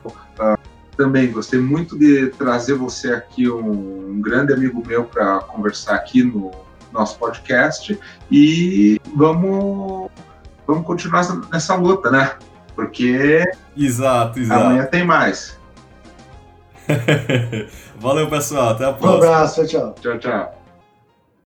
Também 0.98 1.30
gostei 1.32 1.60
muito 1.60 1.96
de 1.96 2.26
trazer 2.36 2.74
você 2.74 3.12
aqui, 3.12 3.48
um, 3.48 4.10
um 4.10 4.20
grande 4.20 4.52
amigo 4.52 4.82
meu, 4.86 5.04
para 5.04 5.38
conversar 5.40 5.94
aqui 5.94 6.22
no 6.24 6.50
nosso 6.92 7.16
podcast. 7.18 7.98
E 8.30 9.00
vamos, 9.16 10.10
vamos 10.66 10.84
continuar 10.84 11.22
nessa- 11.52 11.76
luta, 11.76 12.10
né? 12.10 12.32
Porque 12.74 13.44
Exato, 13.76 14.40
exato. 14.40 14.60
amanhã 14.64 14.84
tem 14.86 15.04
mais. 15.04 15.56
Valeu, 17.98 18.28
pessoal. 18.28 18.70
Até 18.70 18.84
a 18.86 18.90
Um 18.90 18.94
próxima. 18.94 19.24
abraço, 19.26 19.66
tchau, 19.66 19.94
tchau. 19.94 19.94
Tchau, 20.00 20.18
tchau. 20.18 20.57